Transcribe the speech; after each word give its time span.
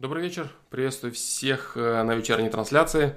Добрый 0.00 0.22
вечер, 0.22 0.48
приветствую 0.70 1.12
всех 1.12 1.72
э, 1.76 2.02
на 2.02 2.14
вечерней 2.14 2.48
трансляции. 2.48 3.16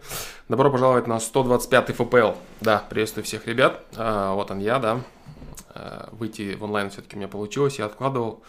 Добро 0.50 0.70
пожаловать 0.70 1.08
на 1.08 1.17
125 1.17 1.96
ФПЛ. 1.96 2.32
Да, 2.59 2.86
приветствую 2.90 3.24
всех 3.24 3.48
ребят. 3.48 3.86
А, 3.96 4.33
вот 4.33 4.52
он 4.52 4.59
я, 4.59 4.79
да. 4.79 5.00
А, 5.69 6.09
выйти 6.11 6.56
в 6.56 6.64
онлайн 6.66 6.90
все-таки 6.90 7.16
у 7.16 7.19
меня 7.19 7.30
получилось, 7.30 7.80
я 7.80 7.85
откладывал. 7.85 8.43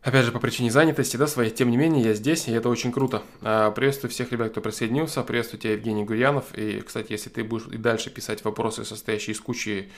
Опять 0.00 0.24
же, 0.24 0.32
по 0.32 0.38
причине 0.38 0.70
занятости, 0.70 1.18
да, 1.18 1.26
своей. 1.26 1.50
Тем 1.50 1.70
не 1.70 1.76
менее, 1.76 2.02
я 2.02 2.14
здесь, 2.14 2.48
и 2.48 2.52
это 2.52 2.70
очень 2.70 2.90
круто. 2.90 3.20
А, 3.42 3.70
приветствую 3.70 4.10
всех 4.10 4.32
ребят, 4.32 4.52
кто 4.52 4.62
присоединился. 4.62 5.22
Приветствую 5.22 5.60
тебя, 5.60 5.72
Евгений 5.74 6.04
Гурьянов. 6.04 6.54
И, 6.54 6.80
кстати, 6.80 7.12
если 7.12 7.28
ты 7.28 7.44
будешь 7.44 7.66
и 7.66 7.76
дальше 7.76 8.08
писать 8.08 8.46
вопросы, 8.46 8.86
состоящие 8.86 9.34
из 9.34 9.40
кучи 9.40 9.90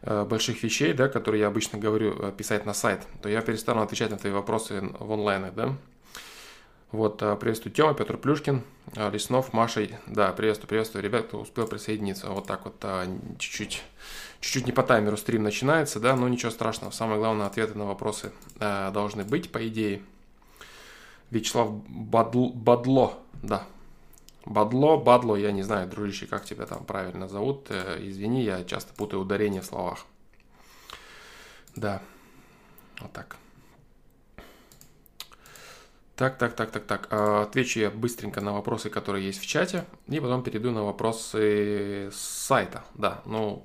э, 0.00 0.24
больших 0.24 0.62
вещей, 0.62 0.94
да, 0.94 1.08
которые 1.08 1.42
я 1.42 1.48
обычно 1.48 1.78
говорю 1.78 2.16
э, 2.18 2.32
писать 2.34 2.64
на 2.64 2.72
сайт, 2.72 3.02
то 3.20 3.28
я 3.28 3.42
перестану 3.42 3.82
отвечать 3.82 4.10
на 4.10 4.16
твои 4.16 4.32
вопросы 4.32 4.88
в 4.98 5.12
онлайне, 5.12 5.52
да. 5.54 5.76
Вот, 6.90 7.22
а, 7.22 7.36
приветствую 7.36 7.74
Тёма, 7.74 7.92
Петр 7.92 8.16
Плюшкин, 8.16 8.62
а, 8.96 9.10
Леснов, 9.10 9.52
Маша. 9.52 9.88
Да, 10.06 10.32
приветствую, 10.32 10.68
приветствую 10.68 11.04
ребят, 11.04 11.26
кто 11.26 11.38
успел 11.38 11.66
присоединиться. 11.66 12.30
Вот 12.30 12.46
так 12.46 12.64
вот 12.64 12.76
а, 12.82 13.06
чуть-чуть, 13.38 13.82
чуть-чуть 14.40 14.66
не 14.66 14.72
по 14.72 14.82
таймеру 14.82 15.18
стрим 15.18 15.42
начинается, 15.42 16.00
да, 16.00 16.16
но 16.16 16.26
ничего 16.28 16.50
страшного. 16.50 16.90
Самое 16.90 17.18
главное, 17.18 17.46
ответы 17.46 17.76
на 17.76 17.84
вопросы 17.84 18.32
должны 18.58 19.24
быть, 19.24 19.52
по 19.52 19.66
идее. 19.68 20.02
Вячеслав 21.30 21.70
Бадл, 21.88 22.48
Бадло, 22.54 23.18
да, 23.42 23.64
Бадло, 24.46 24.96
Бадло, 24.96 25.36
я 25.36 25.52
не 25.52 25.62
знаю, 25.62 25.88
дружище, 25.88 26.26
как 26.26 26.46
тебя 26.46 26.64
там 26.64 26.86
правильно 26.86 27.28
зовут. 27.28 27.66
Э, 27.68 27.98
извини, 28.00 28.42
я 28.42 28.64
часто 28.64 28.94
путаю 28.94 29.20
ударение 29.20 29.60
в 29.60 29.66
словах. 29.66 30.06
Да, 31.76 32.00
вот 33.00 33.12
так. 33.12 33.36
Так, 36.18 36.36
так, 36.36 36.56
так, 36.56 36.72
так, 36.72 36.84
так. 36.84 37.06
А, 37.12 37.42
отвечу 37.42 37.78
я 37.78 37.90
быстренько 37.90 38.40
на 38.40 38.52
вопросы, 38.52 38.90
которые 38.90 39.24
есть 39.24 39.40
в 39.40 39.46
чате, 39.46 39.84
и 40.08 40.18
потом 40.18 40.42
перейду 40.42 40.72
на 40.72 40.82
вопросы 40.82 42.10
с 42.12 42.16
сайта. 42.16 42.82
Да, 42.94 43.22
ну, 43.24 43.62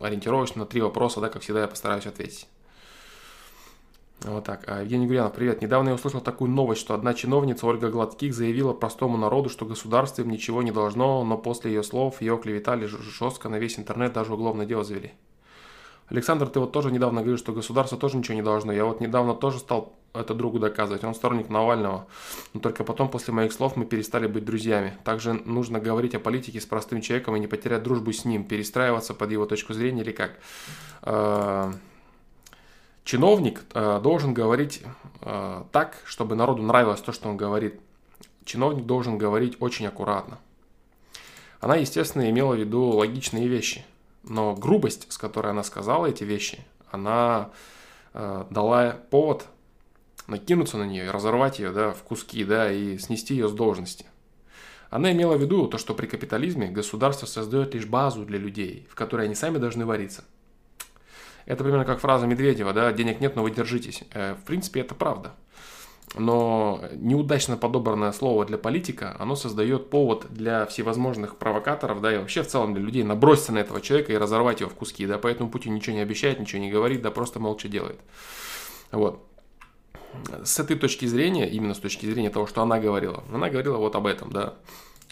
ориентировочно 0.00 0.60
на 0.60 0.66
три 0.66 0.80
вопроса, 0.80 1.20
да, 1.20 1.28
как 1.28 1.42
всегда, 1.42 1.60
я 1.60 1.68
постараюсь 1.68 2.06
ответить. 2.06 2.48
Вот 4.22 4.44
так. 4.44 4.64
А, 4.66 4.80
Евгений 4.80 5.06
Гурьянов, 5.06 5.34
привет. 5.34 5.60
Недавно 5.60 5.90
я 5.90 5.94
услышал 5.94 6.22
такую 6.22 6.50
новость, 6.50 6.80
что 6.80 6.94
одна 6.94 7.12
чиновница 7.12 7.66
Ольга 7.66 7.90
Гладких 7.90 8.32
заявила 8.32 8.72
простому 8.72 9.18
народу, 9.18 9.50
что 9.50 9.66
государство 9.66 10.22
им 10.22 10.30
ничего 10.30 10.62
не 10.62 10.72
должно, 10.72 11.22
но 11.22 11.36
после 11.36 11.70
ее 11.70 11.82
слов 11.82 12.22
ее 12.22 12.38
клеветали 12.38 12.86
жестко 12.86 13.50
на 13.50 13.58
весь 13.58 13.78
интернет, 13.78 14.14
даже 14.14 14.32
уголовное 14.32 14.64
дело 14.64 14.84
завели. 14.84 15.12
Александр, 16.10 16.48
ты 16.48 16.58
вот 16.58 16.72
тоже 16.72 16.90
недавно 16.90 17.20
говорил, 17.20 17.38
что 17.38 17.52
государство 17.52 17.96
тоже 17.96 18.16
ничего 18.16 18.34
не 18.34 18.42
должно. 18.42 18.72
Я 18.72 18.84
вот 18.84 19.00
недавно 19.00 19.32
тоже 19.32 19.60
стал 19.60 19.92
это 20.12 20.34
другу 20.34 20.58
доказывать. 20.58 21.04
Он 21.04 21.14
сторонник 21.14 21.48
Навального. 21.48 22.08
Но 22.52 22.60
только 22.60 22.82
потом, 22.82 23.08
после 23.08 23.32
моих 23.32 23.52
слов, 23.52 23.76
мы 23.76 23.84
перестали 23.84 24.26
быть 24.26 24.44
друзьями. 24.44 24.98
Также 25.04 25.34
нужно 25.34 25.78
говорить 25.78 26.16
о 26.16 26.18
политике 26.18 26.60
с 26.60 26.66
простым 26.66 27.00
человеком 27.00 27.36
и 27.36 27.40
не 27.40 27.46
потерять 27.46 27.84
дружбу 27.84 28.12
с 28.12 28.24
ним, 28.24 28.44
перестраиваться 28.44 29.14
под 29.14 29.30
его 29.30 29.46
точку 29.46 29.72
зрения 29.72 30.02
или 30.02 30.10
как. 30.10 30.32
Э, 31.02 31.72
чиновник 33.04 33.62
э, 33.72 34.00
должен 34.02 34.34
говорить 34.34 34.82
э, 35.20 35.62
так, 35.70 35.96
чтобы 36.04 36.34
народу 36.34 36.62
нравилось 36.62 37.00
то, 37.00 37.12
что 37.12 37.28
он 37.28 37.36
говорит. 37.36 37.78
Чиновник 38.44 38.84
должен 38.84 39.16
говорить 39.16 39.56
очень 39.60 39.86
аккуратно. 39.86 40.38
Она, 41.60 41.76
естественно, 41.76 42.28
имела 42.28 42.56
в 42.56 42.58
виду 42.58 42.82
логичные 42.82 43.46
вещи. 43.46 43.84
Но 44.22 44.54
грубость, 44.54 45.10
с 45.12 45.18
которой 45.18 45.50
она 45.50 45.62
сказала 45.62 46.06
эти 46.06 46.24
вещи, 46.24 46.64
она 46.90 47.50
дала 48.12 48.98
повод 49.10 49.46
накинуться 50.26 50.78
на 50.78 50.84
нее 50.84 51.06
и 51.06 51.08
разорвать 51.08 51.58
ее 51.58 51.72
да, 51.72 51.92
в 51.92 52.02
куски 52.02 52.44
да, 52.44 52.72
и 52.72 52.98
снести 52.98 53.34
ее 53.34 53.48
с 53.48 53.52
должности. 53.52 54.06
Она 54.90 55.12
имела 55.12 55.36
в 55.36 55.40
виду 55.40 55.68
то, 55.68 55.78
что 55.78 55.94
при 55.94 56.06
капитализме 56.06 56.68
государство 56.68 57.26
создает 57.26 57.74
лишь 57.74 57.86
базу 57.86 58.24
для 58.24 58.38
людей, 58.38 58.88
в 58.90 58.94
которой 58.94 59.26
они 59.26 59.34
сами 59.34 59.58
должны 59.58 59.86
вариться. 59.86 60.24
Это 61.46 61.62
примерно 61.62 61.84
как 61.84 62.00
фраза 62.00 62.26
Медведева, 62.26 62.72
да, 62.72 62.92
денег 62.92 63.20
нет, 63.20 63.36
но 63.36 63.42
вы 63.42 63.50
держитесь. 63.50 64.02
Э, 64.12 64.34
в 64.34 64.44
принципе, 64.44 64.80
это 64.80 64.94
правда. 64.94 65.32
Но 66.16 66.82
неудачно 66.92 67.56
подобранное 67.56 68.10
слово 68.10 68.44
для 68.44 68.58
политика, 68.58 69.14
оно 69.20 69.36
создает 69.36 69.90
повод 69.90 70.26
для 70.30 70.66
всевозможных 70.66 71.36
провокаторов, 71.36 72.00
да, 72.00 72.12
и 72.12 72.18
вообще 72.18 72.42
в 72.42 72.48
целом 72.48 72.74
для 72.74 72.82
людей 72.82 73.04
наброситься 73.04 73.52
на 73.52 73.58
этого 73.58 73.80
человека 73.80 74.12
и 74.12 74.16
разорвать 74.16 74.60
его 74.60 74.70
в 74.70 74.74
куски, 74.74 75.06
да, 75.06 75.18
поэтому 75.18 75.50
Путин 75.50 75.72
ничего 75.72 75.94
не 75.94 76.02
обещает, 76.02 76.40
ничего 76.40 76.60
не 76.60 76.70
говорит, 76.70 77.02
да, 77.02 77.12
просто 77.12 77.38
молча 77.38 77.68
делает. 77.68 78.00
Вот 78.90 79.24
с 80.44 80.58
этой 80.58 80.76
точки 80.76 81.06
зрения, 81.06 81.48
именно 81.48 81.74
с 81.74 81.78
точки 81.78 82.06
зрения 82.06 82.30
того, 82.30 82.46
что 82.46 82.62
она 82.62 82.78
говорила, 82.78 83.22
она 83.32 83.48
говорила 83.48 83.76
вот 83.76 83.94
об 83.94 84.06
этом, 84.06 84.32
да. 84.32 84.54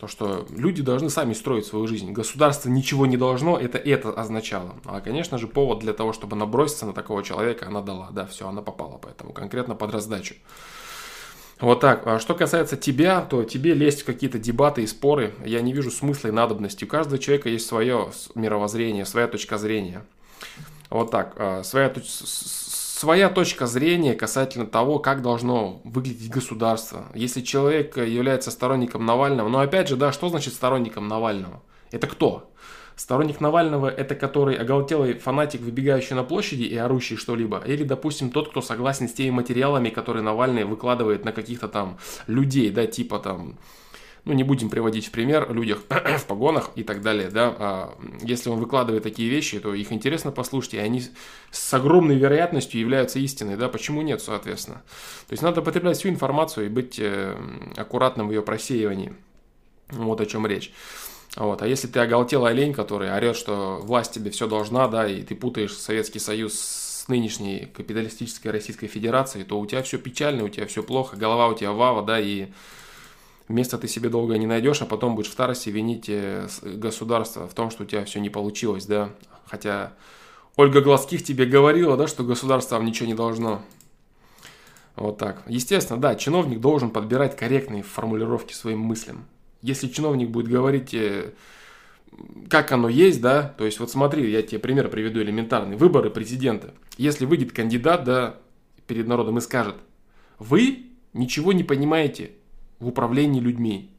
То, 0.01 0.07
что 0.07 0.47
люди 0.51 0.81
должны 0.81 1.11
сами 1.11 1.33
строить 1.33 1.67
свою 1.67 1.89
жизнь. 1.89 2.13
Государство 2.13 2.69
ничего 2.69 3.05
не 3.05 3.17
должно, 3.17 3.59
это 3.59 3.79
это 3.79 4.11
означало. 4.11 4.77
А, 4.85 5.01
конечно 5.01 5.39
же, 5.39 5.49
повод 5.49 5.81
для 5.81 5.93
того, 5.93 6.13
чтобы 6.13 6.37
наброситься 6.37 6.87
на 6.87 6.93
такого 6.93 7.25
человека, 7.25 7.67
она 7.67 7.81
дала. 7.83 8.09
Да, 8.13 8.25
все, 8.27 8.49
она 8.49 8.63
попала 8.63 8.99
поэтому, 9.03 9.33
конкретно 9.33 9.75
под 9.75 9.93
раздачу. 9.93 10.37
Вот 11.61 11.81
так. 11.81 12.07
А 12.07 12.19
что 12.21 12.35
касается 12.35 12.77
тебя, 12.77 13.21
то 13.21 13.43
тебе 13.45 13.75
лезть 13.75 14.03
в 14.03 14.05
какие-то 14.05 14.39
дебаты 14.39 14.83
и 14.83 14.87
споры, 14.87 15.35
я 15.45 15.61
не 15.61 15.73
вижу 15.73 15.91
смысла 15.91 16.29
и 16.29 16.33
надобности. 16.33 16.85
У 16.85 16.89
каждого 16.89 17.19
человека 17.19 17.49
есть 17.49 17.67
свое 17.67 18.11
мировоззрение, 18.35 19.05
своя 19.05 19.27
точка 19.27 19.59
зрения. 19.59 20.05
Вот 20.91 21.11
так. 21.11 21.35
А, 21.37 21.63
своя 21.65 21.93
своя 22.99 23.29
точка 23.29 23.67
зрения 23.67 24.15
касательно 24.15 24.67
того, 24.67 24.99
как 24.99 25.23
должно 25.23 25.81
выглядеть 25.85 26.31
государство. 26.31 27.07
Если 27.15 27.43
человек 27.43 27.97
является 27.97 28.51
сторонником 28.51 29.07
Навального, 29.07 29.49
но 29.49 29.61
опять 29.61 29.89
же, 29.89 29.97
да, 29.97 30.11
что 30.13 30.29
значит 30.29 30.55
сторонником 30.55 31.07
Навального? 31.07 31.63
Это 31.93 32.07
кто? 32.07 32.48
Сторонник 32.99 33.41
Навального– 33.41 33.89
это 33.97 34.17
который 34.17 34.57
оголтелый 34.57 35.15
фанатик, 35.15 35.61
выбегающий 35.61 36.17
на 36.17 36.25
площади 36.25 36.65
и 36.65 36.77
орущий 36.77 37.15
что-либо? 37.15 37.63
Или, 37.65 37.85
допустим, 37.85 38.31
тот, 38.31 38.51
кто 38.51 38.61
согласен 38.61 39.09
с 39.09 39.13
теми 39.13 39.31
материалами, 39.31 39.89
которые 39.89 40.25
Навальный 40.25 40.65
выкладывает 40.65 41.25
на 41.25 41.31
каких-то 41.31 41.69
там 41.69 41.99
людей, 42.27 42.71
да, 42.71 42.89
типа 42.89 43.21
там 43.21 43.57
ну, 44.25 44.33
не 44.33 44.43
будем 44.43 44.69
приводить 44.69 45.07
в 45.07 45.11
пример, 45.13 45.49
людях 45.53 45.79
в 46.19 46.25
погонах 46.27 46.71
и 46.75 46.83
так 46.83 47.01
далее, 47.01 47.31
да, 47.31 47.55
а 47.57 47.99
если 48.21 48.51
он 48.51 48.59
выкладывает 48.59 49.05
такие 49.05 49.31
вещи, 49.31 49.61
то 49.61 49.73
их 49.75 49.93
интересно 49.93 50.33
послушать, 50.33 50.75
и 50.75 50.79
они 50.79 51.05
с 51.53 51.75
огромной 51.75 52.17
вероятностью 52.17 52.81
являются 52.81 53.21
истиной, 53.21 53.57
да, 53.57 53.69
почему 53.69 54.03
нет, 54.03 54.23
соответственно. 54.23 54.83
То 55.29 55.35
есть 55.35 55.43
надо 55.45 55.63
потреблять 55.63 55.99
всю 55.99 56.09
информацию 56.09 56.67
и 56.67 56.69
быть 56.69 56.99
э, 56.99 57.37
аккуратным 57.77 58.27
в 58.27 58.33
ее 58.33 58.43
просеивании. 58.43 59.15
Вот 59.89 60.21
о 60.21 60.27
чем 60.27 60.49
речь. 60.49 60.73
Вот. 61.37 61.63
А 61.63 61.67
если 61.67 61.87
ты 61.87 62.01
оголтелый 62.01 62.53
олень, 62.53 62.73
который 62.73 63.13
орет, 63.13 63.37
что 63.37 63.79
власть 63.83 64.13
тебе 64.13 64.31
все 64.31 64.49
должна, 64.49 64.89
да, 64.89 65.07
и 65.07 65.23
ты 65.23 65.35
путаешь 65.35 65.77
Советский 65.77 66.19
Союз 66.19 66.55
с 66.55 67.09
нынешней 67.09 67.69
капиталистической 67.75 68.49
Российской 68.49 68.87
Федерацией, 68.87 69.45
то 69.45 69.59
у 69.59 69.67
тебя 69.67 69.83
все 69.83 69.99
печально, 69.99 70.45
у 70.45 70.49
тебя 70.49 70.67
все 70.67 70.83
плохо, 70.83 71.17
голова 71.17 71.49
у 71.49 71.55
тебя 71.55 71.73
вава, 71.73 72.03
да, 72.03 72.19
и 72.19 72.49
места 73.49 73.79
ты 73.79 73.89
себе 73.89 74.09
долго 74.09 74.37
не 74.37 74.47
найдешь, 74.47 74.83
а 74.83 74.87
потом 74.87 75.15
будешь 75.15 75.31
в 75.31 75.33
старости 75.33 75.71
винить 75.71 76.09
э, 76.09 76.49
государство 76.63 77.47
в 77.47 77.55
том, 77.55 77.71
что 77.71 77.85
у 77.85 77.87
тебя 77.87 78.05
все 78.05 78.21
не 78.21 78.31
получилось, 78.31 78.87
да. 78.87 79.11
Хотя 79.47 79.93
Ольга 80.57 80.81
Глазких 80.81 81.25
тебе 81.25 81.47
говорила, 81.47 81.97
да, 81.97 82.07
что 82.07 82.25
государство 82.25 82.77
вам 82.77 82.85
ничего 82.85 83.07
не 83.07 83.15
должно. 83.15 83.63
Вот 84.97 85.17
так. 85.19 85.43
Естественно, 85.47 86.01
да, 86.01 86.17
чиновник 86.17 86.61
должен 86.61 86.91
подбирать 86.91 87.37
корректные 87.37 87.83
формулировки 87.83 88.53
своим 88.53 88.81
мыслям. 88.81 89.25
Если 89.63 89.89
чиновник 89.89 90.31
будет 90.31 90.49
говорить, 90.49 90.95
э, 90.95 91.33
как 92.49 92.73
оно 92.73 92.89
есть, 92.89 93.21
да, 93.21 93.43
то 93.43 93.65
есть 93.65 93.81
вот 93.81 93.91
смотри, 93.91 94.31
я 94.31 94.43
тебе 94.43 94.59
пример 94.59 94.89
приведу 94.89 95.21
элементарный. 95.21 95.77
Выборы 95.77 96.11
президента. 96.11 96.75
Если 96.97 97.27
выйдет 97.27 97.53
кандидат, 97.53 98.05
да, 98.05 98.37
перед 98.87 99.07
народом 99.07 99.39
и 99.39 99.41
скажет, 99.41 99.77
вы 100.39 100.87
ничего 101.13 101.53
не 101.53 101.65
понимаете 101.65 102.33
в 102.79 102.89
управлении 102.89 103.41
людьми 103.41 103.91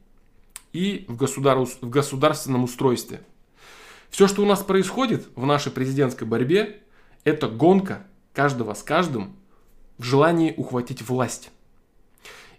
и 0.72 1.04
в, 1.08 1.16
государ... 1.16 1.58
в 1.58 1.88
государственном 1.88 2.64
устройстве. 2.64 3.20
Все, 4.10 4.26
что 4.26 4.42
у 4.42 4.46
нас 4.46 4.62
происходит 4.62 5.28
в 5.36 5.46
нашей 5.46 5.70
президентской 5.70 6.24
борьбе, 6.24 6.82
это 7.24 7.48
гонка 7.48 8.06
каждого 8.32 8.74
с 8.74 8.82
каждым 8.82 9.36
в 9.98 10.04
желании 10.04 10.54
ухватить 10.56 11.02
власть. 11.02 11.50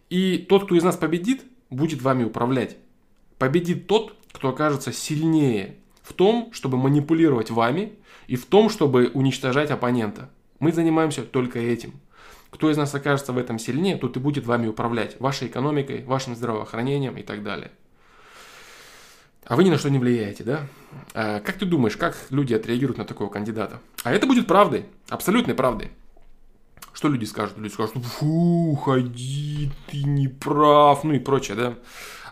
И 0.10 0.38
тот, 0.38 0.66
кто 0.66 0.76
из 0.76 0.84
нас 0.84 0.96
победит, 0.96 1.44
будет 1.70 2.02
вами 2.02 2.24
управлять. 2.24 2.78
Победит 3.42 3.88
тот, 3.88 4.14
кто 4.32 4.50
окажется 4.50 4.94
сильнее 4.94 5.74
в 6.04 6.14
том, 6.14 6.52
чтобы 6.54 6.78
манипулировать 6.78 7.50
вами 7.50 7.94
и 8.28 8.36
в 8.36 8.46
том, 8.46 8.70
чтобы 8.70 9.10
уничтожать 9.16 9.72
оппонента. 9.72 10.30
Мы 10.60 10.72
занимаемся 10.72 11.24
только 11.24 11.58
этим– 11.58 11.94
кто 12.52 12.70
из 12.70 12.78
нас 12.78 12.94
окажется 12.94 13.32
в 13.32 13.38
этом 13.38 13.58
сильнее, 13.58 13.98
тот 13.98 14.18
и 14.18 14.20
будет 14.20 14.46
вами 14.46 14.68
управлять, 14.68 15.20
вашей 15.20 15.48
экономикой, 15.48 16.04
вашим 16.04 16.36
здравоохранением 16.36 17.16
и 17.18 17.24
так 17.24 17.44
далее. 17.44 17.72
А 19.46 19.56
вы 19.56 19.64
ни 19.64 19.70
на 19.70 19.78
что 19.78 19.90
не 19.90 19.98
влияете, 19.98 20.44
да? 20.44 20.68
А 21.14 21.40
как 21.40 21.56
ты 21.56 21.66
думаешь, 21.66 21.98
как 21.98 22.16
люди 22.30 22.54
отреагируют 22.54 22.98
на 22.98 23.06
такого 23.06 23.30
кандидата? 23.30 23.80
А 24.04 24.12
это 24.12 24.28
будет 24.28 24.48
правдой, 24.48 24.86
абсолютной 25.10 25.56
правдой. 25.56 25.92
Что 26.94 27.08
люди 27.08 27.24
скажут? 27.24 27.58
Люди 27.58 27.74
скажут, 27.74 27.96
фу, 28.04 28.76
ходи, 28.76 29.72
ты 29.90 30.04
не 30.04 30.28
прав, 30.28 31.06
ну 31.06 31.14
и 31.14 31.20
прочее, 31.20 31.56
да. 31.56 31.76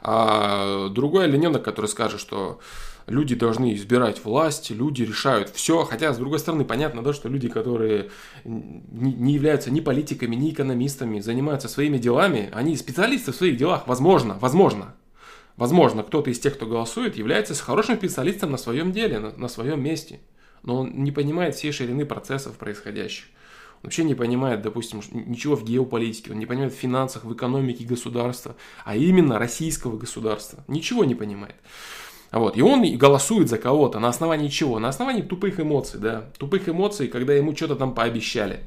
А 0.01 0.90
другой 0.90 1.25
олененок, 1.25 1.63
который 1.63 1.88
скажет, 1.88 2.19
что 2.19 2.60
люди 3.07 3.36
должны 3.36 3.74
избирать 3.74 4.24
власть, 4.24 4.69
люди 4.69 5.04
решают 5.04 5.50
все. 5.50 5.84
Хотя, 5.84 6.13
с 6.13 6.18
другой 6.18 6.40
стороны, 6.40 6.66
понятно, 6.66 7.04
да, 7.04 7.13
что 7.13 7.28
люди, 7.28 7.50
которые 7.50 8.10
не 8.46 9.34
являются 9.34 9.72
ни 9.72 9.80
политиками, 9.80 10.36
ни 10.36 10.51
экономистами, 10.51 11.19
занимаются 11.19 11.68
своими 11.68 11.98
делами, 11.98 12.50
они 12.54 12.78
специалисты 12.78 13.31
в 13.31 13.36
своих 13.36 13.57
делах, 13.57 13.88
возможно, 13.88 14.38
возможно. 14.40 14.96
Возможно, 15.57 16.04
кто-то 16.04 16.30
из 16.30 16.40
тех, 16.40 16.54
кто 16.54 16.66
голосует, 16.66 17.18
является 17.18 17.54
хорошим 17.54 17.98
специалистом 17.98 18.52
на 18.52 18.57
своем 18.57 18.94
деле, 18.94 19.19
на, 19.19 19.31
на 19.31 19.50
своем 19.50 19.84
месте. 19.84 20.22
Но 20.63 20.78
он 20.78 21.04
не 21.04 21.12
понимает 21.12 21.56
всей 21.56 21.74
ширины 21.74 22.06
процессов 22.06 22.57
происходящих. 22.57 23.25
Вообще 23.84 24.04
не 24.04 24.14
понимает, 24.14 24.62
допустим, 24.62 25.02
ничего 25.12 25.56
в 25.56 25.64
геополитике, 25.64 26.31
он 26.31 26.40
не 26.40 26.46
понимает 26.46 26.74
в 26.74 26.78
финансах, 26.78 27.24
в 27.24 27.34
экономике 27.34 27.86
государства, 27.86 28.56
а 28.84 28.96
именно 28.96 29.40
российского 29.40 29.98
государства. 29.98 30.64
Ничего 30.68 31.06
не 31.06 31.16
понимает. 31.16 31.56
Вот. 32.31 32.58
И 32.58 32.62
он 32.62 32.84
голосует 32.98 33.50
за 33.50 33.58
кого-то. 33.58 34.00
На 34.00 34.10
основании 34.10 34.50
чего? 34.50 34.80
На 34.80 34.90
основании 34.90 35.22
тупых 35.22 35.60
эмоций, 35.60 36.00
да. 36.00 36.30
Тупых 36.38 36.68
эмоций, 36.70 37.08
когда 37.08 37.34
ему 37.34 37.56
что-то 37.56 37.76
там 37.76 37.94
пообещали. 37.94 38.60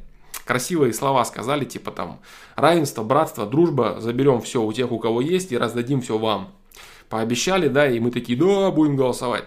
Красивые 0.44 0.92
слова 0.92 1.24
сказали, 1.24 1.64
типа 1.64 1.92
там 1.92 2.18
равенство, 2.56 3.04
братство, 3.04 3.46
дружба, 3.46 3.96
заберем 4.00 4.40
все 4.40 4.62
у 4.62 4.72
тех, 4.72 4.90
у 4.90 4.98
кого 4.98 5.20
есть, 5.20 5.52
и 5.52 5.58
раздадим 5.58 6.00
все 6.00 6.18
вам. 6.18 6.52
Пообещали, 7.08 7.68
да, 7.68 7.88
и 7.88 8.00
мы 8.00 8.10
такие, 8.10 8.36
да, 8.36 8.70
будем 8.70 8.96
голосовать. 8.96 9.44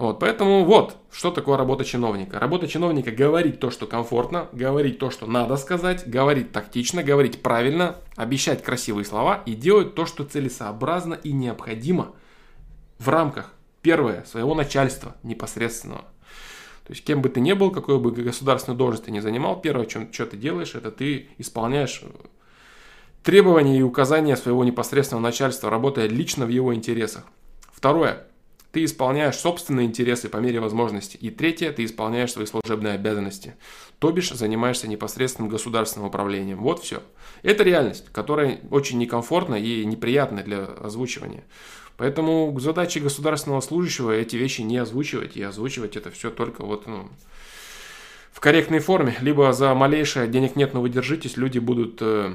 Вот, 0.00 0.18
поэтому 0.18 0.64
вот, 0.64 0.96
что 1.12 1.30
такое 1.30 1.56
работа 1.56 1.84
чиновника. 1.84 2.38
Работа 2.38 2.66
чиновника 2.66 3.10
говорить 3.10 3.60
то, 3.60 3.70
что 3.70 3.86
комфортно, 3.86 4.48
говорить 4.52 4.98
то, 4.98 5.10
что 5.10 5.26
надо 5.26 5.56
сказать, 5.56 6.08
говорить 6.08 6.52
тактично, 6.52 7.02
говорить 7.02 7.42
правильно, 7.42 7.96
обещать 8.16 8.62
красивые 8.62 9.04
слова 9.04 9.42
и 9.44 9.54
делать 9.54 9.94
то, 9.94 10.06
что 10.06 10.24
целесообразно 10.24 11.14
и 11.14 11.32
необходимо– 11.32 12.14
в 13.00 13.08
рамках, 13.08 13.54
первое, 13.82 14.24
своего 14.24 14.54
начальства 14.54 15.16
непосредственного. 15.22 16.02
То 16.86 16.92
есть, 16.92 17.02
кем 17.02 17.22
бы 17.22 17.30
ты 17.30 17.40
ни 17.40 17.54
был, 17.54 17.70
какой 17.70 17.98
бы 17.98 18.10
государственную 18.10 18.76
должность 18.76 19.06
ты 19.06 19.10
ни 19.10 19.20
занимал, 19.20 19.60
первое, 19.60 19.86
чем, 19.86 20.12
что 20.12 20.26
ты 20.26 20.36
делаешь, 20.36 20.74
это 20.74 20.90
ты 20.90 21.28
исполняешь 21.38 22.02
требования 23.22 23.78
и 23.78 23.82
указания 23.82 24.36
своего 24.36 24.64
непосредственного 24.64 25.22
начальства, 25.22 25.70
работая 25.70 26.08
лично 26.08 26.44
в 26.44 26.50
его 26.50 26.74
интересах. 26.74 27.24
Второе, 27.72 28.26
ты 28.72 28.84
исполняешь 28.84 29.36
собственные 29.36 29.86
интересы 29.86 30.28
по 30.28 30.36
мере 30.36 30.60
возможности. 30.60 31.16
И 31.16 31.30
третье, 31.30 31.72
ты 31.72 31.84
исполняешь 31.84 32.32
свои 32.32 32.46
служебные 32.46 32.94
обязанности. 32.94 33.54
То 33.98 34.12
бишь, 34.12 34.30
занимаешься 34.30 34.88
непосредственным 34.88 35.50
государственным 35.50 36.08
управлением. 36.08 36.58
Вот 36.58 36.82
все. 36.82 37.02
Это 37.42 37.64
реальность, 37.64 38.06
которая 38.12 38.60
очень 38.70 38.98
некомфортна 38.98 39.56
и 39.56 39.84
неприятна 39.84 40.42
для 40.42 40.64
озвучивания. 40.64 41.44
Поэтому 41.96 42.58
задачи 42.60 42.98
государственного 42.98 43.60
служащего 43.60 44.10
эти 44.10 44.36
вещи 44.36 44.62
не 44.62 44.78
озвучивать, 44.78 45.36
и 45.36 45.42
озвучивать 45.42 45.96
это 45.96 46.10
все 46.10 46.30
только 46.30 46.64
вот 46.64 46.86
ну, 46.86 47.10
в 48.32 48.40
корректной 48.40 48.78
форме. 48.78 49.16
Либо 49.20 49.52
за 49.52 49.74
малейшее 49.74 50.28
денег 50.28 50.56
нет, 50.56 50.72
но 50.72 50.80
вы 50.80 50.88
держитесь, 50.88 51.36
люди 51.36 51.58
будут 51.58 51.98
э, 52.00 52.32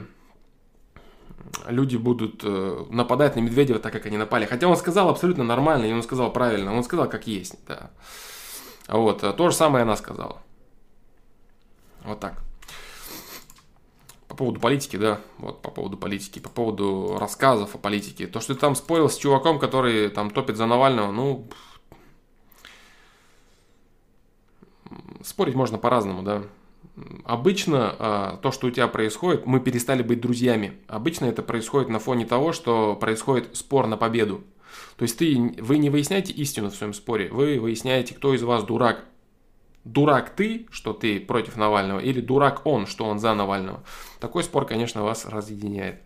люди 1.67 1.97
будут 1.97 2.41
э, 2.43 2.85
нападать 2.89 3.35
на 3.35 3.41
Медведева 3.41 3.79
так, 3.79 3.93
как 3.93 4.05
они 4.05 4.17
напали. 4.17 4.45
Хотя 4.45 4.67
он 4.67 4.77
сказал 4.77 5.09
абсолютно 5.09 5.43
нормально, 5.43 5.85
и 5.85 5.93
он 5.93 6.03
сказал 6.03 6.31
правильно, 6.31 6.75
он 6.75 6.83
сказал 6.83 7.09
как 7.09 7.27
есть. 7.27 7.55
Да. 7.67 7.91
Вот, 8.87 9.21
то 9.21 9.49
же 9.49 9.55
самое 9.55 9.83
она 9.83 9.95
сказала. 9.95 10.41
Вот 12.03 12.19
так 12.19 12.45
по 14.35 14.39
поводу 14.39 14.59
политики, 14.59 14.97
да, 14.97 15.21
вот 15.37 15.61
по 15.61 15.71
поводу 15.71 15.95
политики, 15.95 16.39
по 16.39 16.49
поводу 16.49 17.15
рассказов 17.17 17.73
о 17.73 17.77
политике. 17.77 18.27
То, 18.27 18.41
что 18.41 18.53
ты 18.53 18.59
там 18.59 18.75
спорил 18.75 19.09
с 19.09 19.15
чуваком, 19.15 19.59
который 19.59 20.09
там 20.09 20.29
топит 20.29 20.57
за 20.57 20.65
Навального, 20.65 21.09
ну, 21.13 21.47
спорить 25.23 25.55
можно 25.55 25.77
по-разному, 25.77 26.21
да. 26.21 26.43
Обычно 27.25 27.95
а, 27.99 28.37
то, 28.37 28.51
что 28.51 28.67
у 28.67 28.71
тебя 28.71 28.87
происходит, 28.87 29.45
мы 29.45 29.59
перестали 29.59 30.01
быть 30.01 30.21
друзьями. 30.21 30.73
Обычно 30.87 31.25
это 31.25 31.41
происходит 31.41 31.89
на 31.89 31.99
фоне 31.99 32.25
того, 32.25 32.53
что 32.53 32.95
происходит 32.95 33.55
спор 33.55 33.87
на 33.87 33.97
победу. 33.97 34.43
То 34.97 35.03
есть 35.03 35.17
ты, 35.17 35.55
вы 35.59 35.77
не 35.77 35.89
выясняете 35.89 36.31
истину 36.33 36.69
в 36.69 36.75
своем 36.75 36.93
споре, 36.93 37.29
вы 37.29 37.59
выясняете, 37.59 38.13
кто 38.13 38.33
из 38.33 38.43
вас 38.43 38.63
дурак 38.63 39.05
дурак 39.85 40.31
ты, 40.35 40.65
что 40.71 40.93
ты 40.93 41.19
против 41.19 41.55
Навального, 41.55 41.99
или 41.99 42.19
дурак 42.19 42.65
он, 42.65 42.87
что 42.87 43.05
он 43.05 43.19
за 43.19 43.33
Навального. 43.33 43.83
Такой 44.19 44.43
спор, 44.43 44.65
конечно, 44.65 45.03
вас 45.03 45.25
разъединяет. 45.25 46.01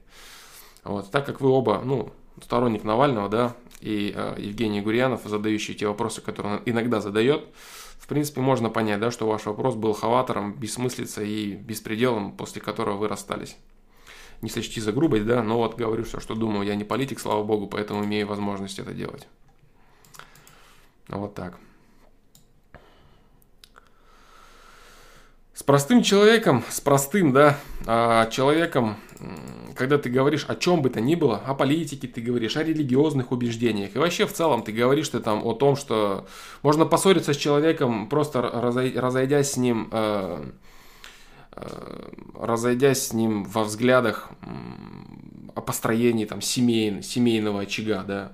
Вот, 0.83 1.09
так 1.11 1.25
как 1.25 1.41
вы 1.41 1.49
оба, 1.49 1.81
ну, 1.83 2.11
сторонник 2.43 2.83
Навального, 2.83 3.29
да, 3.29 3.55
и 3.81 4.13
э, 4.15 4.35
Евгений 4.37 4.81
Гурьянов, 4.81 5.21
задающий 5.23 5.73
те 5.73 5.87
вопросы, 5.87 6.21
которые 6.21 6.57
он 6.57 6.61
иногда 6.65 7.01
задает, 7.01 7.45
в 7.99 8.07
принципе, 8.07 8.41
можно 8.41 8.69
понять, 8.69 8.99
да, 8.99 9.11
что 9.11 9.27
ваш 9.27 9.45
вопрос 9.45 9.75
был 9.75 9.93
хаватором, 9.93 10.53
бессмыслицей 10.53 11.29
и 11.29 11.55
беспределом, 11.55 12.31
после 12.31 12.61
которого 12.61 12.97
вы 12.97 13.07
расстались. 13.07 13.55
Не 14.41 14.49
сочти 14.49 14.79
за 14.79 14.93
грубость, 14.93 15.25
да, 15.25 15.43
но 15.43 15.57
вот 15.57 15.75
говорю 15.75 16.05
все, 16.05 16.19
что 16.19 16.33
думаю. 16.33 16.65
Я 16.65 16.75
не 16.75 16.85
политик, 16.85 17.19
слава 17.19 17.43
богу, 17.43 17.67
поэтому 17.67 18.05
имею 18.05 18.25
возможность 18.25 18.79
это 18.79 18.93
делать. 18.93 19.27
Вот 21.09 21.35
так. 21.35 21.57
С 25.53 25.61
простым 25.61 26.01
человеком, 26.01 26.63
с 26.69 26.79
простым, 26.79 27.33
да, 27.33 27.59
а, 27.85 28.27
человеком, 28.27 28.95
когда 29.75 29.97
ты 29.97 30.09
говоришь 30.09 30.45
о 30.47 30.55
чем 30.55 30.81
бы 30.81 30.89
то 30.89 31.01
ни 31.01 31.15
было, 31.15 31.37
о 31.37 31.53
политике 31.53 32.07
ты 32.07 32.21
говоришь, 32.21 32.57
о 32.57 32.63
религиозных 32.63 33.31
убеждениях, 33.31 33.95
и 33.95 33.99
вообще 33.99 34.25
в 34.25 34.33
целом 34.33 34.63
ты 34.63 34.71
говоришь 34.71 35.09
ты 35.09 35.19
там 35.19 35.45
о 35.45 35.53
том, 35.53 35.75
что 35.75 36.25
можно 36.63 36.85
поссориться 36.85 37.33
с 37.33 37.37
человеком, 37.37 38.07
просто 38.07 38.41
разойдясь 38.41 39.51
с 39.51 39.57
ним, 39.57 39.89
э, 39.91 40.45
э, 41.53 42.09
разойдясь 42.39 43.07
с 43.07 43.13
ним 43.13 43.43
во 43.43 43.63
взглядах 43.63 44.29
о 45.55 45.61
построении 45.61 46.25
там 46.25 46.41
семейного, 46.41 47.03
семейного 47.03 47.61
очага, 47.61 48.03
да, 48.03 48.31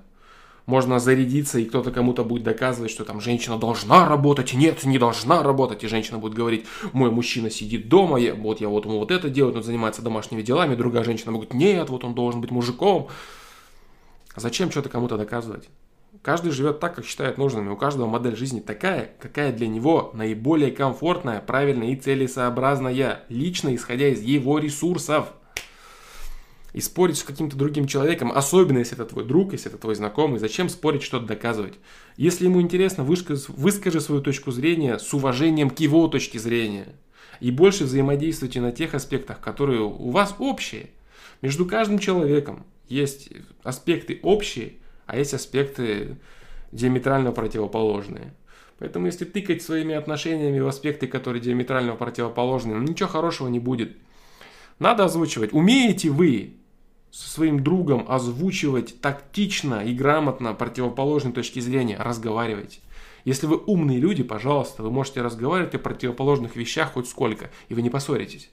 можно 0.66 0.98
зарядиться, 0.98 1.58
и 1.58 1.64
кто-то 1.64 1.92
кому-то 1.92 2.24
будет 2.24 2.42
доказывать, 2.42 2.90
что 2.90 3.04
там 3.04 3.20
женщина 3.20 3.56
должна 3.56 4.08
работать, 4.08 4.52
нет, 4.52 4.84
не 4.84 4.98
должна 4.98 5.42
работать, 5.42 5.84
и 5.84 5.88
женщина 5.88 6.18
будет 6.18 6.34
говорить, 6.34 6.66
мой 6.92 7.10
мужчина 7.10 7.50
сидит 7.50 7.88
дома, 7.88 8.18
я, 8.18 8.34
вот 8.34 8.60
я 8.60 8.68
вот 8.68 8.84
ему 8.84 8.98
вот 8.98 9.10
это 9.10 9.30
делаю, 9.30 9.56
он 9.56 9.62
занимается 9.62 10.02
домашними 10.02 10.42
делами, 10.42 10.74
другая 10.74 11.04
женщина 11.04 11.32
будет, 11.32 11.54
нет, 11.54 11.88
вот 11.88 12.04
он 12.04 12.14
должен 12.14 12.40
быть 12.40 12.50
мужиком. 12.50 13.08
Зачем 14.34 14.70
что-то 14.70 14.88
кому-то 14.88 15.16
доказывать? 15.16 15.68
Каждый 16.22 16.50
живет 16.50 16.80
так, 16.80 16.96
как 16.96 17.06
считает 17.06 17.38
нужным, 17.38 17.68
и 17.68 17.72
у 17.72 17.76
каждого 17.76 18.06
модель 18.08 18.36
жизни 18.36 18.60
такая, 18.60 19.12
какая 19.20 19.52
для 19.52 19.68
него 19.68 20.10
наиболее 20.14 20.72
комфортная, 20.72 21.40
правильная 21.40 21.88
и 21.88 21.96
целесообразная, 21.96 23.20
лично 23.28 23.74
исходя 23.74 24.08
из 24.08 24.20
его 24.22 24.58
ресурсов 24.58 25.28
и 26.76 26.80
спорить 26.82 27.16
с 27.16 27.22
каким-то 27.22 27.56
другим 27.56 27.86
человеком, 27.86 28.30
особенно 28.30 28.76
если 28.76 28.96
это 28.96 29.06
твой 29.06 29.24
друг, 29.24 29.52
если 29.52 29.70
это 29.70 29.78
твой 29.78 29.94
знакомый, 29.94 30.38
зачем 30.38 30.68
спорить, 30.68 31.02
что-то 31.02 31.24
доказывать? 31.24 31.72
Если 32.18 32.44
ему 32.44 32.60
интересно, 32.60 33.02
выскажи, 33.02 33.40
выскажи 33.48 33.98
свою 33.98 34.20
точку 34.20 34.50
зрения 34.50 34.98
с 34.98 35.14
уважением 35.14 35.70
к 35.70 35.80
его 35.80 36.06
точке 36.06 36.38
зрения. 36.38 36.88
И 37.40 37.50
больше 37.50 37.84
взаимодействуйте 37.84 38.60
на 38.60 38.72
тех 38.72 38.94
аспектах, 38.94 39.40
которые 39.40 39.80
у 39.80 40.10
вас 40.10 40.34
общие. 40.38 40.90
Между 41.40 41.64
каждым 41.64 41.98
человеком 41.98 42.66
есть 42.90 43.30
аспекты 43.62 44.20
общие, 44.22 44.74
а 45.06 45.16
есть 45.16 45.32
аспекты 45.32 46.18
диаметрально 46.72 47.32
противоположные. 47.32 48.34
Поэтому 48.78 49.06
если 49.06 49.24
тыкать 49.24 49.62
своими 49.62 49.94
отношениями 49.94 50.60
в 50.60 50.66
аспекты, 50.66 51.06
которые 51.06 51.40
диаметрально 51.40 51.94
противоположны, 51.94 52.74
ну, 52.74 52.82
ничего 52.82 53.08
хорошего 53.08 53.48
не 53.48 53.60
будет. 53.60 53.96
Надо 54.78 55.06
озвучивать. 55.06 55.54
Умеете 55.54 56.10
вы 56.10 56.56
со 57.16 57.30
своим 57.30 57.64
другом 57.64 58.04
озвучивать 58.10 59.00
тактично 59.00 59.82
и 59.82 59.94
грамотно 59.94 60.52
противоположной 60.52 61.32
точки 61.32 61.60
зрения, 61.60 61.96
разговаривайте. 61.96 62.80
Если 63.24 63.46
вы 63.46 63.56
умные 63.56 63.98
люди, 63.98 64.22
пожалуйста, 64.22 64.82
вы 64.82 64.90
можете 64.90 65.22
разговаривать 65.22 65.74
о 65.74 65.78
противоположных 65.78 66.56
вещах 66.56 66.92
хоть 66.92 67.08
сколько, 67.08 67.50
и 67.70 67.74
вы 67.74 67.80
не 67.80 67.88
поссоритесь. 67.88 68.50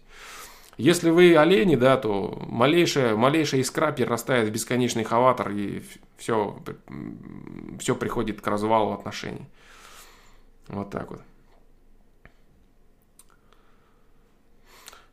Если 0.77 1.09
вы 1.09 1.35
олени, 1.35 1.75
да, 1.75 1.97
то 1.97 2.41
малейшая, 2.47 3.17
малейшая 3.17 3.59
искра 3.59 3.91
перерастает 3.91 4.47
в 4.47 4.51
бесконечный 4.53 5.03
хаватор, 5.03 5.51
и 5.51 5.83
все, 6.15 6.57
все 7.79 7.95
приходит 7.95 8.39
к 8.39 8.47
развалу 8.47 8.93
отношений. 8.93 9.45
Вот 10.69 10.89
так 10.89 11.11
вот. 11.11 11.21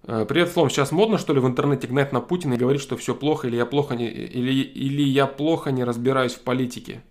Привет, 0.03 0.49
Флом. 0.49 0.71
Сейчас 0.71 0.93
модно, 0.93 1.19
что 1.19 1.35
ли, 1.35 1.41
в 1.41 1.47
интернете 1.47 1.87
гнать 1.87 2.11
на 2.11 2.23
Путина 2.23 2.55
и 2.55 2.57
говорить, 2.57 2.81
что 2.81 2.97
все 2.97 3.15
плохо, 3.15 3.49
или 3.49 3.57
я 3.57 3.67
плохо 3.67 3.95
не, 3.95 4.09
или, 4.09 4.63
или 4.63 5.03
я 5.03 5.27
плохо 5.27 5.73
не 5.73 5.85
разбираюсь 5.85 6.33
в 6.33 6.41
политике. 6.41 7.03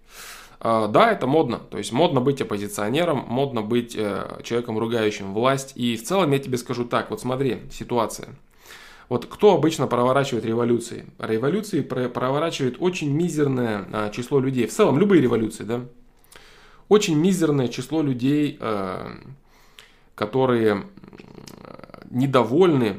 А, 0.60 0.88
да, 0.88 1.12
это 1.12 1.28
модно. 1.28 1.60
То 1.60 1.78
есть 1.78 1.92
модно 1.92 2.20
быть 2.20 2.42
оппозиционером, 2.42 3.26
модно 3.28 3.62
быть 3.62 3.96
э, 3.96 4.42
человеком, 4.44 4.80
ругающим 4.80 5.36
власть. 5.36 5.74
И 5.76 5.98
в 5.98 6.04
целом 6.04 6.32
я 6.32 6.40
тебе 6.40 6.58
скажу 6.58 6.84
так, 6.84 7.12
вот 7.12 7.22
смотри, 7.22 7.60
ситуация. 7.72 8.30
Вот 9.08 9.28
кто 9.28 9.54
обычно 9.54 9.86
проворачивает 9.86 10.44
революции? 10.44 11.06
Революции 11.20 11.82
проворачивает 11.82 12.78
очень 12.80 13.12
мизерное 13.12 14.10
число 14.12 14.40
людей. 14.40 14.66
В 14.66 14.74
целом 14.74 14.98
любые 14.98 15.22
революции, 15.22 15.64
да? 15.64 15.82
Очень 16.90 17.20
мизерное 17.20 17.68
число 17.68 18.02
людей, 18.02 18.58
э, 18.60 19.12
которые 20.16 20.86
недовольны 22.10 22.98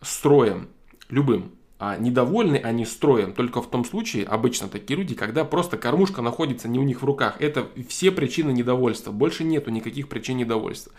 строем 0.00 0.68
любым. 1.08 1.52
А 1.78 1.96
недовольны 1.96 2.56
они 2.56 2.84
строем 2.84 3.32
только 3.32 3.62
в 3.62 3.70
том 3.70 3.84
случае, 3.84 4.24
обычно 4.24 4.68
такие 4.68 4.98
люди, 4.98 5.14
когда 5.14 5.44
просто 5.44 5.78
кормушка 5.78 6.22
находится 6.22 6.68
не 6.68 6.78
у 6.78 6.82
них 6.82 7.02
в 7.02 7.04
руках. 7.04 7.40
Это 7.40 7.68
все 7.88 8.10
причины 8.10 8.50
недовольства. 8.50 9.12
Больше 9.12 9.44
нету 9.44 9.70
никаких 9.70 10.08
причин 10.08 10.38
недовольства. 10.38 10.92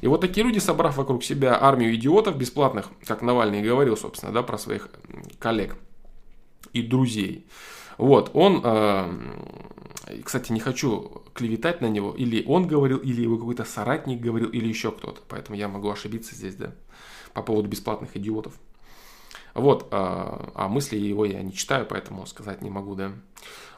И 0.00 0.06
вот 0.06 0.22
такие 0.22 0.44
люди, 0.44 0.58
собрав 0.58 0.96
вокруг 0.96 1.22
себя 1.22 1.62
армию 1.62 1.94
идиотов 1.94 2.36
бесплатных, 2.36 2.88
как 3.04 3.22
Навальный 3.22 3.62
говорил, 3.62 3.96
собственно, 3.96 4.32
да, 4.32 4.42
про 4.42 4.58
своих 4.58 4.88
коллег 5.38 5.76
и 6.72 6.82
друзей. 6.82 7.46
Вот, 7.98 8.30
он, 8.34 8.60
э, 8.62 10.20
кстати, 10.22 10.52
не 10.52 10.60
хочу 10.60 11.22
клеветать 11.32 11.80
на 11.80 11.86
него, 11.86 12.12
или 12.12 12.44
он 12.46 12.66
говорил, 12.66 12.98
или 12.98 13.22
его 13.22 13.38
какой-то 13.38 13.64
соратник 13.64 14.20
говорил, 14.20 14.50
или 14.50 14.68
еще 14.68 14.92
кто-то, 14.92 15.22
поэтому 15.28 15.56
я 15.56 15.68
могу 15.68 15.90
ошибиться 15.90 16.34
здесь, 16.34 16.56
да, 16.56 16.74
по 17.36 17.42
поводу 17.42 17.68
бесплатных 17.68 18.16
идиотов. 18.16 18.54
Вот, 19.52 19.88
а, 19.90 20.52
а 20.54 20.68
мысли 20.68 20.96
его 20.96 21.26
я 21.26 21.42
не 21.42 21.52
читаю, 21.52 21.86
поэтому 21.86 22.26
сказать 22.26 22.62
не 22.62 22.70
могу, 22.70 22.94
да. 22.94 23.12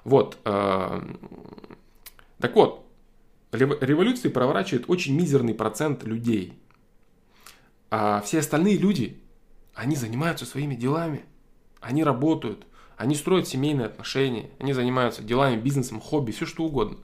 Вот, 0.04 0.38
а, 0.44 1.04
так 2.38 2.54
вот, 2.54 2.86
революции 3.50 4.28
проворачивает 4.28 4.88
очень 4.88 5.16
мизерный 5.16 5.54
процент 5.54 6.04
людей. 6.04 6.56
А 7.90 8.20
все 8.24 8.38
остальные 8.38 8.76
люди, 8.76 9.20
они 9.74 9.96
занимаются 9.96 10.46
своими 10.46 10.76
делами, 10.76 11.24
они 11.80 12.04
работают, 12.04 12.64
они 12.96 13.16
строят 13.16 13.48
семейные 13.48 13.86
отношения, 13.86 14.50
они 14.60 14.72
занимаются 14.72 15.22
делами, 15.22 15.60
бизнесом, 15.60 16.00
хобби, 16.00 16.30
все 16.30 16.46
что 16.46 16.62
угодно. 16.62 16.98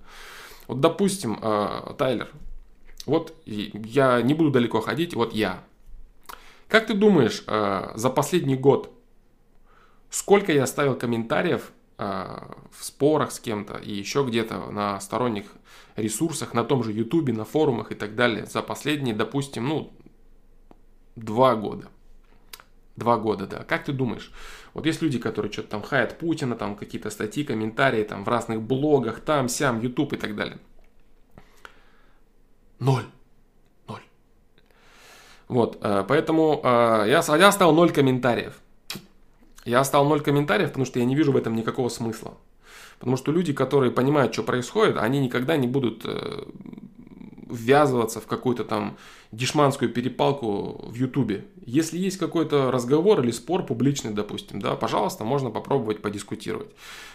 Вот, 0.69 0.81
допустим, 0.81 1.37
а, 1.43 1.95
Тайлер, 1.95 2.31
вот 3.07 3.35
я 3.45 4.23
не 4.23 4.35
буду 4.35 4.53
далеко 4.53 4.81
ходить, 4.81 5.15
вот 5.15 5.33
я, 5.33 5.65
как 6.69 6.87
ты 6.87 6.95
думаешь, 6.95 7.45
э, 7.47 7.93
за 7.95 8.11
последний 8.11 8.57
год 8.57 8.95
сколько 10.15 10.53
я 10.53 10.63
оставил 10.63 10.95
комментариев 10.95 11.73
э, 11.99 12.05
в 12.71 12.85
спорах 12.85 13.33
с 13.33 13.41
кем-то 13.41 13.79
и 13.79 13.93
еще 13.93 14.25
где-то 14.25 14.71
на 14.71 15.01
сторонних 15.01 15.47
ресурсах, 15.97 16.55
на 16.55 16.63
том 16.63 16.85
же 16.85 16.93
Ютубе, 16.93 17.33
на 17.33 17.45
форумах 17.45 17.91
и 17.91 17.97
так 17.97 18.15
далее 18.15 18.47
за 18.47 18.63
последние, 18.63 19.15
допустим, 19.15 19.69
ну, 19.69 19.93
два 21.17 21.57
года. 21.57 21.89
Два 22.95 23.17
года, 23.17 23.49
да. 23.49 23.65
Как 23.65 23.85
ты 23.85 23.93
думаешь? 23.93 24.31
Вот 24.73 24.87
есть 24.87 25.03
люди, 25.03 25.19
которые 25.19 25.51
что-то 25.51 25.71
там 25.71 25.83
хаят 25.83 26.17
Путина, 26.17 26.55
там 26.55 26.77
какие-то 26.77 27.11
статьи, 27.11 27.43
комментарии, 27.43 28.05
там 28.05 28.23
в 28.23 28.29
разных 28.29 28.63
блогах, 28.63 29.19
там, 29.19 29.49
сям, 29.49 29.81
Ютуб 29.81 30.13
и 30.13 30.17
так 30.17 30.37
далее. 30.37 30.59
Ноль. 32.79 33.05
Вот, 35.49 35.79
э, 35.83 36.05
поэтому 36.07 36.61
э, 36.63 37.05
я, 37.09 37.23
я 37.37 37.49
оставил 37.49 37.73
0 37.73 37.93
комментариев. 37.93 38.55
Я 39.65 39.81
оставил 39.81 40.07
0 40.07 40.21
комментариев, 40.21 40.69
потому 40.69 40.85
что 40.85 40.99
я 40.99 41.05
не 41.05 41.15
вижу 41.15 41.33
в 41.33 41.37
этом 41.37 41.55
никакого 41.55 41.89
смысла. 41.89 42.35
Потому 42.99 43.17
что 43.17 43.33
люди, 43.33 43.53
которые 43.53 43.91
понимают, 43.91 44.33
что 44.33 44.43
происходит, 44.43 44.97
они 44.97 45.21
никогда 45.21 45.57
не 45.57 45.67
будут 45.67 46.03
э, 46.05 46.45
ввязываться 47.49 48.21
в 48.21 48.27
какую-то 48.27 48.65
там 48.65 48.97
дешманскую 49.33 49.91
перепалку 49.91 50.87
в 50.89 50.95
Ютубе. 50.95 51.45
Если 51.67 51.99
есть 51.99 52.19
какой-то 52.19 52.71
разговор 52.71 53.21
или 53.21 53.31
спор 53.31 53.65
публичный, 53.65 54.13
допустим, 54.13 54.61
да, 54.61 54.77
пожалуйста, 54.77 55.25
можно 55.25 55.51
попробовать 55.51 56.03
подискутировать. 56.03 56.69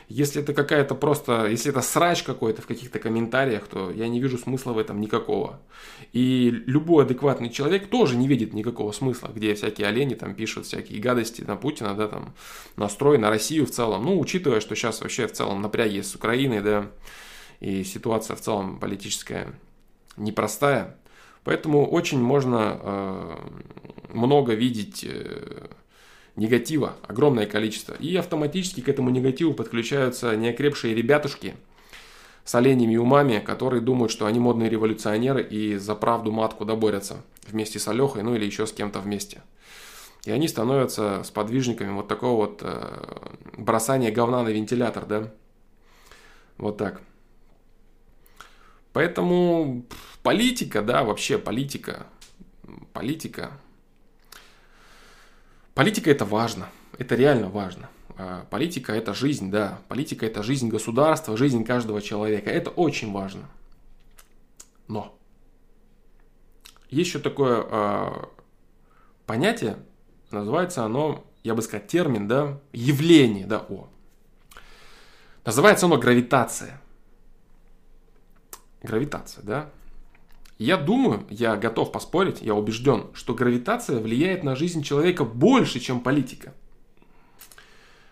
Если 0.09 0.41
это 0.41 0.53
какая-то 0.53 0.95
просто, 0.95 1.47
если 1.47 1.71
это 1.71 1.81
срач 1.81 2.23
какой-то 2.23 2.61
в 2.61 2.67
каких-то 2.67 2.99
комментариях, 2.99 3.67
то 3.67 3.91
я 3.91 4.07
не 4.07 4.19
вижу 4.19 4.37
смысла 4.37 4.73
в 4.73 4.77
этом 4.77 4.99
никакого. 4.99 5.59
И 6.13 6.49
любой 6.65 7.05
адекватный 7.05 7.49
человек 7.49 7.87
тоже 7.87 8.17
не 8.17 8.27
видит 8.27 8.53
никакого 8.53 8.91
смысла, 8.91 9.29
где 9.33 9.53
всякие 9.53 9.87
олени 9.87 10.15
там 10.15 10.33
пишут 10.33 10.65
всякие 10.65 10.99
гадости 10.99 11.41
на 11.41 11.55
Путина, 11.55 11.93
да, 11.93 12.07
там, 12.07 12.33
настрой 12.75 13.17
на 13.17 13.29
Россию 13.29 13.65
в 13.65 13.71
целом. 13.71 14.03
Ну, 14.03 14.19
учитывая, 14.19 14.59
что 14.61 14.75
сейчас 14.75 15.01
вообще 15.01 15.27
в 15.27 15.31
целом 15.31 15.61
напряги 15.61 16.01
с 16.01 16.15
Украиной, 16.15 16.61
да, 16.61 16.91
и 17.59 17.83
ситуация 17.83 18.35
в 18.35 18.41
целом 18.41 18.79
политическая 18.79 19.53
непростая. 20.17 20.95
Поэтому 21.43 21.89
очень 21.89 22.21
можно 22.21 22.79
э, 22.81 23.35
много 24.13 24.53
видеть 24.53 25.05
э, 25.07 25.67
негатива, 26.35 26.95
огромное 27.07 27.45
количество. 27.45 27.93
И 27.93 28.15
автоматически 28.15 28.81
к 28.81 28.89
этому 28.89 29.09
негативу 29.09 29.53
подключаются 29.53 30.35
неокрепшие 30.35 30.93
ребятушки 30.95 31.55
с 32.43 32.55
оленями 32.55 32.97
умами, 32.97 33.39
которые 33.39 33.81
думают, 33.81 34.11
что 34.11 34.25
они 34.25 34.39
модные 34.39 34.69
революционеры 34.69 35.43
и 35.43 35.77
за 35.77 35.95
правду 35.95 36.31
матку 36.31 36.65
доборятся 36.65 37.17
вместе 37.47 37.79
с 37.79 37.87
Алехой, 37.87 38.23
ну 38.23 38.35
или 38.35 38.45
еще 38.45 38.65
с 38.65 38.73
кем-то 38.73 38.99
вместе. 38.99 39.41
И 40.25 40.31
они 40.31 40.47
становятся 40.47 41.23
сподвижниками 41.23 41.91
вот 41.91 42.07
такого 42.07 42.47
вот 42.47 42.59
э, 42.61 43.29
бросания 43.57 44.11
говна 44.11 44.43
на 44.43 44.49
вентилятор, 44.49 45.05
да? 45.05 45.31
Вот 46.57 46.77
так. 46.77 47.01
Поэтому 48.93 49.85
политика, 50.23 50.81
да, 50.81 51.03
вообще 51.03 51.37
политика, 51.37 52.07
политика, 52.93 53.51
политика 55.75 56.09
это 56.09 56.25
важно, 56.25 56.69
это 56.97 57.15
реально 57.15 57.49
важно. 57.49 57.89
А, 58.17 58.45
политика 58.49 58.93
это 58.93 59.13
жизнь, 59.13 59.51
да, 59.51 59.79
политика 59.87 60.25
это 60.25 60.43
жизнь 60.43 60.69
государства, 60.69 61.37
жизнь 61.37 61.63
каждого 61.63 62.01
человека, 62.01 62.49
это 62.49 62.71
очень 62.71 63.11
важно. 63.11 63.47
Но 64.87 65.17
есть 66.89 67.09
еще 67.09 67.19
такое 67.19 67.63
э, 67.69 68.25
понятие, 69.27 69.77
называется 70.31 70.83
оно, 70.83 71.23
я 71.43 71.53
бы 71.53 71.61
сказал, 71.61 71.85
термин, 71.85 72.27
да, 72.27 72.59
явление, 72.73 73.45
да, 73.45 73.63
о. 73.69 73.87
Называется 75.45 75.85
оно 75.85 75.97
гравитация 75.97 76.81
гравитация, 78.81 79.43
да? 79.43 79.69
Я 80.57 80.75
думаю, 80.75 81.25
я 81.29 81.55
готов 81.55 81.91
поспорить, 81.91 82.41
я 82.41 82.53
убежден, 82.53 83.07
что 83.13 83.33
гравитация 83.33 83.99
влияет 83.99 84.43
на 84.43 84.55
жизнь 84.55 84.83
человека 84.83 85.23
больше, 85.23 85.79
чем 85.79 86.01
политика. 86.01 86.53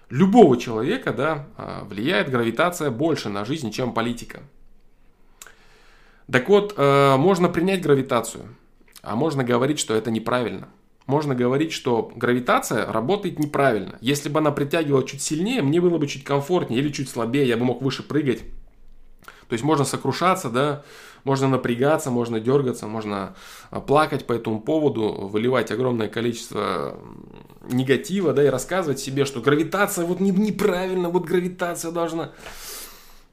Любого 0.09 0.57
человека, 0.57 1.11
да, 1.11 1.47
а, 1.57 1.83
влияет 1.83 2.29
гравитация 2.29 2.89
больше 2.89 3.27
на 3.27 3.43
жизнь, 3.43 3.71
чем 3.71 3.93
политика. 3.93 4.43
Так 6.31 6.47
вот, 6.47 6.73
э, 6.77 7.15
можно 7.17 7.47
принять 7.49 7.81
гравитацию, 7.81 8.55
а 9.01 9.15
можно 9.15 9.43
говорить, 9.43 9.79
что 9.79 9.95
это 9.95 10.11
неправильно. 10.11 10.67
Можно 11.05 11.35
говорить, 11.35 11.71
что 11.71 12.11
гравитация 12.15 12.91
работает 12.91 13.39
неправильно. 13.39 13.97
Если 14.01 14.27
бы 14.27 14.39
она 14.39 14.51
притягивала 14.51 15.07
чуть 15.07 15.21
сильнее, 15.21 15.61
мне 15.61 15.79
было 15.79 15.97
бы 15.97 16.05
чуть 16.07 16.25
комфортнее 16.25 16.81
или 16.81 16.91
чуть 16.91 17.09
слабее, 17.09 17.47
я 17.47 17.55
бы 17.55 17.63
мог 17.63 17.81
выше 17.81 18.03
прыгать. 18.03 18.41
То 19.47 19.53
есть 19.53 19.63
можно 19.63 19.85
сокрушаться, 19.85 20.49
да, 20.49 20.83
можно 21.23 21.47
напрягаться, 21.47 22.11
можно 22.11 22.39
дергаться, 22.39 22.87
можно 22.87 23.35
а, 23.69 23.79
плакать 23.81 24.25
по 24.27 24.33
этому 24.33 24.59
поводу, 24.59 25.27
выливать 25.27 25.71
огромное 25.71 26.07
количество 26.07 26.97
негатива, 27.69 28.33
да, 28.33 28.43
и 28.43 28.47
рассказывать 28.47 28.99
себе, 28.99 29.25
что 29.25 29.41
гравитация 29.41 30.05
вот 30.05 30.19
не, 30.19 30.31
неправильно, 30.31 31.09
вот 31.09 31.25
гравитация 31.25 31.91
должна... 31.91 32.31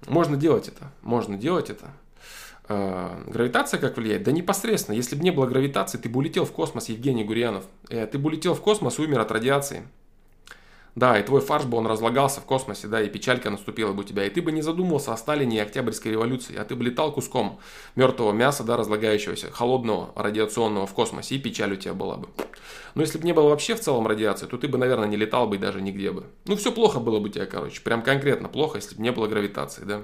Можно 0.06 0.36
делать 0.36 0.68
это, 0.68 0.90
можно 1.02 1.36
делать 1.36 1.70
это. 1.70 1.90
Э, 2.68 3.22
гравитация 3.26 3.78
как 3.78 3.96
влияет? 3.96 4.22
Да 4.22 4.32
непосредственно. 4.32 4.96
Если 4.96 5.16
бы 5.16 5.22
не 5.22 5.30
было 5.30 5.46
гравитации, 5.46 5.98
ты 5.98 6.08
бы 6.08 6.18
улетел 6.18 6.44
в 6.44 6.52
космос, 6.52 6.88
Евгений 6.88 7.24
Гурьянов. 7.24 7.64
Э, 7.88 8.06
ты 8.06 8.18
бы 8.18 8.26
улетел 8.26 8.54
в 8.54 8.60
космос 8.60 8.98
и 8.98 9.02
умер 9.02 9.20
от 9.20 9.30
радиации. 9.32 9.82
Да, 10.94 11.18
и 11.18 11.24
твой 11.24 11.40
фарш 11.40 11.64
бы 11.64 11.76
он 11.76 11.88
разлагался 11.88 12.40
в 12.40 12.44
космосе, 12.44 12.86
да, 12.86 13.02
и 13.02 13.08
печалька 13.08 13.50
наступила 13.50 13.92
бы 13.92 14.00
у 14.00 14.04
тебя. 14.04 14.24
И 14.24 14.30
ты 14.30 14.40
бы 14.40 14.52
не 14.52 14.62
задумывался 14.62 15.12
о 15.12 15.16
Сталине 15.16 15.56
и 15.56 15.60
Октябрьской 15.60 16.12
революции, 16.12 16.56
а 16.56 16.64
ты 16.64 16.76
бы 16.76 16.84
летал 16.84 17.12
куском 17.12 17.58
мертвого 17.96 18.32
мяса, 18.32 18.62
да, 18.62 18.76
разлагающегося, 18.76 19.50
холодного, 19.50 20.12
радиационного 20.14 20.86
в 20.86 20.94
космосе, 20.94 21.34
и 21.34 21.38
печаль 21.38 21.72
у 21.72 21.76
тебя 21.76 21.94
была 21.94 22.16
бы. 22.16 22.28
Но 22.94 23.02
если 23.02 23.18
бы 23.18 23.24
не 23.24 23.32
было 23.32 23.48
вообще 23.48 23.74
в 23.74 23.80
целом 23.80 24.06
радиации, 24.06 24.46
то 24.46 24.56
ты 24.56 24.68
бы, 24.68 24.78
наверное, 24.78 25.08
не 25.08 25.16
летал 25.16 25.48
бы 25.48 25.58
даже 25.58 25.82
нигде 25.82 26.12
бы. 26.12 26.26
Ну, 26.46 26.54
все 26.54 26.70
плохо 26.70 27.00
было 27.00 27.18
бы 27.18 27.28
у 27.28 27.32
тебя, 27.32 27.46
короче, 27.46 27.80
прям 27.80 28.02
конкретно 28.02 28.48
плохо, 28.48 28.76
если 28.76 28.94
бы 28.94 29.02
не 29.02 29.10
было 29.10 29.26
гравитации, 29.26 29.82
да. 29.82 30.02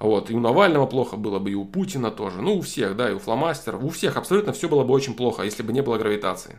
Вот, 0.00 0.28
и 0.32 0.34
у 0.34 0.40
Навального 0.40 0.86
плохо 0.86 1.16
было 1.16 1.38
бы, 1.38 1.52
и 1.52 1.54
у 1.54 1.64
Путина 1.64 2.10
тоже, 2.10 2.42
ну, 2.42 2.56
у 2.56 2.62
всех, 2.62 2.96
да, 2.96 3.08
и 3.08 3.14
у 3.14 3.20
фломастеров, 3.20 3.84
у 3.84 3.90
всех 3.90 4.16
абсолютно 4.16 4.52
все 4.52 4.68
было 4.68 4.82
бы 4.82 4.92
очень 4.92 5.14
плохо, 5.14 5.44
если 5.44 5.62
бы 5.62 5.72
не 5.72 5.82
было 5.82 5.96
гравитации. 5.96 6.56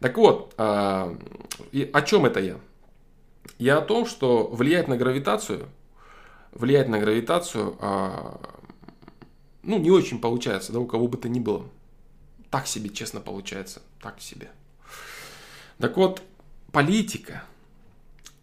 Так 0.00 0.16
вот, 0.16 0.54
а, 0.56 1.16
и 1.72 1.88
о 1.92 2.02
чем 2.02 2.26
это 2.26 2.40
я? 2.40 2.56
Я 3.58 3.78
о 3.78 3.82
том, 3.82 4.06
что 4.06 4.46
влиять 4.48 4.88
на 4.88 4.96
гравитацию 4.96 5.68
влиять 6.52 6.88
на 6.88 6.98
гравитацию, 6.98 7.76
а, 7.80 8.40
ну, 9.62 9.78
не 9.78 9.90
очень 9.90 10.20
получается, 10.20 10.72
да, 10.72 10.80
у 10.80 10.86
кого 10.86 11.08
бы 11.08 11.16
то 11.16 11.28
ни 11.28 11.40
было. 11.40 11.66
Так 12.50 12.66
себе, 12.66 12.90
честно, 12.90 13.20
получается. 13.20 13.82
Так 14.00 14.20
себе. 14.20 14.50
Так 15.78 15.96
вот, 15.96 16.22
политика 16.72 17.44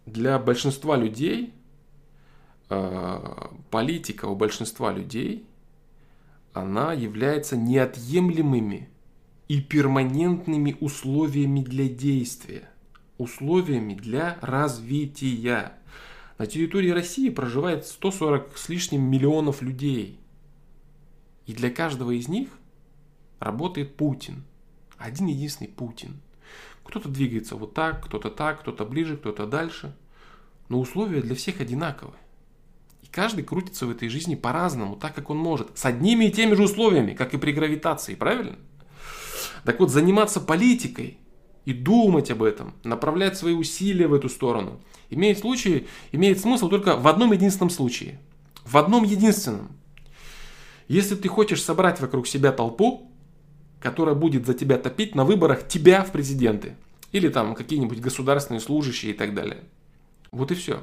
для 0.06 0.40
большинства 0.40 0.96
людей, 0.96 1.54
а, 2.70 3.52
политика 3.70 4.26
у 4.26 4.36
большинства 4.36 4.92
людей, 4.92 5.46
она 6.54 6.94
является 6.94 7.56
неотъемлемыми 7.56 8.90
и 9.48 9.62
перманентными 9.62 10.76
условиями 10.80 11.62
для 11.62 11.88
действия, 11.88 12.70
условиями 13.18 13.94
для 13.94 14.38
развития. 14.42 15.74
На 16.38 16.46
территории 16.46 16.90
России 16.90 17.30
проживает 17.30 17.86
140 17.86 18.58
с 18.58 18.70
лишним 18.70 19.04
миллионов 19.04 19.62
людей. 19.62 20.20
И 21.46 21.54
для 21.54 21.72
каждого 21.72 22.12
из 22.12 22.28
них 22.28 22.50
работает 23.40 23.96
Путин. 23.96 24.44
Один 24.98 25.28
единственный 25.28 25.70
Путин. 25.70 26.20
Кто-то 26.84 27.10
двигается 27.10 27.56
вот 27.56 27.74
так, 27.74 28.06
кто-то 28.06 28.30
так, 28.30 28.62
кто-то 28.62 28.86
ближе, 28.86 29.18
кто-то 29.18 29.46
дальше. 29.46 29.96
Но 30.70 30.80
условия 30.80 31.22
для 31.22 31.36
всех 31.36 31.62
одинаковые. 31.62 32.20
И 33.02 33.08
каждый 33.08 33.44
крутится 33.44 33.86
в 33.86 33.92
этой 33.92 34.10
жизни 34.10 34.36
по-разному, 34.36 34.98
так 34.98 35.16
как 35.16 35.30
он 35.30 35.38
может. 35.38 35.78
С 35.78 35.86
одними 35.86 36.26
и 36.26 36.32
теми 36.32 36.56
же 36.56 36.64
условиями, 36.64 37.14
как 37.14 37.34
и 37.34 37.38
при 37.38 37.54
гравитации, 37.54 38.16
правильно? 38.16 38.58
Так 39.64 39.80
вот, 39.80 39.92
заниматься 39.92 40.40
политикой 40.40 41.18
и 41.66 41.74
думать 41.74 42.32
об 42.32 42.44
этом, 42.44 42.74
направлять 42.84 43.38
свои 43.38 43.54
усилия 43.54 44.08
в 44.08 44.14
эту 44.14 44.30
сторону, 44.30 44.80
имеет, 45.10 45.40
случай, 45.40 45.88
имеет 46.12 46.40
смысл 46.40 46.70
только 46.70 46.96
в 46.96 47.08
одном 47.08 47.32
единственном 47.32 47.70
случае. 47.70 48.20
В 48.66 48.78
одном 48.78 49.04
единственном. 49.04 49.70
Если 50.88 51.16
ты 51.16 51.28
хочешь 51.28 51.62
собрать 51.62 52.00
вокруг 52.00 52.28
себя 52.28 52.52
толпу, 52.52 53.12
которая 53.80 54.16
будет 54.16 54.46
за 54.46 54.54
тебя 54.54 54.78
топить 54.78 55.16
на 55.16 55.26
выборах 55.26 55.68
тебя 55.68 56.04
в 56.04 56.12
президенты. 56.12 56.76
Или 57.12 57.30
там 57.30 57.56
какие-нибудь 57.56 58.00
государственные 58.00 58.62
служащие 58.62 59.14
и 59.14 59.16
так 59.16 59.34
далее. 59.34 59.64
Вот 60.32 60.52
и 60.52 60.56
все. 60.56 60.82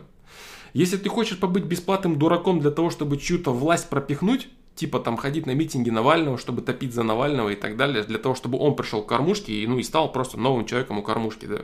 Если 0.73 0.97
ты 0.97 1.09
хочешь 1.09 1.39
побыть 1.39 1.65
бесплатным 1.65 2.19
дураком 2.19 2.61
для 2.61 2.71
того, 2.71 2.91
чтобы 2.91 3.17
чью-то 3.17 3.53
власть 3.53 3.89
пропихнуть, 3.89 4.49
типа 4.75 5.01
там 5.01 5.17
ходить 5.17 5.47
на 5.47 5.53
митинги 5.53 5.91
Навального, 5.91 6.39
чтобы 6.39 6.63
топить 6.63 6.93
за 6.93 7.03
Навального 7.03 7.51
и 7.51 7.57
так 7.57 7.77
далее, 7.77 8.03
для 8.03 8.19
того, 8.19 8.35
чтобы 8.35 8.59
он 8.59 8.75
пришел 8.77 9.03
к 9.03 9.09
кормушке 9.09 9.53
и, 9.53 9.67
ну, 9.67 9.79
и 9.79 9.83
стал 9.83 10.11
просто 10.13 10.39
новым 10.39 10.67
человеком 10.67 10.99
у 10.99 11.03
кормушки, 11.03 11.47
да, 11.47 11.61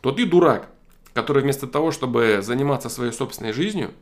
то 0.00 0.12
ты 0.12 0.26
дурак, 0.26 0.68
который 1.14 1.42
вместо 1.42 1.66
того, 1.66 1.90
чтобы 1.90 2.40
заниматься 2.42 2.88
своей 2.88 3.12
собственной 3.12 3.52
жизнью, 3.52 3.92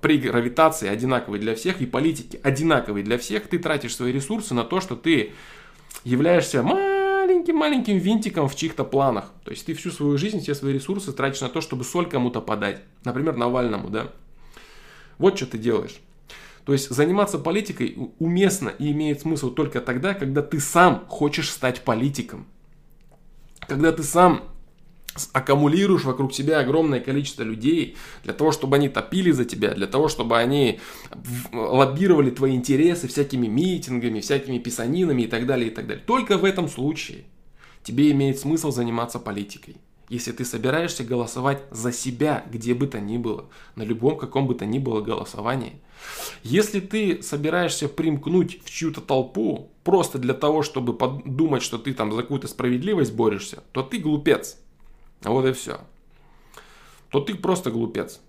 при 0.00 0.18
гравитации 0.18 0.88
одинаковой 0.88 1.38
для 1.38 1.54
всех 1.54 1.80
и 1.80 1.86
политике 1.86 2.40
одинаковой 2.42 3.02
для 3.02 3.18
всех, 3.18 3.46
ты 3.46 3.58
тратишь 3.58 3.94
свои 3.94 4.12
ресурсы 4.12 4.52
на 4.52 4.64
то, 4.64 4.80
что 4.80 4.96
ты 4.96 5.32
являешься 6.02 6.62
маленьким-маленьким 6.62 7.98
винтиком 7.98 8.48
в 8.48 8.56
чьих-то 8.56 8.84
планах. 8.84 9.32
То 9.44 9.52
есть 9.52 9.66
ты 9.66 9.74
всю 9.74 9.90
свою 9.90 10.18
жизнь, 10.18 10.40
все 10.40 10.54
свои 10.54 10.72
ресурсы 10.72 11.12
тратишь 11.12 11.40
на 11.40 11.48
то, 11.48 11.60
чтобы 11.60 11.84
соль 11.84 12.08
кому-то 12.08 12.40
подать. 12.40 12.82
Например, 13.04 13.36
Навальному, 13.36 13.88
да. 13.88 14.12
Вот 15.18 15.36
что 15.36 15.46
ты 15.46 15.58
делаешь. 15.58 16.00
То 16.66 16.72
есть 16.72 16.90
заниматься 16.90 17.38
политикой 17.38 17.96
уместно 18.18 18.70
и 18.70 18.90
имеет 18.90 19.20
смысл 19.20 19.50
только 19.50 19.80
тогда, 19.80 20.14
когда 20.14 20.42
ты 20.42 20.58
сам 20.58 21.06
хочешь 21.06 21.48
стать 21.48 21.82
политиком. 21.82 22.44
Когда 23.68 23.92
ты 23.92 24.02
сам 24.02 24.42
аккумулируешь 25.32 26.02
вокруг 26.02 26.34
себя 26.34 26.58
огромное 26.58 26.98
количество 26.98 27.44
людей 27.44 27.96
для 28.24 28.32
того, 28.32 28.50
чтобы 28.50 28.76
они 28.76 28.88
топили 28.88 29.30
за 29.30 29.44
тебя, 29.44 29.74
для 29.74 29.86
того, 29.86 30.08
чтобы 30.08 30.38
они 30.38 30.80
лоббировали 31.52 32.30
твои 32.30 32.56
интересы 32.56 33.06
всякими 33.06 33.46
митингами, 33.46 34.18
всякими 34.18 34.58
писанинами 34.58 35.22
и 35.22 35.26
так 35.28 35.46
далее, 35.46 35.70
и 35.70 35.74
так 35.74 35.86
далее. 35.86 36.04
Только 36.04 36.36
в 36.36 36.44
этом 36.44 36.68
случае 36.68 37.26
тебе 37.84 38.10
имеет 38.10 38.40
смысл 38.40 38.72
заниматься 38.72 39.20
политикой. 39.20 39.76
Если 40.08 40.30
ты 40.30 40.44
собираешься 40.44 41.02
голосовать 41.02 41.62
за 41.70 41.92
себя, 41.92 42.44
где 42.50 42.74
бы 42.74 42.86
то 42.86 43.00
ни 43.00 43.18
было, 43.18 43.46
на 43.74 43.82
любом 43.82 44.16
каком 44.16 44.46
бы 44.46 44.54
то 44.54 44.64
ни 44.64 44.78
было 44.78 45.00
голосовании, 45.00 45.80
если 46.42 46.80
ты 46.80 47.22
собираешься 47.22 47.88
примкнуть 47.88 48.62
в 48.64 48.70
чью-то 48.70 49.00
толпу 49.00 49.70
просто 49.82 50.18
для 50.18 50.34
того, 50.34 50.62
чтобы 50.62 50.92
подумать, 50.92 51.62
что 51.62 51.78
ты 51.78 51.92
там 51.92 52.12
за 52.12 52.22
какую-то 52.22 52.46
справедливость 52.46 53.14
борешься, 53.14 53.64
то 53.72 53.82
ты 53.82 53.98
глупец. 53.98 54.58
Вот 55.22 55.44
и 55.44 55.52
все. 55.52 55.80
То 57.10 57.20
ты 57.20 57.34
просто 57.34 57.70
глупец. 57.70 58.20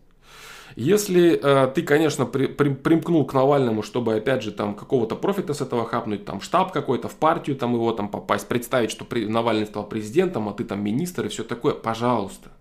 Если 0.78 1.40
э, 1.42 1.72
ты, 1.74 1.82
конечно, 1.82 2.28
при, 2.28 2.46
при, 2.46 2.70
примкнул 2.70 3.26
к 3.26 3.34
Навальному, 3.34 3.82
чтобы, 3.82 4.14
опять 4.14 4.44
же, 4.44 4.52
там 4.52 4.76
какого-то 4.76 5.16
профита 5.16 5.56
с 5.56 5.62
этого 5.62 5.86
хапнуть, 5.86 6.24
там 6.24 6.40
штаб 6.40 6.72
какой-то, 6.72 7.08
в 7.08 7.16
партию 7.16 7.58
там 7.58 7.74
его 7.74 7.92
там 7.94 8.10
попасть, 8.10 8.48
представить, 8.48 8.92
что 8.92 9.04
при, 9.04 9.26
Навальный 9.26 9.66
стал 9.66 9.90
президентом, 9.90 10.48
а 10.50 10.54
ты 10.54 10.64
там 10.64 10.84
министр 10.84 11.26
и 11.26 11.30
все 11.30 11.44
такое, 11.44 11.74
пожалуйста. 11.74 12.52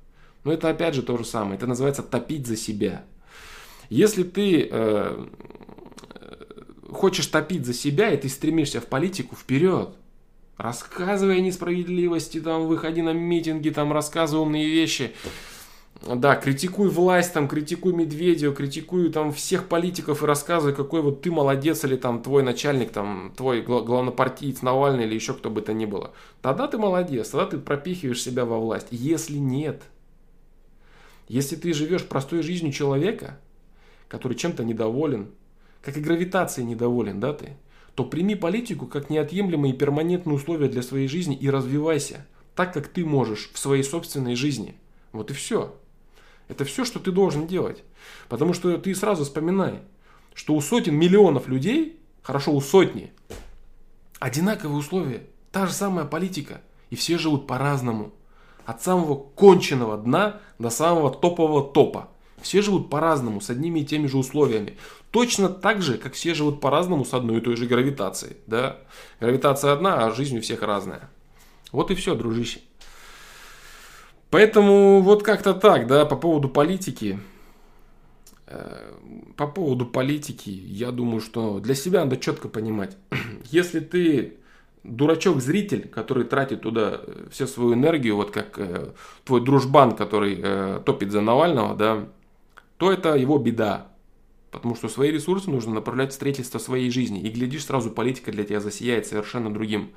Но 0.45 0.53
это 0.53 0.71
опять 0.71 0.95
же 0.95 1.03
то 1.03 1.19
же 1.19 1.27
самое. 1.27 1.57
Это 1.57 1.67
называется 1.67 2.03
топить 2.03 2.47
за 2.47 2.57
себя. 2.57 3.05
Если 3.91 4.23
ты 4.23 4.67
э, 4.71 5.27
хочешь 6.91 7.27
топить 7.27 7.67
за 7.67 7.75
себя 7.75 8.11
и 8.11 8.17
ты 8.17 8.31
стремишься 8.31 8.81
в 8.81 8.87
политику, 8.87 9.37
вперед. 9.37 9.91
Рассказывай 10.57 11.37
о 11.37 11.41
несправедливости, 11.41 12.41
там, 12.41 12.67
выходи 12.67 13.03
на 13.03 13.13
митинги, 13.13 13.69
там, 13.69 13.93
рассказывай 13.93 14.41
умные 14.41 14.71
вещи. 14.71 15.13
Да, 16.03 16.37
критикуй 16.37 16.89
власть, 16.89 17.33
там, 17.33 17.49
критикуй 17.49 17.93
Медведева, 17.93 18.55
критикуй 18.55 19.11
там 19.11 19.33
всех 19.33 19.67
политиков 19.67 20.23
и 20.23 20.27
рассказывай, 20.27 20.75
какой 20.75 21.01
вот 21.01 21.23
ты 21.23 21.31
молодец, 21.31 21.85
или 21.85 21.97
там 21.97 22.23
твой 22.23 22.43
начальник, 22.43 22.93
там, 22.93 23.33
твой 23.37 23.63
главнопартиец 23.63 24.63
Навальный 24.63 25.05
или 25.05 25.15
еще 25.15 25.35
кто 25.35 25.51
бы 25.51 25.63
то 25.63 25.73
ни 25.73 25.87
было. 25.87 26.13
Тогда 26.43 26.69
ты 26.69 26.79
молодец, 26.79 27.31
тогда 27.31 27.47
ты 27.47 27.59
пропихиваешь 27.59 28.23
себя 28.23 28.45
во 28.45 28.59
власть. 28.59 28.89
Если 28.91 29.39
нет, 29.39 29.83
если 31.29 31.57
ты 31.57 31.73
живешь 31.73 32.05
простой 32.05 32.43
жизнью 32.43 32.73
человека, 32.73 33.41
который 34.09 34.37
чем-то 34.37 34.65
недоволен, 34.65 35.31
как 35.83 35.97
и 35.97 36.01
гравитацией 36.01 36.67
недоволен, 36.67 37.21
да, 37.21 37.33
ты, 37.33 37.57
то 37.95 38.05
прими 38.05 38.35
политику 38.35 38.87
как 38.87 39.09
неотъемлемые 39.09 39.73
и 39.73 39.77
перманентные 39.77 40.37
условия 40.37 40.69
для 40.69 40.83
своей 40.83 41.09
жизни 41.09 41.35
и 41.35 41.49
развивайся 41.49 42.27
так, 42.55 42.75
как 42.75 42.89
ты 42.89 43.05
можешь 43.05 43.51
в 43.53 43.59
своей 43.59 43.83
собственной 43.83 44.37
жизни. 44.37 44.77
Вот 45.13 45.31
и 45.31 45.35
все. 45.35 45.75
Это 46.49 46.65
все, 46.65 46.85
что 46.85 46.99
ты 46.99 47.11
должен 47.11 47.47
делать. 47.47 47.83
Потому 48.29 48.53
что 48.53 48.77
ты 48.79 48.95
сразу 48.95 49.25
вспоминай, 49.25 49.81
что 50.35 50.55
у 50.55 50.61
сотен 50.61 50.95
миллионов 50.95 51.49
людей, 51.49 51.99
хорошо, 52.23 52.53
у 52.53 52.61
сотни, 52.61 53.13
одинаковые 54.19 54.79
условия, 54.79 55.27
та 55.51 55.67
же 55.67 55.73
самая 55.73 56.05
политика, 56.05 56.61
и 56.91 56.97
все 56.97 57.19
живут 57.19 57.47
по-разному. 57.47 58.13
От 58.65 58.83
самого 58.83 59.15
конченного 59.15 59.97
дна 59.97 60.41
до 60.59 60.71
самого 60.71 61.11
топового 61.11 61.63
топа. 61.63 62.09
Все 62.43 62.63
живут 62.63 62.91
по-разному, 62.91 63.41
с 63.41 63.49
одними 63.49 63.81
и 63.81 63.85
теми 63.85 64.07
же 64.07 64.19
условиями. 64.19 64.77
Точно 65.11 65.49
так 65.49 65.83
же, 65.83 65.99
как 65.99 66.15
все 66.15 66.35
живут 66.35 66.61
по-разному 66.61 67.05
с 67.05 67.15
одной 67.15 67.39
и 67.39 67.41
той 67.41 67.57
же 67.57 67.67
гравитацией. 67.67 68.37
Да? 68.47 68.79
Гравитация 69.21 69.73
одна, 69.73 70.05
а 70.05 70.11
жизнь 70.11 70.39
у 70.39 70.43
всех 70.43 70.63
разная. 70.63 71.09
Вот 71.73 71.91
и 71.91 71.95
все, 71.95 72.15
дружище. 72.15 72.61
Поэтому 74.31 75.01
вот 75.03 75.23
как-то 75.23 75.55
так, 75.55 75.87
да, 75.87 76.05
по 76.05 76.17
поводу 76.17 76.49
политики. 76.49 77.19
Э, 78.47 78.93
по 79.37 79.47
поводу 79.47 79.87
политики, 79.87 80.51
я 80.51 80.91
думаю, 80.91 81.21
что 81.21 81.61
для 81.61 81.75
себя 81.75 82.05
надо 82.05 82.17
четко 82.17 82.49
понимать. 82.49 82.97
Если 83.45 83.81
ты 83.81 84.37
дурачок-зритель, 84.83 85.89
который 85.89 86.25
тратит 86.25 86.63
туда 86.63 87.01
э, 87.03 87.27
всю 87.31 87.47
свою 87.47 87.75
энергию, 87.75 88.17
вот 88.17 88.31
как 88.31 88.59
э, 88.59 88.93
твой 89.25 89.41
дружбан, 89.45 89.97
который 89.97 90.83
топит 90.83 91.13
за 91.13 91.21
Навального, 91.21 91.77
да, 91.77 92.09
то 92.79 92.93
это 92.93 93.15
его 93.15 93.39
беда. 93.39 93.89
Потому 94.51 94.75
что 94.75 94.89
свои 94.89 95.11
ресурсы 95.11 95.51
нужно 95.51 95.75
направлять 95.75 96.13
в 96.13 96.15
строительство 96.15 96.59
своей 96.59 96.91
жизни. 96.91 97.21
И 97.21 97.31
глядишь, 97.31 97.67
сразу 97.67 97.91
политика 97.91 98.33
для 98.33 98.45
тебя 98.45 98.61
засияет 98.61 99.07
совершенно 99.07 99.53
другим 99.53 99.91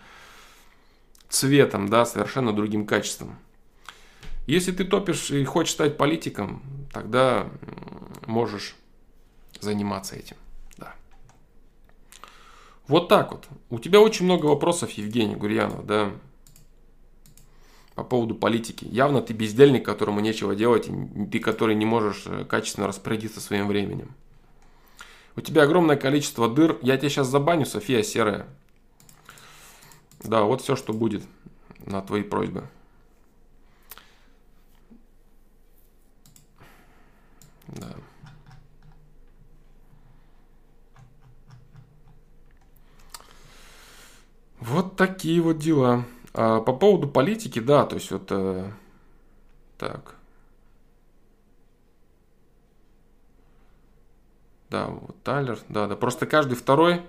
цветом, 1.29 1.87
да, 1.87 2.05
совершенно 2.05 2.51
другим 2.51 2.85
качеством. 2.85 3.37
Если 4.49 4.71
ты 4.71 4.83
топишь 4.83 5.29
и 5.29 5.43
хочешь 5.43 5.73
стать 5.73 5.95
политиком, 5.95 6.63
тогда 6.91 7.47
можешь 8.25 8.75
заниматься 9.59 10.15
этим. 10.15 10.37
Да. 10.75 10.95
Вот 12.87 13.09
так 13.09 13.31
вот. 13.31 13.45
У 13.69 13.77
тебя 13.77 14.01
очень 14.01 14.25
много 14.25 14.47
вопросов, 14.47 14.89
Евгений 14.93 15.35
Гурьянов, 15.35 15.85
да, 15.85 16.11
по 17.93 18.03
поводу 18.03 18.33
политики. 18.33 18.87
Явно 18.89 19.21
ты 19.21 19.33
бездельник, 19.33 19.85
которому 19.85 20.19
нечего 20.19 20.55
делать, 20.55 20.87
и 20.87 21.25
ты, 21.27 21.39
который 21.39 21.75
не 21.75 21.85
можешь 21.85 22.23
э, 22.25 22.43
качественно 22.43 22.87
распорядиться 22.87 23.41
своим 23.41 23.67
временем. 23.67 24.15
У 25.35 25.41
тебя 25.41 25.61
огромное 25.61 25.95
количество 25.95 26.49
дыр. 26.49 26.79
Я 26.81 26.97
тебя 26.97 27.09
сейчас 27.09 27.27
забаню, 27.27 27.67
София 27.67 28.01
Серая. 28.01 28.47
Да, 30.23 30.41
вот 30.41 30.61
все, 30.61 30.75
что 30.75 30.91
будет 30.91 31.21
на 31.85 32.01
твои 32.01 32.23
просьбы. 32.23 32.67
Да. 37.75 37.95
Вот 44.59 44.95
такие 44.95 45.41
вот 45.41 45.57
дела. 45.57 46.05
А, 46.33 46.61
по 46.61 46.73
поводу 46.73 47.07
политики, 47.07 47.59
да, 47.59 47.85
то 47.85 47.95
есть 47.95 48.11
вот... 48.11 48.27
Э, 48.29 48.71
так. 49.77 50.15
Да, 54.69 54.87
вот 54.87 55.15
Тайлер, 55.23 55.59
да, 55.69 55.87
да. 55.87 55.95
Просто 55.95 56.25
каждый 56.25 56.55
второй... 56.55 57.01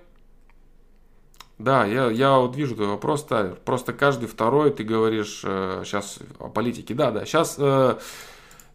Да, 1.58 1.84
я, 1.84 2.10
я 2.10 2.38
вот 2.38 2.56
вижу 2.56 2.74
твой 2.74 2.88
вопрос, 2.88 3.24
Тайлер. 3.24 3.56
Просто 3.56 3.92
каждый 3.92 4.26
второй 4.26 4.70
ты 4.70 4.82
говоришь 4.82 5.42
э, 5.44 5.82
сейчас 5.84 6.18
о 6.38 6.48
политике. 6.48 6.94
Да, 6.94 7.10
да, 7.10 7.26
сейчас... 7.26 7.56
Э, 7.58 7.98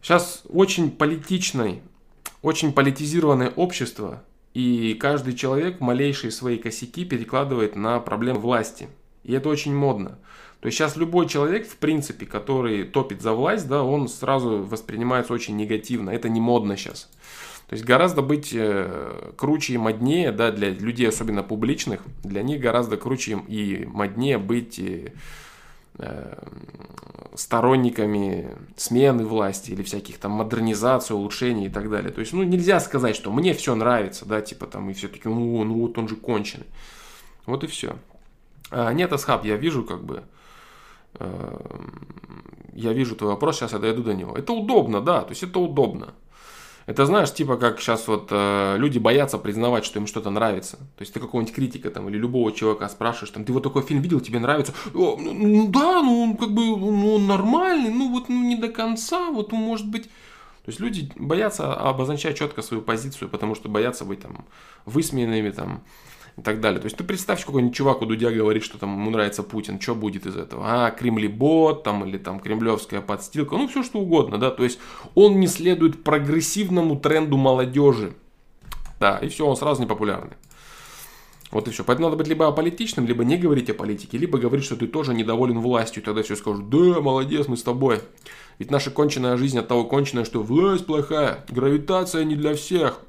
сейчас 0.06 0.44
очень 0.48 0.92
политичный, 0.92 1.82
очень 2.40 2.72
политизированное 2.72 3.50
общество. 3.50 4.22
И 4.54 4.94
каждый 5.00 5.34
человек 5.34 5.80
малейшие 5.80 6.30
свои 6.30 6.58
косяки 6.58 7.04
перекладывает 7.04 7.74
на 7.74 7.98
проблемы 7.98 8.38
власти. 8.38 8.88
И 9.24 9.32
это 9.32 9.48
очень 9.48 9.74
модно. 9.74 10.16
То 10.60 10.66
есть 10.66 10.78
сейчас 10.78 10.94
любой 10.96 11.28
человек, 11.28 11.68
в 11.68 11.76
принципе, 11.78 12.24
который 12.24 12.84
топит 12.84 13.20
за 13.20 13.32
власть, 13.32 13.66
да, 13.66 13.82
он 13.82 14.06
сразу 14.06 14.62
воспринимается 14.62 15.32
очень 15.32 15.56
негативно. 15.56 16.10
Это 16.10 16.28
не 16.28 16.40
модно 16.40 16.76
сейчас. 16.76 17.10
То 17.66 17.74
есть 17.74 17.84
гораздо 17.84 18.22
быть 18.22 18.50
э, 18.54 19.32
круче 19.36 19.72
и 19.74 19.76
моднее, 19.76 20.30
да, 20.30 20.52
для 20.52 20.70
людей, 20.70 21.08
особенно 21.08 21.42
публичных, 21.42 22.02
для 22.22 22.42
них 22.44 22.60
гораздо 22.60 22.96
круче 22.96 23.40
и 23.48 23.84
моднее 23.86 24.38
быть 24.38 24.78
э, 24.78 25.14
сторонниками 27.36 28.56
смены 28.76 29.24
власти 29.24 29.70
или 29.70 29.82
всяких 29.82 30.18
там 30.18 30.32
модернизаций, 30.32 31.14
улучшений 31.14 31.66
и 31.66 31.70
так 31.70 31.90
далее. 31.90 32.10
То 32.10 32.20
есть, 32.20 32.32
ну, 32.32 32.42
нельзя 32.42 32.80
сказать, 32.80 33.14
что 33.14 33.30
мне 33.30 33.52
все 33.52 33.74
нравится, 33.74 34.24
да, 34.24 34.40
типа 34.40 34.66
там, 34.66 34.90
и 34.90 34.94
все 34.94 35.08
таки 35.08 35.28
ну, 35.28 35.62
ну 35.64 35.74
вот 35.80 35.98
он 35.98 36.08
же 36.08 36.16
конченый. 36.16 36.66
Вот 37.44 37.62
и 37.64 37.66
все. 37.66 37.96
А, 38.70 38.92
нет, 38.92 39.12
Асхаб, 39.12 39.44
я 39.44 39.56
вижу 39.56 39.84
как 39.84 40.02
бы, 40.02 40.24
э, 41.14 41.60
я 42.72 42.92
вижу 42.92 43.14
твой 43.14 43.30
вопрос, 43.30 43.56
сейчас 43.56 43.72
я 43.72 43.78
дойду 43.78 44.02
до 44.02 44.14
него. 44.14 44.36
Это 44.36 44.52
удобно, 44.52 45.00
да, 45.00 45.22
то 45.22 45.30
есть 45.30 45.42
это 45.42 45.58
удобно. 45.60 46.14
Это 46.86 47.04
знаешь, 47.04 47.34
типа 47.34 47.56
как 47.56 47.80
сейчас 47.80 48.06
вот 48.06 48.28
э, 48.30 48.76
люди 48.78 48.98
боятся 48.98 49.38
признавать, 49.38 49.84
что 49.84 49.98
им 49.98 50.06
что-то 50.06 50.30
нравится. 50.30 50.76
То 50.76 51.00
есть 51.00 51.12
ты 51.12 51.18
какого-нибудь 51.18 51.52
критика 51.52 51.90
там 51.90 52.08
или 52.08 52.16
любого 52.16 52.52
человека 52.52 52.88
спрашиваешь, 52.88 53.32
там, 53.32 53.44
ты 53.44 53.52
вот 53.52 53.64
такой 53.64 53.82
фильм 53.82 54.02
видел, 54.02 54.20
тебе 54.20 54.38
нравится? 54.38 54.72
О, 54.94 55.16
ну, 55.18 55.32
ну 55.32 55.68
да, 55.68 56.02
ну 56.02 56.22
он 56.22 56.36
как 56.36 56.52
бы, 56.52 56.64
ну 56.64 57.14
он 57.16 57.26
нормальный, 57.26 57.90
ну 57.90 58.12
вот 58.12 58.28
ну, 58.28 58.40
не 58.40 58.56
до 58.56 58.68
конца, 58.68 59.30
вот 59.30 59.52
он 59.52 59.60
может 59.60 59.88
быть... 59.88 60.04
То 60.04 60.70
есть 60.70 60.78
люди 60.78 61.12
боятся 61.16 61.74
обозначать 61.74 62.38
четко 62.38 62.62
свою 62.62 62.82
позицию, 62.82 63.30
потому 63.30 63.56
что 63.56 63.68
боятся 63.68 64.04
быть 64.04 64.20
там 64.20 64.44
высмеянными, 64.84 65.50
там, 65.50 65.82
и 66.36 66.42
так 66.42 66.60
далее. 66.60 66.80
То 66.80 66.86
есть 66.86 66.96
ты 66.96 67.04
представь, 67.04 67.44
какой-нибудь 67.44 67.74
чувак 67.74 68.02
у 68.02 68.06
Дудя 68.06 68.30
говорит, 68.30 68.62
что 68.62 68.78
там 68.78 68.92
ему 68.92 69.10
нравится 69.10 69.42
Путин, 69.42 69.80
что 69.80 69.94
будет 69.94 70.26
из 70.26 70.36
этого? 70.36 70.64
А, 70.66 70.90
кремлебот 70.90 71.82
там 71.82 72.04
или 72.04 72.18
там 72.18 72.40
кремлевская 72.40 73.00
подстилка, 73.00 73.56
ну 73.56 73.68
все 73.68 73.82
что 73.82 73.98
угодно, 73.98 74.38
да, 74.38 74.50
то 74.50 74.64
есть 74.64 74.78
он 75.14 75.40
не 75.40 75.46
следует 75.46 76.04
прогрессивному 76.04 76.96
тренду 76.96 77.36
молодежи. 77.36 78.14
Да, 79.00 79.18
и 79.18 79.28
все, 79.28 79.46
он 79.46 79.56
сразу 79.56 79.82
непопулярный. 79.82 80.36
Вот 81.50 81.68
и 81.68 81.70
все. 81.70 81.84
Поэтому 81.84 82.08
надо 82.08 82.16
быть 82.16 82.28
либо 82.28 82.48
аполитичным, 82.48 83.06
либо 83.06 83.24
не 83.24 83.36
говорить 83.36 83.70
о 83.70 83.74
политике, 83.74 84.18
либо 84.18 84.38
говорить, 84.38 84.64
что 84.64 84.76
ты 84.76 84.86
тоже 84.86 85.14
недоволен 85.14 85.60
властью. 85.60 86.02
Тогда 86.02 86.22
все 86.22 86.34
скажут, 86.34 86.68
да, 86.70 87.00
молодец, 87.00 87.46
мы 87.46 87.56
с 87.56 87.62
тобой. 87.62 88.00
Ведь 88.58 88.70
наша 88.70 88.90
конченная 88.90 89.36
жизнь 89.36 89.58
от 89.58 89.68
того 89.68 89.84
конченная, 89.84 90.24
что 90.24 90.42
власть 90.42 90.86
плохая, 90.86 91.44
гравитация 91.48 92.24
не 92.24 92.36
для 92.36 92.54
всех. 92.54 93.00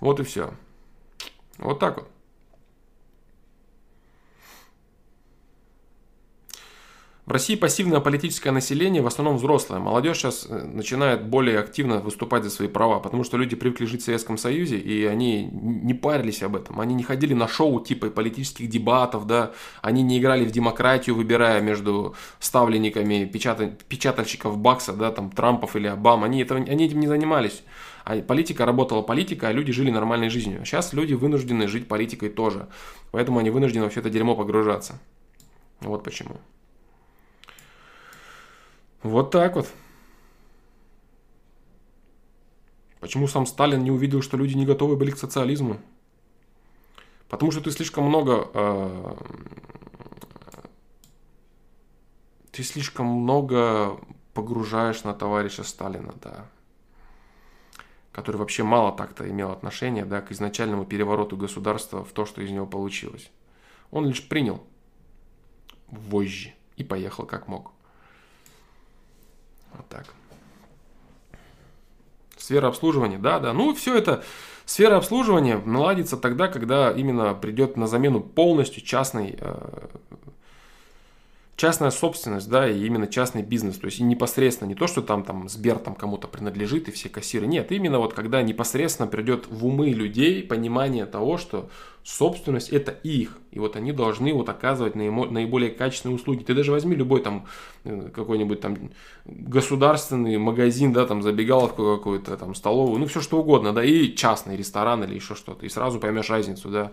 Вот 0.00 0.18
и 0.18 0.24
все. 0.24 0.54
Вот 1.58 1.78
так 1.78 1.96
вот. 1.98 2.08
В 7.26 7.32
России 7.32 7.54
пассивное 7.54 8.00
политическое 8.00 8.50
население, 8.50 9.00
в 9.00 9.06
основном 9.06 9.38
взрослое. 9.38 9.80
Молодежь 9.80 10.18
сейчас 10.18 10.46
э, 10.46 10.62
начинает 10.62 11.26
более 11.26 11.58
активно 11.58 12.00
выступать 12.00 12.44
за 12.44 12.50
свои 12.50 12.68
права, 12.68 13.00
потому 13.00 13.24
что 13.24 13.38
люди 13.38 13.56
привыкли 13.56 13.86
жить 13.86 14.02
в 14.02 14.04
Советском 14.04 14.36
Союзе, 14.36 14.76
и 14.76 15.06
они 15.06 15.48
не 15.50 15.94
парились 15.94 16.42
об 16.42 16.54
этом. 16.54 16.80
Они 16.80 16.94
не 16.94 17.02
ходили 17.02 17.32
на 17.32 17.48
шоу 17.48 17.80
типа 17.80 18.10
политических 18.10 18.68
дебатов, 18.68 19.26
да, 19.26 19.52
они 19.80 20.02
не 20.02 20.18
играли 20.18 20.44
в 20.44 20.50
демократию, 20.50 21.16
выбирая 21.16 21.62
между 21.62 22.14
ставленниками 22.40 23.24
печата... 23.24 23.74
печатальщиков 23.88 24.58
Бакса, 24.58 24.92
да, 24.92 25.10
там, 25.10 25.30
Трампов 25.30 25.76
или 25.76 25.86
Обам. 25.86 26.24
Они, 26.24 26.42
это... 26.42 26.56
они 26.56 26.84
этим 26.84 27.00
не 27.00 27.06
занимались. 27.06 27.62
А 28.04 28.20
политика 28.20 28.66
работала 28.66 29.00
политика, 29.00 29.48
а 29.48 29.52
люди 29.52 29.72
жили 29.72 29.90
нормальной 29.90 30.28
жизнью. 30.28 30.64
Сейчас 30.66 30.92
люди 30.92 31.14
вынуждены 31.14 31.66
жить 31.66 31.88
политикой 31.88 32.28
тоже. 32.28 32.68
Поэтому 33.12 33.38
они 33.38 33.48
вынуждены 33.48 33.84
во 33.84 33.90
все 33.90 34.00
это 34.00 34.10
дерьмо 34.10 34.36
погружаться. 34.36 35.00
Вот 35.80 36.04
почему. 36.04 36.36
Вот 39.02 39.30
так 39.30 39.56
вот. 39.56 39.68
Почему 43.00 43.26
сам 43.26 43.46
Сталин 43.46 43.82
не 43.82 43.90
увидел, 43.90 44.20
что 44.20 44.36
люди 44.36 44.54
не 44.54 44.66
готовы 44.66 44.96
были 44.96 45.10
к 45.10 45.18
социализму? 45.18 45.78
Потому 47.30 47.52
что 47.52 47.62
ты 47.62 47.70
слишком 47.70 48.04
много... 48.04 48.50
Э, 48.52 49.16
ты 52.52 52.62
слишком 52.62 53.06
много 53.06 53.98
погружаешь 54.34 55.04
на 55.04 55.14
товарища 55.14 55.64
Сталина, 55.64 56.14
да 56.22 56.46
который 58.14 58.36
вообще 58.36 58.62
мало 58.62 58.92
так-то 58.92 59.28
имел 59.28 59.50
отношения 59.50 60.04
да, 60.04 60.20
к 60.20 60.30
изначальному 60.30 60.84
перевороту 60.84 61.36
государства 61.36 62.04
в 62.04 62.12
то, 62.12 62.24
что 62.24 62.42
из 62.42 62.50
него 62.50 62.64
получилось. 62.64 63.28
Он 63.90 64.06
лишь 64.06 64.26
принял 64.28 64.62
вожжи 65.88 66.54
и 66.76 66.84
поехал 66.84 67.26
как 67.26 67.48
мог. 67.48 67.72
Вот 69.72 69.88
так. 69.88 70.14
Сфера 72.36 72.68
обслуживания, 72.68 73.18
да, 73.18 73.40
да. 73.40 73.52
Ну, 73.52 73.74
все 73.74 73.96
это, 73.98 74.22
сфера 74.64 74.96
обслуживания 74.96 75.58
наладится 75.58 76.16
тогда, 76.16 76.46
когда 76.46 76.92
именно 76.92 77.34
придет 77.34 77.76
на 77.76 77.88
замену 77.88 78.20
полностью 78.20 78.84
частный 78.84 79.36
э, 79.40 79.88
частная 81.56 81.90
собственность, 81.90 82.48
да, 82.48 82.68
и 82.68 82.84
именно 82.84 83.06
частный 83.06 83.42
бизнес, 83.42 83.78
то 83.78 83.86
есть 83.86 84.00
и 84.00 84.02
непосредственно 84.02 84.68
не 84.68 84.74
то, 84.74 84.86
что 84.86 85.02
там, 85.02 85.22
там 85.22 85.48
Сбер 85.48 85.78
там 85.78 85.94
кому-то 85.94 86.26
принадлежит 86.26 86.88
и 86.88 86.92
все 86.92 87.08
кассиры, 87.08 87.46
нет, 87.46 87.70
именно 87.70 87.98
вот 87.98 88.12
когда 88.12 88.42
непосредственно 88.42 89.06
придет 89.06 89.46
в 89.48 89.64
умы 89.66 89.90
людей 89.90 90.42
понимание 90.42 91.06
того, 91.06 91.38
что 91.38 91.70
собственность 92.02 92.68
это 92.68 92.92
их, 92.92 93.38
и 93.50 93.58
вот 93.58 93.76
они 93.76 93.92
должны 93.92 94.34
вот 94.34 94.48
оказывать 94.48 94.94
наиболее 94.94 95.70
качественные 95.70 96.16
услуги. 96.16 96.44
Ты 96.44 96.54
даже 96.54 96.70
возьми 96.70 96.94
любой 96.94 97.22
там 97.22 97.46
э, 97.84 98.10
какой-нибудь 98.14 98.60
там 98.60 98.90
государственный 99.24 100.36
магазин, 100.36 100.92
да, 100.92 101.06
там 101.06 101.22
забегаловку 101.22 101.96
какую-то, 101.96 102.36
там 102.36 102.54
столовую, 102.54 103.00
ну 103.00 103.06
все 103.06 103.22
что 103.22 103.40
угодно, 103.40 103.72
да, 103.72 103.82
и 103.82 104.14
частный 104.14 104.56
ресторан 104.56 105.02
или 105.04 105.14
еще 105.14 105.34
что-то, 105.34 105.64
и 105.64 105.70
сразу 105.70 105.98
поймешь 105.98 106.28
разницу, 106.28 106.68
да. 106.68 106.92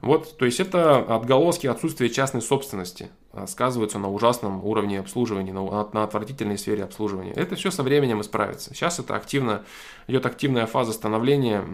Вот, 0.00 0.38
то 0.38 0.44
есть 0.44 0.60
это 0.60 0.98
отголоски 0.98 1.66
отсутствия 1.66 2.08
частной 2.08 2.40
собственности 2.40 3.10
а, 3.32 3.48
сказываются 3.48 3.98
на 3.98 4.08
ужасном 4.08 4.64
уровне 4.64 5.00
обслуживания, 5.00 5.52
на, 5.52 5.88
на 5.92 6.04
отвратительной 6.04 6.56
сфере 6.56 6.84
обслуживания. 6.84 7.32
Это 7.32 7.56
все 7.56 7.72
со 7.72 7.82
временем 7.82 8.20
исправится. 8.20 8.72
Сейчас 8.74 9.00
это 9.00 9.16
активно, 9.16 9.64
идет 10.06 10.24
активная 10.24 10.66
фаза 10.66 10.92
становления 10.92 11.64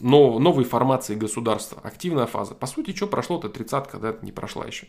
нов, 0.00 0.40
новой 0.40 0.64
формации 0.64 1.14
государства. 1.14 1.80
Активная 1.84 2.26
фаза. 2.26 2.56
По 2.56 2.66
сути, 2.66 2.94
что 2.94 3.06
прошло-то 3.06 3.48
тридцатка, 3.48 3.98
да, 3.98 4.16
не 4.22 4.32
прошла 4.32 4.64
еще. 4.64 4.88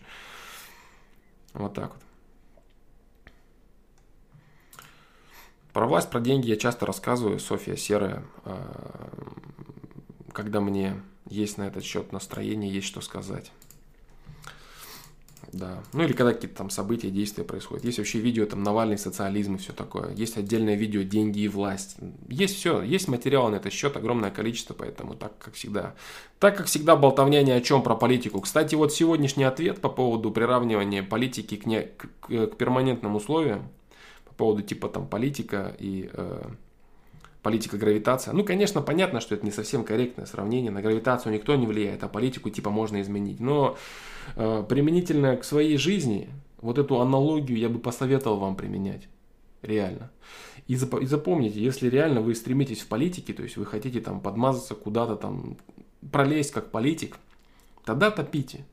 Вот 1.54 1.76
так 1.76 1.93
вот. 1.93 2.04
Про 5.74 5.86
власть, 5.86 6.10
про 6.10 6.20
деньги 6.20 6.50
я 6.50 6.56
часто 6.56 6.88
рассказываю, 6.88 7.39
Софья 7.39 7.76
Серая, 7.76 8.24
а, 8.46 9.10
когда 10.34 10.60
мне 10.60 11.00
есть 11.30 11.58
на 11.58 11.68
этот 11.68 11.84
счет 11.84 12.12
настроение, 12.12 12.72
есть 12.72 12.88
что 12.88 13.02
сказать. 13.02 13.52
Да. 15.54 15.82
Ну 15.94 16.04
или 16.04 16.13
когда 16.13 16.34
какие-то 16.34 16.58
там 16.58 16.70
события, 16.70 17.10
действия 17.10 17.44
происходят. 17.44 17.86
Есть 17.86 17.98
вообще 17.98 18.20
видео 18.20 18.46
там 18.46 18.63
Навальный, 18.63 18.98
социализм 18.98 19.56
и 19.56 19.58
все 19.58 19.74
такое. 19.74 20.13
Есть 20.13 20.38
отдельное 20.38 20.76
видео 20.76 21.04
деньги 21.04 21.40
и 21.40 21.48
власть. 21.48 21.98
Есть 22.28 22.56
все, 22.58 22.82
есть 22.82 23.08
материал 23.08 23.50
на 23.50 23.56
этот 23.56 23.72
счет, 23.72 23.96
огромное 23.96 24.32
количество, 24.32 24.74
поэтому 24.74 25.16
так 25.16 25.38
как 25.38 25.54
всегда. 25.54 25.96
Так 26.40 26.58
как 26.58 26.68
всегда 26.68 26.96
болтовня 26.96 27.42
ни 27.44 27.52
о 27.52 27.62
чем 27.62 27.82
про 27.82 27.96
политику. 27.96 28.42
Кстати, 28.42 28.76
вот 28.76 28.94
сегодняшний 28.94 29.46
ответ 29.46 29.80
по 29.80 29.90
поводу 29.90 30.32
приравнивания 30.32 31.02
политики 31.02 31.56
к, 31.56 31.66
не, 31.66 31.82
к, 31.84 32.10
к, 32.20 32.48
к 32.48 32.58
перманентным 32.58 33.16
условиям, 33.16 33.70
по 34.26 34.34
поводу 34.34 34.63
типа 34.63 34.90
там 34.90 35.08
политика 35.08 35.76
и 35.80 36.10
э, 36.12 36.42
политика 37.48 37.78
гравитация. 37.78 38.34
Ну, 38.34 38.44
конечно, 38.44 38.82
понятно, 38.82 39.22
что 39.22 39.34
это 39.34 39.46
не 39.46 39.54
совсем 39.54 39.86
корректное 39.86 40.26
сравнение. 40.26 40.70
На 40.70 40.82
гравитацию 40.82 41.32
никто 41.34 41.56
не 41.56 41.66
влияет, 41.66 42.04
а 42.04 42.10
политику 42.10 42.50
типа 42.50 42.72
можно 42.72 43.00
изменить. 43.00 43.40
Но 43.40 43.78
э, 44.36 44.66
применительно 44.68 45.38
к 45.38 45.46
своей 45.46 45.78
жизни, 45.78 46.28
вот 46.60 46.78
эту 46.78 47.00
аналогию 47.00 47.58
я 47.58 47.70
бы 47.70 47.80
посоветовал 47.80 48.36
вам 48.36 48.58
применять. 48.58 49.08
Реально. 49.62 50.12
И, 50.68 50.76
зап- 50.76 51.02
и 51.02 51.06
запомните, 51.06 51.64
если 51.64 51.88
реально 51.88 52.20
вы 52.20 52.36
стремитесь 52.36 52.82
в 52.82 52.88
политике, 52.90 53.32
то 53.32 53.44
есть 53.44 53.56
вы 53.56 53.66
хотите 53.66 54.02
там 54.02 54.20
подмазаться 54.20 54.76
куда-то 54.76 55.16
там, 55.16 55.56
пролезть 56.12 56.52
как 56.52 56.70
политик, 56.70 57.18
тогда 57.86 58.12
топите. 58.12 58.66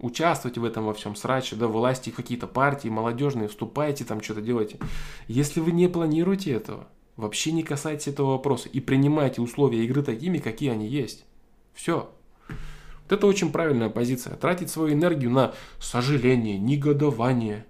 Участвуйте 0.00 0.58
в 0.58 0.64
этом 0.64 0.86
во 0.86 0.92
всем 0.92 1.14
сраче, 1.14 1.54
да, 1.54 1.68
вылазьте 1.68 2.10
в 2.10 2.16
какие-то 2.16 2.48
партии 2.48 2.88
молодежные, 2.88 3.46
вступайте, 3.46 4.04
там 4.04 4.20
что-то 4.20 4.40
делайте. 4.40 4.80
Если 5.28 5.60
вы 5.60 5.70
не 5.70 5.86
планируете 5.86 6.50
этого, 6.50 6.88
вообще 7.18 7.52
не 7.52 7.62
касайтесь 7.62 8.08
этого 8.08 8.30
вопроса 8.30 8.70
и 8.70 8.80
принимайте 8.80 9.42
условия 9.42 9.84
игры 9.84 10.02
такими, 10.02 10.38
какие 10.38 10.70
они 10.70 10.86
есть. 10.86 11.26
Все. 11.74 12.08
Вот 12.48 13.12
это 13.12 13.26
очень 13.26 13.50
правильная 13.50 13.90
позиция. 13.90 14.36
Тратить 14.36 14.70
свою 14.70 14.94
энергию 14.94 15.30
на 15.30 15.52
сожаление, 15.80 16.58
негодование, 16.58 17.66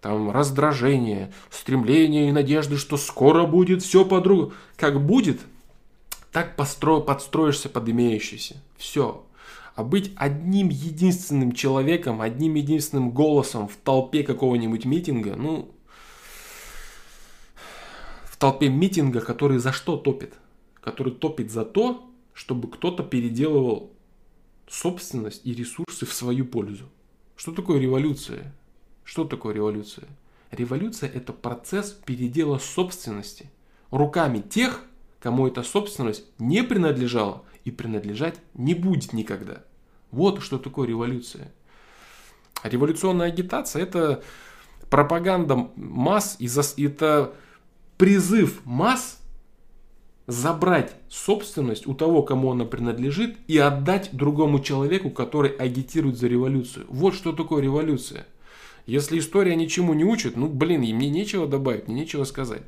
там, 0.00 0.30
раздражение, 0.30 1.30
стремление 1.50 2.30
и 2.30 2.32
надежды, 2.32 2.76
что 2.76 2.96
скоро 2.96 3.44
будет 3.44 3.82
все 3.82 4.04
по-другому. 4.04 4.52
Как 4.76 5.04
будет, 5.04 5.40
так 6.32 6.56
постро... 6.56 7.02
подстроишься 7.02 7.68
под 7.68 7.88
имеющийся. 7.90 8.56
Все. 8.78 9.26
А 9.74 9.84
быть 9.84 10.12
одним 10.16 10.70
единственным 10.70 11.52
человеком, 11.52 12.22
одним 12.22 12.54
единственным 12.54 13.10
голосом 13.10 13.68
в 13.68 13.76
толпе 13.76 14.22
какого-нибудь 14.22 14.86
митинга, 14.86 15.36
ну, 15.36 15.70
толпе 18.40 18.70
митинга, 18.70 19.20
который 19.20 19.58
за 19.58 19.70
что 19.70 19.96
топит? 19.96 20.34
Который 20.80 21.12
топит 21.12 21.52
за 21.52 21.64
то, 21.64 22.10
чтобы 22.32 22.70
кто-то 22.70 23.04
переделывал 23.04 23.92
собственность 24.66 25.42
и 25.44 25.54
ресурсы 25.54 26.06
в 26.06 26.14
свою 26.14 26.46
пользу. 26.46 26.88
Что 27.36 27.52
такое 27.52 27.78
революция? 27.78 28.52
Что 29.04 29.24
такое 29.24 29.54
революция? 29.54 30.08
Революция– 30.50 31.10
это 31.14 31.32
процесс 31.34 31.90
передела 31.90 32.58
собственности 32.58 33.50
руками 33.90 34.40
тех, 34.40 34.84
кому 35.20 35.46
эта 35.46 35.62
собственность 35.62 36.24
не 36.38 36.62
принадлежала 36.62 37.44
и 37.64 37.70
принадлежать 37.70 38.40
не 38.54 38.74
будет 38.74 39.12
никогда. 39.12 39.64
Вот 40.10 40.40
что 40.42 40.58
такое 40.58 40.88
революция. 40.88 41.52
революционная 42.62 43.28
агитация– 43.28 43.82
это 43.82 44.22
пропаганда 44.88 45.68
масс, 45.76 46.36
и 46.38 46.46
это 46.86 47.34
призыв 48.00 48.62
масс 48.64 49.20
забрать 50.26 50.94
собственность 51.10 51.86
у 51.86 51.92
того, 51.92 52.22
кому 52.22 52.50
она 52.50 52.64
принадлежит, 52.64 53.36
и 53.46 53.58
отдать 53.58 54.08
другому 54.12 54.60
человеку, 54.60 55.10
который 55.10 55.50
агитирует 55.50 56.16
за 56.16 56.26
революцию. 56.26 56.86
Вот 56.88 57.14
что 57.14 57.32
такое 57.32 57.60
революция. 57.60 58.26
Если 58.86 59.18
история 59.18 59.54
ничему 59.54 59.92
не 59.92 60.04
учит, 60.04 60.34
ну 60.34 60.48
блин, 60.48 60.82
и 60.82 60.94
мне 60.94 61.10
нечего 61.10 61.46
добавить, 61.46 61.88
мне 61.88 62.00
нечего 62.00 62.24
сказать. 62.24 62.62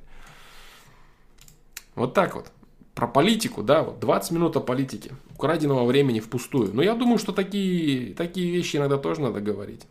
Вот 1.95 2.13
так 2.13 2.35
вот. 2.35 2.53
Про 2.95 3.09
политику, 3.09 3.63
да, 3.63 3.85
вот 3.85 4.01
20 4.01 4.33
минут 4.33 4.57
о 4.57 4.61
политике. 4.61 5.13
Украденного 5.35 5.87
времени 5.87 6.21
впустую. 6.21 6.75
Но 6.75 6.83
я 6.83 6.95
думаю, 6.95 7.17
что 7.17 7.33
такие, 7.33 8.13
такие 8.13 8.51
вещи 8.51 8.77
иногда 8.77 8.99
тоже 8.99 9.23
надо 9.23 9.41
говорить. 9.41 9.87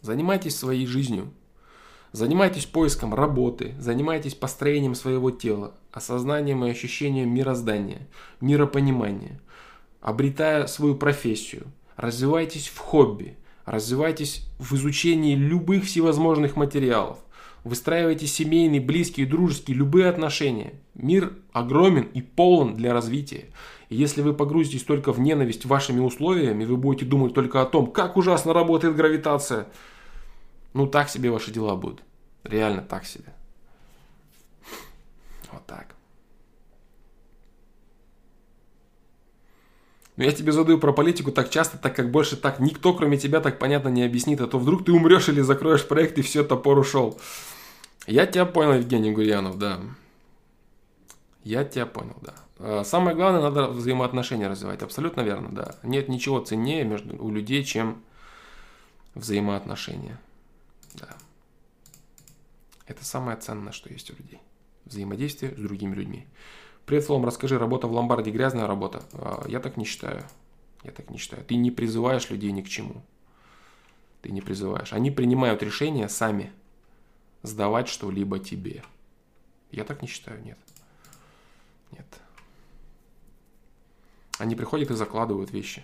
Занимайтесь 0.00 0.56
своей 0.56 0.86
жизнью. 0.86 1.32
Занимайтесь 2.16 2.64
поиском 2.64 3.12
работы, 3.12 3.74
занимайтесь 3.78 4.34
построением 4.34 4.94
своего 4.94 5.30
тела, 5.30 5.74
осознанием 5.92 6.64
и 6.64 6.70
ощущением 6.70 7.28
мироздания, 7.28 8.08
миропонимания, 8.40 9.38
обретая 10.00 10.66
свою 10.66 10.94
профессию, 10.94 11.64
развивайтесь 11.94 12.68
в 12.68 12.78
хобби, 12.78 13.36
развивайтесь 13.66 14.48
в 14.58 14.76
изучении 14.76 15.34
любых 15.34 15.84
всевозможных 15.84 16.56
материалов, 16.56 17.18
выстраивайте 17.64 18.26
семейные, 18.26 18.80
близкие, 18.80 19.26
дружеские, 19.26 19.76
любые 19.76 20.08
отношения. 20.08 20.72
Мир 20.94 21.34
огромен 21.52 22.08
и 22.14 22.22
полон 22.22 22.76
для 22.76 22.94
развития. 22.94 23.44
И 23.90 23.94
если 23.94 24.22
вы 24.22 24.32
погрузитесь 24.32 24.84
только 24.84 25.12
в 25.12 25.20
ненависть 25.20 25.66
вашими 25.66 26.00
условиями, 26.00 26.64
вы 26.64 26.78
будете 26.78 27.04
думать 27.04 27.34
только 27.34 27.60
о 27.60 27.66
том, 27.66 27.90
как 27.90 28.16
ужасно 28.16 28.54
работает 28.54 28.96
гравитация– 28.96 29.66
ну, 30.76 30.86
так 30.86 31.08
себе 31.08 31.30
ваши 31.30 31.50
дела 31.50 31.74
будут. 31.74 32.02
Реально 32.44 32.82
так 32.82 33.06
себе. 33.06 33.32
Вот 35.50 35.64
так. 35.66 35.94
Но 40.16 40.24
я 40.24 40.32
тебе 40.32 40.52
задаю 40.52 40.78
про 40.78 40.92
политику 40.92 41.32
так 41.32 41.48
часто, 41.48 41.78
так 41.78 41.96
как 41.96 42.10
больше 42.10 42.36
так 42.36 42.60
никто, 42.60 42.92
кроме 42.92 43.16
тебя, 43.16 43.40
так 43.40 43.58
понятно 43.58 43.88
не 43.88 44.04
объяснит. 44.04 44.40
А 44.42 44.46
то 44.46 44.58
вдруг 44.58 44.84
ты 44.84 44.92
умрешь 44.92 45.28
или 45.30 45.40
закроешь 45.40 45.88
проект, 45.88 46.18
и 46.18 46.22
все, 46.22 46.44
топор 46.44 46.78
ушел. 46.78 47.18
Я 48.06 48.26
тебя 48.26 48.44
понял, 48.44 48.74
Евгений 48.74 49.12
Гурьянов, 49.12 49.58
да. 49.58 49.80
Я 51.42 51.64
тебя 51.64 51.86
понял, 51.86 52.16
да. 52.20 52.34
А, 52.58 52.84
самое 52.84 53.16
главное, 53.16 53.40
надо 53.40 53.68
взаимоотношения 53.68 54.48
развивать. 54.48 54.82
Абсолютно 54.82 55.22
верно, 55.22 55.48
да. 55.50 55.76
Нет 55.82 56.08
ничего 56.08 56.40
ценнее 56.40 56.84
между, 56.84 57.16
у 57.22 57.30
людей, 57.30 57.64
чем 57.64 58.02
взаимоотношения. 59.14 60.18
Да. 60.96 61.16
Это 62.86 63.04
самое 63.04 63.36
ценное, 63.36 63.72
что 63.72 63.92
есть 63.92 64.10
у 64.10 64.16
людей. 64.16 64.40
Взаимодействие 64.84 65.54
с 65.54 65.58
другими 65.58 65.94
людьми. 65.94 66.26
Привет, 66.86 67.04
Флом, 67.04 67.24
расскажи, 67.24 67.58
работа 67.58 67.88
в 67.88 67.92
ломбарде 67.92 68.30
грязная 68.30 68.66
работа? 68.66 69.02
А, 69.12 69.44
я 69.48 69.58
так 69.60 69.76
не 69.76 69.84
считаю. 69.84 70.24
Я 70.84 70.92
так 70.92 71.10
не 71.10 71.18
считаю. 71.18 71.44
Ты 71.44 71.56
не 71.56 71.72
призываешь 71.72 72.30
людей 72.30 72.52
ни 72.52 72.62
к 72.62 72.68
чему. 72.68 73.02
Ты 74.22 74.30
не 74.30 74.40
призываешь. 74.40 74.92
Они 74.92 75.10
принимают 75.10 75.62
решение 75.62 76.08
сами 76.08 76.52
сдавать 77.42 77.88
что-либо 77.88 78.38
тебе. 78.38 78.84
Я 79.72 79.84
так 79.84 80.00
не 80.00 80.08
считаю, 80.08 80.40
нет. 80.42 80.58
Нет. 81.90 82.06
Они 84.38 84.54
приходят 84.54 84.90
и 84.90 84.94
закладывают 84.94 85.50
вещи. 85.50 85.82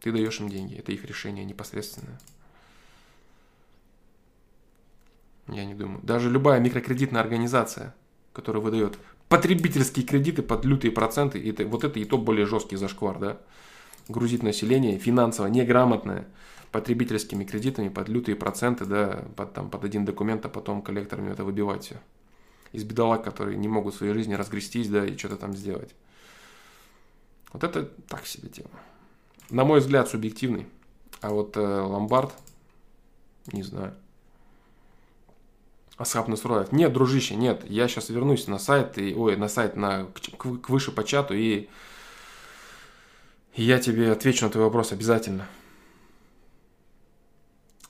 Ты 0.00 0.10
даешь 0.10 0.40
им 0.40 0.48
деньги. 0.48 0.74
Это 0.74 0.90
их 0.90 1.04
решение 1.04 1.44
непосредственное. 1.44 2.18
Я 5.48 5.64
не 5.64 5.74
думаю. 5.74 6.00
Даже 6.02 6.30
любая 6.30 6.60
микрокредитная 6.60 7.20
организация, 7.20 7.94
которая 8.32 8.62
выдает 8.62 8.98
потребительские 9.28 10.04
кредиты 10.04 10.42
под 10.42 10.64
лютые 10.64 10.90
проценты, 10.92 11.48
это, 11.48 11.66
вот 11.66 11.84
это 11.84 11.98
и 11.98 12.04
то 12.04 12.18
более 12.18 12.46
жесткий 12.46 12.76
зашквар, 12.76 13.18
да, 13.18 13.38
грузит 14.08 14.42
население 14.42 14.98
финансово 14.98 15.46
неграмотное 15.46 16.26
потребительскими 16.72 17.44
кредитами 17.44 17.88
под 17.88 18.08
лютые 18.08 18.36
проценты, 18.36 18.84
да, 18.84 19.24
под, 19.36 19.52
там, 19.52 19.70
под 19.70 19.84
один 19.84 20.04
документ, 20.04 20.44
а 20.44 20.48
потом 20.48 20.82
коллекторами 20.82 21.30
это 21.30 21.44
выбивать. 21.44 21.92
Из 22.72 22.84
бедолаг, 22.84 23.24
которые 23.24 23.56
не 23.56 23.68
могут 23.68 23.94
в 23.94 23.98
своей 23.98 24.12
жизни 24.12 24.34
разгрестись, 24.34 24.88
да, 24.88 25.06
и 25.06 25.16
что-то 25.16 25.36
там 25.36 25.54
сделать. 25.54 25.94
Вот 27.52 27.64
это 27.64 27.84
так 28.08 28.26
себе 28.26 28.48
тема. 28.48 28.70
На 29.48 29.64
мой 29.64 29.80
взгляд, 29.80 30.08
субъективный. 30.08 30.66
А 31.20 31.30
вот 31.30 31.56
э, 31.56 31.60
ломбард, 31.60 32.34
не 33.52 33.62
знаю. 33.62 33.94
Асхаб 35.96 36.28
Насрураев. 36.28 36.72
Нет, 36.72 36.92
дружище, 36.92 37.36
нет. 37.36 37.62
Я 37.64 37.88
сейчас 37.88 38.10
вернусь 38.10 38.46
на 38.48 38.58
сайт, 38.58 38.98
и, 38.98 39.14
ой, 39.14 39.36
на 39.36 39.48
сайт, 39.48 39.76
на, 39.76 40.04
к, 40.04 40.60
к 40.60 40.68
выше 40.68 40.92
по 40.92 41.04
чату, 41.04 41.34
и, 41.34 41.68
и 43.54 43.62
я 43.62 43.78
тебе 43.78 44.12
отвечу 44.12 44.44
на 44.44 44.50
твой 44.50 44.64
вопрос 44.64 44.92
обязательно. 44.92 45.46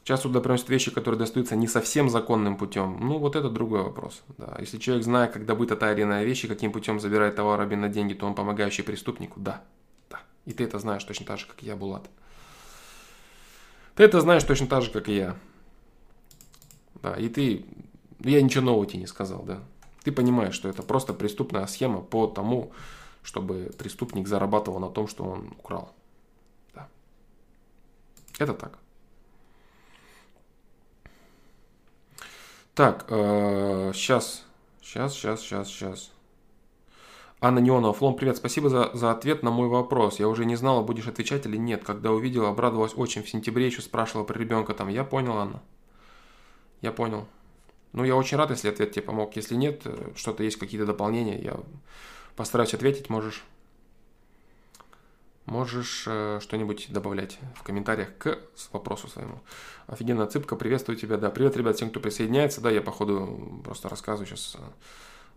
Часто 0.05 0.29
туда 0.29 0.40
приносят 0.40 0.69
вещи, 0.69 0.92
которые 0.92 1.19
достаются 1.19 1.57
не 1.57 1.66
совсем 1.66 2.09
законным 2.09 2.57
путем. 2.57 2.97
Ну, 3.01 3.19
вот 3.19 3.35
это 3.35 3.51
другой 3.51 3.83
вопрос. 3.83 4.23
Да. 4.38 4.57
Если 4.61 4.79
человек 4.79 5.05
знает, 5.05 5.33
как 5.33 5.45
добыта 5.45 5.75
та 5.75 5.92
или 5.92 6.05
иная 6.05 6.23
вещь, 6.23 6.47
каким 6.47 6.71
путем 6.71 7.01
забирает 7.01 7.35
товар 7.35 7.61
обмен 7.61 7.81
на 7.81 7.88
деньги, 7.88 8.14
то 8.14 8.25
он 8.25 8.37
помогающий 8.37 8.85
преступнику, 8.85 9.40
да. 9.40 9.64
да. 10.09 10.21
И 10.45 10.53
ты 10.53 10.62
это 10.62 10.79
знаешь 10.79 11.03
точно 11.03 11.27
так 11.27 11.40
же, 11.40 11.47
как 11.47 11.61
и 11.61 11.66
я, 11.66 11.75
Булат. 11.75 12.09
Ты 13.97 14.05
это 14.05 14.21
знаешь 14.21 14.45
точно 14.45 14.69
так 14.69 14.85
же, 14.85 14.92
как 14.92 15.09
и 15.09 15.16
я. 15.16 15.37
Да, 17.03 17.14
и 17.14 17.29
ты 17.29 17.66
я 18.31 18.43
ничего 18.43 18.65
нового 18.65 18.87
тебе 18.87 19.01
не 19.01 19.07
сказал, 19.07 19.43
да. 19.43 19.62
Ты 20.05 20.12
понимаешь, 20.12 20.55
что 20.55 20.69
это 20.69 20.83
просто 20.83 21.12
преступная 21.12 21.67
схема 21.67 22.01
по 22.01 22.27
тому, 22.27 22.73
чтобы 23.23 23.73
преступник 23.77 24.29
зарабатывал 24.29 24.79
на 24.79 24.89
том, 24.89 25.09
что 25.09 25.25
он 25.25 25.49
украл. 25.59 25.93
Да. 26.75 26.89
Это 28.39 28.55
так. 28.55 28.79
Так, 32.75 33.07
э, 33.09 33.93
сейчас, 33.95 34.45
сейчас, 34.83 35.15
сейчас, 35.15 35.41
сейчас, 35.41 35.69
сейчас. 35.69 36.12
Анна 37.41 37.59
Неонова, 37.59 37.93
Флом, 37.93 38.17
привет, 38.17 38.37
спасибо 38.37 38.69
за, 38.69 38.91
за 38.95 39.11
ответ 39.11 39.43
на 39.43 39.51
мой 39.51 39.69
вопрос. 39.69 40.21
Я 40.21 40.29
уже 40.29 40.45
не 40.45 40.57
знала, 40.57 40.83
будешь 40.83 41.07
отвечать 41.07 41.47
или 41.47 41.57
нет. 41.57 41.85
Когда 41.85 42.12
увидела, 42.12 42.49
обрадовалась 42.49 42.95
очень. 42.97 43.23
В 43.23 43.29
сентябре 43.29 43.67
еще 43.67 43.83
спрашивала 43.83 44.25
про 44.25 44.39
ребенка 44.39 44.73
там. 44.73 44.89
Я 44.89 45.05
понял, 45.05 45.37
Анна. 45.37 45.62
Я 46.81 46.93
понял. 46.93 47.27
Ну, 47.97 48.05
я 48.05 48.15
очень 48.15 48.37
рад, 48.37 48.51
если 48.51 48.69
ответ 48.69 48.93
тебе 48.93 49.03
помог. 49.03 49.35
Если 49.37 49.55
нет, 49.55 49.81
э, 49.87 50.13
что-то 50.17 50.45
есть, 50.45 50.59
какие-то 50.59 50.85
дополнения, 50.85 51.41
я 51.41 51.59
постараюсь 52.37 52.75
ответить, 52.75 53.09
можешь, 53.09 53.43
можешь 55.47 56.05
э, 56.07 56.39
что-нибудь 56.43 56.89
добавлять 56.91 57.39
в 57.55 57.63
комментариях 57.63 58.11
к 58.19 58.39
вопросу 58.71 59.09
своему. 59.09 59.41
Офигенная 59.87 60.27
цыпка, 60.27 60.57
приветствую 60.57 60.99
тебя, 60.99 61.17
да. 61.17 61.31
Привет, 61.31 61.57
ребят, 61.57 61.77
всем, 61.77 61.89
кто 61.89 61.99
присоединяется, 61.99 62.61
да, 62.61 62.71
я, 62.71 62.83
походу, 62.83 63.63
просто 63.65 63.89
рассказываю 63.89 64.27
сейчас 64.27 64.59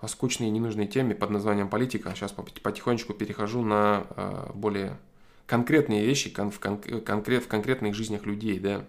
о 0.02 0.10
скучной 0.10 0.50
и 0.50 0.52
ненужной 0.52 0.88
теме 0.88 1.16
под 1.16 1.30
названием 1.30 1.70
политика. 1.70 2.14
Сейчас 2.14 2.34
потихонечку 2.34 3.14
перехожу 3.14 3.62
на 3.62 4.06
э, 4.18 4.52
более 4.54 4.98
конкретные 5.48 6.06
вещи 6.06 6.30
кон, 6.30 6.52
в, 6.52 6.60
кон, 6.60 6.78
конкрет, 6.82 7.46
в 7.46 7.48
конкретных 7.48 7.96
жизнях 7.96 8.26
людей, 8.26 8.60
да. 8.60 8.86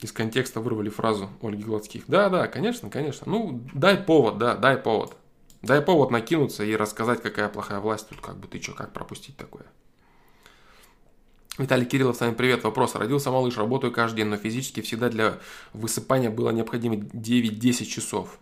Из 0.00 0.12
контекста 0.12 0.60
вырвали 0.60 0.90
фразу 0.90 1.28
Ольги 1.42 1.64
Гладских. 1.64 2.04
Да, 2.06 2.28
да, 2.28 2.46
конечно, 2.46 2.88
конечно. 2.88 3.30
Ну, 3.30 3.66
дай 3.74 3.96
повод, 3.96 4.38
да, 4.38 4.54
дай 4.54 4.76
повод. 4.76 5.16
Дай 5.62 5.82
повод 5.82 6.10
накинуться 6.12 6.64
и 6.64 6.76
рассказать, 6.76 7.20
какая 7.20 7.48
плохая 7.48 7.80
власть 7.80 8.08
тут, 8.08 8.20
как 8.20 8.36
бы 8.36 8.46
ты 8.46 8.62
что, 8.62 8.74
как 8.74 8.92
пропустить 8.92 9.36
такое. 9.36 9.66
Виталий 11.58 11.84
Кириллов, 11.84 12.16
с 12.16 12.20
вами 12.20 12.34
привет. 12.34 12.62
Вопрос. 12.62 12.94
Родился 12.94 13.32
малыш, 13.32 13.56
работаю 13.56 13.92
каждый 13.92 14.18
день, 14.18 14.26
но 14.26 14.36
физически 14.36 14.80
всегда 14.80 15.08
для 15.08 15.40
высыпания 15.72 16.30
было 16.30 16.50
необходимо 16.50 16.94
9-10 16.94 17.84
часов. 17.84 18.38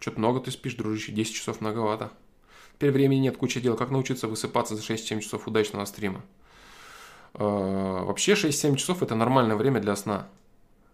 Что-то 0.00 0.18
много 0.18 0.40
ты 0.40 0.50
спишь, 0.50 0.74
дружище, 0.74 1.12
10 1.12 1.34
часов 1.34 1.60
многовато. 1.60 2.10
Теперь 2.74 2.90
времени 2.90 3.20
нет, 3.20 3.36
куча 3.36 3.60
дел. 3.60 3.76
Как 3.76 3.90
научиться 3.90 4.28
высыпаться 4.28 4.74
за 4.74 4.82
6-7 4.82 5.20
часов 5.20 5.46
удачного 5.46 5.84
стрима? 5.84 6.24
Э, 7.34 8.04
вообще 8.04 8.32
6-7 8.34 8.76
часов 8.76 9.02
это 9.02 9.14
нормальное 9.14 9.56
время 9.56 9.80
для 9.80 9.96
сна. 9.96 10.28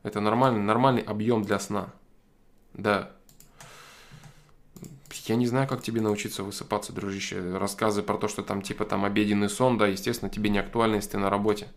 Это 0.03 0.21
нормальный, 0.21 0.61
нормальный 0.61 1.03
объем 1.03 1.43
для 1.43 1.59
сна. 1.59 1.93
Да. 2.75 3.11
Я 5.27 5.37
не 5.37 5.47
знаю, 5.47 5.69
как 5.69 5.83
тебе 5.83 6.01
научиться 6.01 6.43
высыпаться, 6.43 6.93
дружище. 6.93 7.57
Рассказы 7.59 8.03
про 8.03 8.17
то, 8.17 8.27
что 8.27 8.43
там 8.43 8.63
типа 8.63 8.85
там 8.85 9.05
обеденный 9.05 9.51
сон, 9.51 9.77
да, 9.77 9.87
естественно, 9.87 10.31
тебе 10.31 10.51
не 10.51 10.59
актуально, 10.59 10.97
если 10.97 11.11
ты 11.11 11.19
на 11.19 11.31
работе. 11.31 11.69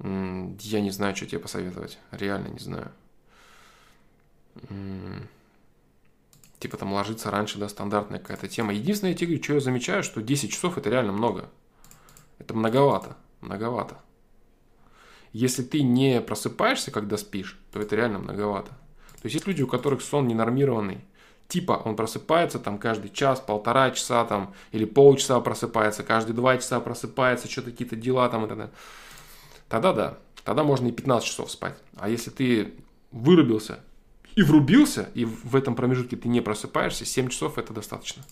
Я 0.00 0.80
не 0.80 0.90
знаю, 0.90 1.14
что 1.14 1.26
тебе 1.26 1.38
посоветовать. 1.38 1.98
Реально 2.10 2.48
не 2.48 2.58
знаю. 2.58 2.90
Типа 6.58 6.76
там 6.76 6.92
ложиться 6.92 7.30
раньше, 7.30 7.58
да, 7.58 7.68
стандартная 7.68 8.18
какая-то 8.18 8.48
тема. 8.48 8.72
Единственное, 8.74 9.12
я 9.12 9.16
тебе 9.16 9.28
говорю, 9.28 9.44
что 9.44 9.54
я 9.54 9.60
замечаю, 9.60 10.02
что 10.02 10.20
10 10.20 10.50
часов 10.50 10.76
это 10.76 10.90
реально 10.90 11.12
много. 11.12 11.48
Это 12.38 12.54
многовато, 12.54 13.16
многовато. 13.40 13.98
Если 15.32 15.62
ты 15.62 15.82
не 15.82 16.20
просыпаешься, 16.20 16.90
когда 16.90 17.16
спишь, 17.16 17.58
то 17.72 17.80
это 17.80 17.96
реально 17.96 18.18
многовато. 18.18 18.70
То 18.70 19.26
есть 19.26 19.34
есть 19.34 19.46
люди, 19.46 19.62
у 19.62 19.66
которых 19.66 20.02
сон 20.02 20.26
ненормированный, 20.26 21.04
типа 21.46 21.72
он 21.84 21.94
просыпается 21.94 22.58
там 22.58 22.78
каждый 22.78 23.10
час, 23.10 23.40
полтора 23.40 23.90
часа 23.90 24.24
там, 24.24 24.54
или 24.72 24.84
полчаса 24.84 25.38
просыпается, 25.40 26.02
каждые 26.02 26.34
два 26.34 26.56
часа 26.56 26.80
просыпается, 26.80 27.50
что-то 27.50 27.70
какие-то 27.70 27.96
дела 27.96 28.28
там 28.28 28.44
и 28.44 28.48
так 28.48 28.56
далее. 28.56 28.74
Тогда 29.68 29.92
да, 29.92 30.18
тогда 30.44 30.64
можно 30.64 30.88
и 30.88 30.92
15 30.92 31.28
часов 31.28 31.50
спать. 31.50 31.76
А 31.96 32.08
если 32.08 32.30
ты 32.30 32.74
вырубился 33.12 33.80
и 34.34 34.42
врубился, 34.42 35.10
и 35.14 35.24
в 35.24 35.54
этом 35.54 35.74
промежутке 35.76 36.16
ты 36.16 36.28
не 36.28 36.40
просыпаешься, 36.40 37.04
7 37.04 37.28
часов 37.28 37.58
это 37.58 37.72
достаточно. 37.72 38.24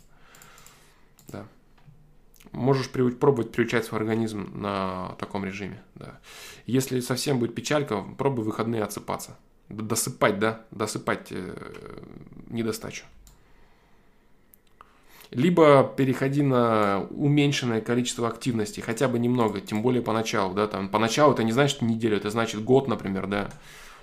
Можешь 2.53 2.91
пробовать 2.91 3.53
приучать 3.53 3.85
свой 3.85 4.01
организм 4.01 4.51
на 4.55 5.15
таком 5.19 5.45
режиме. 5.45 5.83
Да. 5.95 6.19
Если 6.67 7.01
совсем 7.01 7.39
будет 7.39 7.55
печалька, 7.55 8.05
пробуй 8.17 8.45
выходные 8.45 8.83
отсыпаться. 8.83 9.37
Досыпать, 9.69 10.39
да, 10.39 10.65
досыпать 10.71 11.29
э, 11.31 11.55
недостачу. 12.49 13.05
Либо 15.31 15.93
переходи 15.95 16.43
на 16.43 17.07
уменьшенное 17.11 17.83
количество 17.83 18.27
активности, 18.29 18.81
хотя 18.81 19.09
бы 19.09 19.19
немного, 19.19 19.61
тем 19.61 19.83
более 19.83 20.01
поначалу, 20.01 20.55
да, 20.55 20.67
там, 20.67 20.89
поначалу 20.89 21.35
это 21.35 21.45
не 21.45 21.53
значит 21.53 21.83
неделю, 21.83 22.17
это 22.17 22.31
значит 22.31 22.65
год, 22.65 22.89
например, 22.89 23.27
да, 23.27 23.51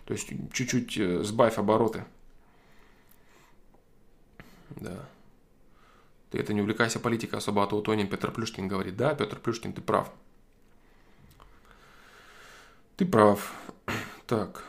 то 0.05 0.13
есть 0.13 0.29
чуть-чуть 0.53 0.97
э, 0.99 1.23
сбавь 1.23 1.57
обороты. 1.57 2.05
Да. 4.75 5.09
Ты 6.35 6.41
это 6.41 6.53
не 6.53 6.59
увлекайся 6.59 6.99
политикой 6.99 7.35
особо, 7.35 7.63
а 7.63 7.65
то 7.65 7.77
утонем. 7.77 8.07
Петр 8.07 8.29
Плюшкин 8.29 8.67
говорит, 8.67 8.97
да, 8.97 9.15
Петр 9.15 9.39
Плюшкин, 9.39 9.71
ты 9.71 9.81
прав. 9.81 10.11
Ты 12.97 13.05
прав. 13.05 13.53
Так. 14.27 14.65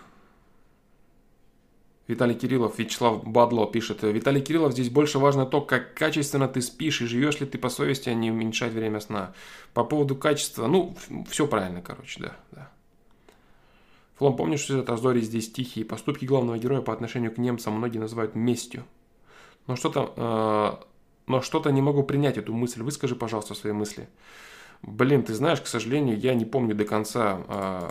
Виталий 2.07 2.37
Кириллов, 2.37 2.79
Вячеслав 2.79 3.25
Бадло 3.25 3.67
пишет. 3.67 4.05
Виталий 4.05 4.41
Кириллов, 4.41 4.75
здесь 4.75 4.91
больше 4.91 5.19
важно 5.19 5.45
то, 5.45 5.61
как 5.61 5.95
качественно 5.95 6.47
ты 6.47 6.61
спишь 6.61 7.01
и 7.01 7.07
живешь 7.07 7.41
ли 7.41 7.47
ты 7.47 7.59
по 7.59 7.69
совести, 7.69 8.11
а 8.11 8.15
не 8.15 8.31
уменьшать 8.31 8.73
время 8.73 9.01
сна. 9.01 9.35
По 9.75 9.83
поводу 9.83 10.15
качества, 10.15 10.69
ну, 10.69 10.97
все 11.29 11.49
правильно, 11.49 11.83
короче, 11.83 12.21
да, 12.21 12.37
да. 12.53 12.71
Флом, 14.19 14.37
помнишь 14.37 14.63
сюжет 14.63 14.89
Азори 14.89 15.21
здесь 15.21 15.51
тихие? 15.51 15.85
Поступки 15.85 16.27
главного 16.27 16.59
героя 16.59 16.81
по 16.81 16.93
отношению 16.93 17.35
к 17.35 17.39
немцам 17.39 17.75
многие 17.75 17.99
называют 17.99 18.37
местью. 18.37 18.85
Но 19.67 19.75
что-то, 19.75 20.13
э, 20.17 20.96
но 21.27 21.41
что-то 21.41 21.71
не 21.71 21.83
могу 21.83 22.03
принять 22.03 22.39
эту 22.39 22.53
мысль. 22.53 22.83
Выскажи, 22.83 23.17
пожалуйста, 23.17 23.55
свои 23.55 23.73
мысли. 23.73 24.09
Блин, 24.83 25.23
ты 25.23 25.35
знаешь, 25.35 25.61
к 25.61 25.67
сожалению, 25.67 26.19
я 26.19 26.35
не 26.35 26.45
помню 26.45 26.75
до 26.75 26.85
конца 26.85 27.41
э, 27.49 27.91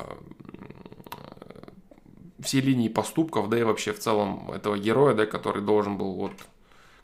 все 2.39 2.61
линии 2.61 2.87
поступков, 2.87 3.49
да 3.49 3.59
и 3.59 3.63
вообще 3.63 3.91
в 3.91 3.99
целом 3.99 4.51
этого 4.51 4.77
героя, 4.77 5.13
да, 5.13 5.25
который 5.25 5.61
должен 5.61 5.97
был 5.97 6.13
вот, 6.13 6.33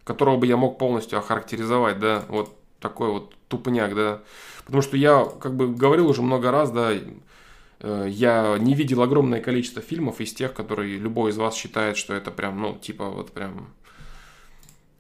которого 0.04 0.38
бы 0.38 0.48
я 0.48 0.56
мог 0.56 0.78
полностью 0.78 1.20
охарактеризовать, 1.20 2.00
да, 2.00 2.24
вот 2.30 2.56
такой 2.80 3.10
вот 3.10 3.36
тупняк, 3.48 3.96
да, 3.96 4.22
потому 4.66 4.82
что 4.82 4.98
я 4.98 5.26
как 5.26 5.56
бы 5.56 5.68
говорил 5.74 6.08
уже 6.08 6.22
много 6.22 6.52
раз, 6.52 6.72
да, 6.72 6.92
э, 6.94 8.08
я 8.08 8.56
не 8.60 8.76
видел 8.76 9.02
огромное 9.02 9.42
количество 9.42 9.82
фильмов 9.82 10.22
из 10.22 10.34
тех, 10.34 10.54
которые 10.54 10.98
любой 10.98 11.32
из 11.32 11.38
вас 11.38 11.56
считает, 11.56 11.98
что 11.98 12.14
это 12.14 12.32
прям, 12.32 12.62
ну, 12.62 12.78
типа 12.78 13.10
вот 13.10 13.32
прям 13.32 13.74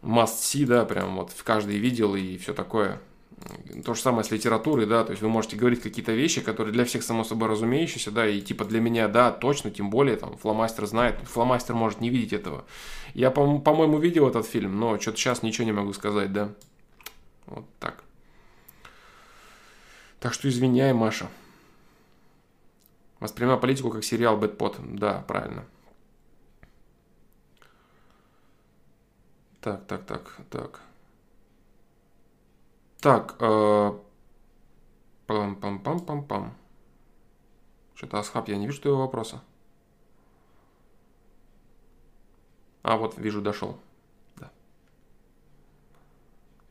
must 0.01 0.39
see, 0.41 0.65
да, 0.65 0.85
прям 0.85 1.15
вот 1.15 1.31
каждый 1.43 1.77
видел 1.77 2.15
и 2.15 2.37
все 2.37 2.53
такое. 2.53 2.99
То 3.85 3.95
же 3.95 4.01
самое 4.01 4.23
с 4.23 4.29
литературой, 4.29 4.85
да, 4.85 5.03
то 5.03 5.11
есть 5.11 5.23
вы 5.23 5.29
можете 5.29 5.55
говорить 5.55 5.81
какие-то 5.81 6.11
вещи, 6.11 6.41
которые 6.41 6.73
для 6.73 6.85
всех 6.85 7.01
само 7.01 7.23
собой 7.23 7.49
разумеющиеся, 7.49 8.11
да, 8.11 8.27
и 8.27 8.39
типа 8.39 8.65
для 8.65 8.79
меня, 8.79 9.07
да, 9.07 9.31
точно, 9.31 9.71
тем 9.71 9.89
более, 9.89 10.15
там, 10.15 10.37
фломастер 10.37 10.85
знает, 10.85 11.17
фломастер 11.23 11.73
может 11.73 12.01
не 12.01 12.09
видеть 12.09 12.33
этого. 12.33 12.65
Я, 13.15 13.31
по- 13.31 13.59
по-моему, 13.59 13.97
видел 13.97 14.27
этот 14.27 14.45
фильм, 14.45 14.79
но 14.79 14.99
что-то 14.99 15.17
сейчас 15.17 15.41
ничего 15.41 15.65
не 15.65 15.71
могу 15.71 15.91
сказать, 15.93 16.31
да. 16.31 16.53
Вот 17.47 17.65
так. 17.79 18.03
Так 20.19 20.33
что 20.35 20.47
извиняй, 20.47 20.93
Маша. 20.93 21.27
Воспринимаю 23.19 23.59
политику 23.59 23.89
как 23.89 24.03
сериал 24.03 24.37
Бэтпот. 24.37 24.77
Да, 24.79 25.23
правильно. 25.27 25.65
Так, 29.61 29.85
так, 29.85 30.05
так, 30.05 30.41
так. 30.49 30.81
Так, 32.99 33.35
э, 33.39 33.93
пам-пам-пам-пам-пам. 35.27 36.51
Что-то 37.93 38.19
Асхаб, 38.19 38.47
я 38.47 38.57
не 38.57 38.65
вижу 38.65 38.81
твоего 38.81 38.99
вопроса. 39.01 39.41
А, 42.81 42.97
вот, 42.97 43.17
вижу, 43.17 43.41
дошел. 43.41 43.79
Да. 44.37 44.51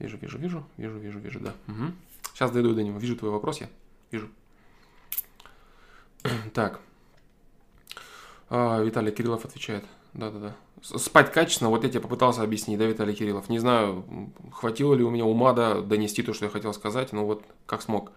Вижу, 0.01 0.17
вижу, 0.17 0.39
вижу, 0.39 0.65
вижу, 0.77 0.99
вижу, 0.99 1.19
вижу, 1.21 1.41
да. 1.41 1.55
Угу. 1.69 1.93
Сейчас 2.35 2.51
дойду 2.51 2.75
до 2.75 2.83
него. 2.83 2.99
Вижу 2.99 3.17
твой 3.17 3.31
вопрос 3.31 3.61
я. 3.61 3.69
Вижу. 4.11 4.29
так. 6.55 6.81
А, 8.49 8.83
Виталий 8.83 9.13
Кириллов 9.13 9.45
отвечает. 9.45 9.85
Да-да-да. 10.13 10.57
Спать 10.83 11.31
качественно, 11.33 11.69
вот 11.69 11.85
я 11.85 11.91
тебе 11.91 12.01
попытался 12.01 12.43
объяснить, 12.43 12.79
да, 12.79 12.87
Виталий 12.87 13.15
Кириллов. 13.15 13.49
Не 13.49 13.59
знаю, 13.59 14.05
хватило 14.53 14.95
ли 14.95 15.05
у 15.05 15.11
меня 15.11 15.27
ума, 15.27 15.53
да, 15.53 15.81
донести 15.81 16.23
то, 16.23 16.33
что 16.33 16.47
я 16.47 16.51
хотел 16.51 16.73
сказать, 16.73 17.13
но 17.13 17.27
вот 17.27 17.45
как 17.67 17.83
смог. 17.83 18.13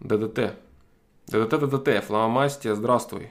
ДДТ. 0.00 0.56
ДДТ, 1.26 1.60
ДДТ, 1.60 2.04
фломастия, 2.04 2.74
здравствуй. 2.74 3.30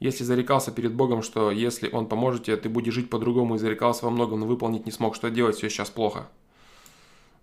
Если 0.00 0.24
зарекался 0.24 0.70
перед 0.70 0.94
Богом, 0.94 1.22
что 1.22 1.50
если 1.50 1.90
Он 1.90 2.06
поможет 2.06 2.44
тебе, 2.44 2.56
ты 2.56 2.68
будешь 2.68 2.94
жить 2.94 3.10
по-другому 3.10 3.54
и 3.54 3.58
зарекался 3.58 4.04
во 4.04 4.10
многом, 4.10 4.40
но 4.40 4.46
выполнить 4.46 4.86
не 4.86 4.92
смог, 4.92 5.14
что 5.14 5.30
делать, 5.30 5.56
все 5.56 5.68
сейчас 5.68 5.90
плохо. 5.90 6.28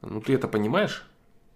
Ну 0.02 0.22
ты 0.22 0.34
это 0.34 0.48
понимаешь? 0.48 1.06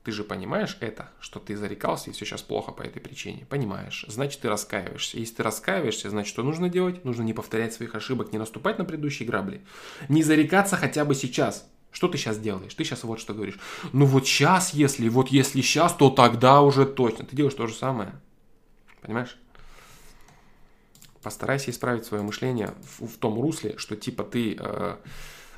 Ты 0.09 0.15
же 0.15 0.23
понимаешь 0.23 0.75
это, 0.79 1.07
что 1.19 1.39
ты 1.39 1.55
зарекался 1.55 2.09
и 2.09 2.13
все 2.13 2.25
сейчас 2.25 2.41
плохо 2.41 2.71
по 2.71 2.81
этой 2.81 2.99
причине. 2.99 3.45
Понимаешь. 3.47 4.05
Значит, 4.07 4.41
ты 4.41 4.49
раскаиваешься. 4.49 5.19
Если 5.19 5.35
ты 5.35 5.43
раскаиваешься, 5.43 6.09
значит, 6.09 6.31
что 6.31 6.41
нужно 6.41 6.67
делать? 6.67 7.05
Нужно 7.05 7.21
не 7.21 7.33
повторять 7.33 7.73
своих 7.73 7.93
ошибок, 7.93 8.31
не 8.31 8.39
наступать 8.39 8.79
на 8.79 8.85
предыдущие 8.85 9.27
грабли. 9.27 9.61
Не 10.07 10.23
зарекаться 10.23 10.77
хотя 10.77 11.05
бы 11.05 11.13
сейчас. 11.13 11.69
Что 11.91 12.07
ты 12.07 12.17
сейчас 12.17 12.39
делаешь? 12.39 12.73
Ты 12.73 12.83
сейчас 12.85 13.03
вот 13.03 13.19
что 13.19 13.35
говоришь. 13.35 13.59
Ну 13.93 14.07
вот 14.07 14.25
сейчас, 14.25 14.73
если, 14.73 15.09
вот 15.09 15.27
если 15.27 15.61
сейчас, 15.61 15.93
то 15.93 16.09
тогда 16.09 16.61
уже 16.61 16.87
точно. 16.87 17.25
Ты 17.25 17.35
делаешь 17.35 17.53
то 17.53 17.67
же 17.67 17.75
самое. 17.75 18.11
Понимаешь? 19.01 19.37
Постарайся 21.21 21.69
исправить 21.69 22.05
свое 22.05 22.23
мышление 22.23 22.73
в, 22.97 23.05
в 23.05 23.17
том 23.19 23.39
русле, 23.39 23.77
что 23.77 23.95
типа 23.95 24.23
ты 24.23 24.57
э, 24.59 24.95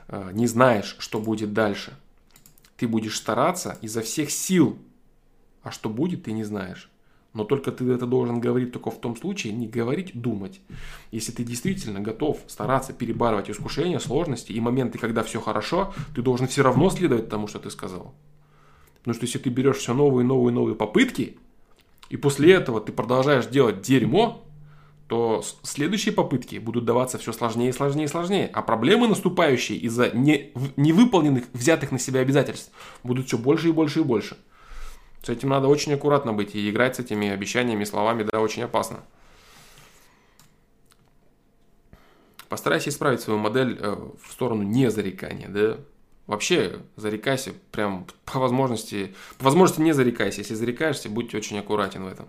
э, 0.10 0.30
не 0.34 0.48
знаешь, 0.48 0.98
что 1.00 1.22
будет 1.22 1.54
дальше. 1.54 1.94
Ты 2.82 2.88
будешь 2.88 3.16
стараться 3.18 3.78
изо 3.84 4.02
всех 4.02 4.32
сил, 4.32 4.76
а 5.62 5.70
что 5.70 5.88
будет, 5.88 6.24
ты 6.24 6.32
не 6.32 6.44
знаешь. 6.44 6.90
Но 7.32 7.44
только 7.44 7.72
ты 7.72 7.88
это 7.92 8.08
должен 8.08 8.40
говорить 8.40 8.72
только 8.72 8.90
в 8.90 9.00
том 9.00 9.16
случае, 9.16 9.54
не 9.54 9.68
говорить, 9.68 10.20
думать. 10.20 10.62
Если 11.12 11.32
ты 11.32 11.44
действительно 11.44 12.00
готов 12.00 12.40
стараться 12.48 12.92
перебарывать 12.92 13.52
искушения, 13.52 14.00
сложности 14.00 14.52
и 14.52 14.60
моменты, 14.60 14.98
когда 14.98 15.22
все 15.22 15.40
хорошо, 15.40 15.94
ты 16.16 16.24
должен 16.24 16.48
все 16.48 16.64
равно 16.64 16.90
следовать 16.90 17.30
тому, 17.30 17.46
что 17.46 17.60
ты 17.60 17.70
сказал. 17.70 18.16
Потому 18.98 19.14
что 19.14 19.28
если 19.28 19.38
ты 19.38 19.52
берешь 19.52 19.78
все 19.78 19.94
новые, 19.94 20.26
новые, 20.26 20.52
новые 20.52 20.74
попытки, 20.74 21.38
и 22.10 22.18
после 22.18 22.52
этого 22.52 22.82
ты 22.82 22.92
продолжаешь 22.92 23.46
делать 23.46 23.84
дерьмо, 23.84 24.44
то 25.12 25.44
следующие 25.64 26.14
попытки 26.14 26.56
будут 26.56 26.86
даваться 26.86 27.18
все 27.18 27.34
сложнее 27.34 27.72
и 27.72 27.74
сложнее 27.74 28.06
и 28.06 28.08
сложнее. 28.08 28.50
А 28.54 28.62
проблемы, 28.62 29.10
наступающие 29.10 29.78
из-за 29.80 30.10
не, 30.12 30.54
невыполненных, 30.78 31.44
взятых 31.52 31.92
на 31.92 32.00
себя 32.00 32.22
обязательств, 32.22 32.72
будут 33.04 33.28
все 33.28 33.38
больше 33.38 33.68
и 33.68 33.72
больше 33.74 34.00
и 34.00 34.04
больше. 34.04 34.38
С 35.22 35.28
этим 35.28 35.50
надо 35.50 35.68
очень 35.68 35.94
аккуратно 35.94 36.32
быть, 36.32 36.56
и 36.56 36.70
играть 36.70 36.96
с 36.96 37.00
этими 37.00 37.28
обещаниями, 37.30 37.84
словами, 37.84 38.24
да, 38.24 38.40
очень 38.40 38.64
опасно. 38.64 39.02
Постарайся 42.48 42.90
исправить 42.90 43.20
свою 43.20 43.38
модель 43.38 43.78
э, 43.82 43.94
в 43.94 44.32
сторону 44.32 44.64
незарекания, 44.64 45.50
да. 45.50 45.78
Вообще, 46.26 46.80
зарекайся 46.96 47.52
прям 47.74 48.08
по 48.24 48.40
возможности, 48.40 49.14
по 49.40 49.44
возможности 49.44 49.82
не 49.82 49.92
зарекайся. 49.92 50.40
Если 50.40 50.54
зарекаешься, 50.54 51.10
будь 51.10 51.36
очень 51.36 51.60
аккуратен 51.60 52.06
в 52.06 52.08
этом. 52.08 52.28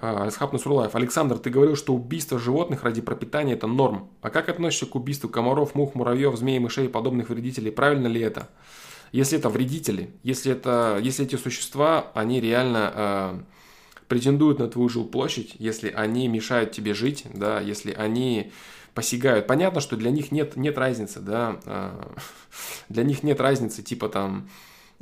Исхаб 0.00 0.52
Насурлаев. 0.52 0.94
Александр, 0.94 1.38
ты 1.38 1.50
говорил, 1.50 1.76
что 1.76 1.94
убийство 1.94 2.38
животных 2.38 2.82
ради 2.84 3.00
пропитания– 3.00 3.54
это 3.54 3.66
норм. 3.66 4.08
А 4.22 4.30
как 4.30 4.48
относишься 4.48 4.86
к 4.86 4.94
убийству 4.94 5.28
комаров, 5.28 5.74
мух, 5.74 5.94
муравьев, 5.94 6.36
змей, 6.36 6.58
мышей 6.58 6.86
и 6.86 6.88
подобных 6.88 7.30
вредителей? 7.30 7.72
Правильно 7.72 8.06
ли 8.06 8.20
это? 8.20 8.48
Если 9.12 9.38
это 9.38 9.48
вредители, 9.48 10.10
если, 10.22 10.52
это, 10.52 10.98
если 11.02 11.24
эти 11.24 11.36
существа, 11.36 12.10
они 12.14 12.40
реально 12.40 12.92
э, 12.94 13.38
претендуют 14.06 14.58
на 14.58 14.68
твою 14.68 14.88
жилплощадь, 14.88 15.56
если 15.58 15.90
они 15.90 16.28
мешают 16.28 16.72
тебе 16.72 16.94
жить, 16.94 17.24
да, 17.32 17.60
если 17.60 17.92
они 17.92 18.52
посягают. 18.94 19.46
Понятно, 19.46 19.80
что 19.80 19.96
для 19.96 20.10
них 20.10 20.32
нет, 20.32 20.56
нет 20.56 20.76
разницы, 20.76 21.20
да, 21.20 21.60
э, 21.64 21.90
для 22.88 23.02
них 23.02 23.22
нет 23.22 23.40
разницы, 23.40 23.82
типа 23.82 24.08
там, 24.08 24.48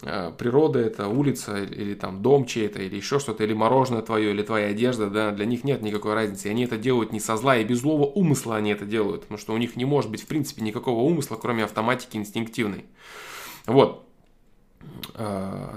природа 0.03 0.79
это, 0.79 1.09
улица 1.09 1.63
или 1.63 1.95
там 1.95 2.21
дом 2.23 2.45
чей-то, 2.45 2.83
или 2.83 2.97
еще 2.97 3.19
что-то, 3.19 3.45
или 3.45 3.55
мороженое 3.55 4.03
твое, 4.03 4.31
или 4.31 4.43
твоя 4.43 4.69
одежда, 4.69 5.09
да, 5.09 5.31
для 5.31 5.47
них 5.47 5.65
нет 5.65 5.81
никакой 5.81 6.15
разницы. 6.15 6.49
Они 6.49 6.65
это 6.65 6.77
делают 6.77 7.13
не 7.13 7.21
со 7.21 7.37
зла 7.37 7.57
и 7.57 7.65
без 7.65 7.81
злого 7.81 8.05
умысла 8.05 8.57
они 8.57 8.71
это 8.73 8.85
делают, 8.85 9.23
потому 9.23 9.39
что 9.39 9.55
у 9.55 9.57
них 9.57 9.75
не 9.77 9.87
может 9.87 10.11
быть 10.11 10.23
в 10.23 10.27
принципе 10.27 10.63
никакого 10.63 11.01
умысла, 11.01 11.37
кроме 11.41 11.65
автоматики 11.65 12.17
инстинктивной. 12.17 12.85
Вот. 13.67 14.07
Э, 15.15 15.77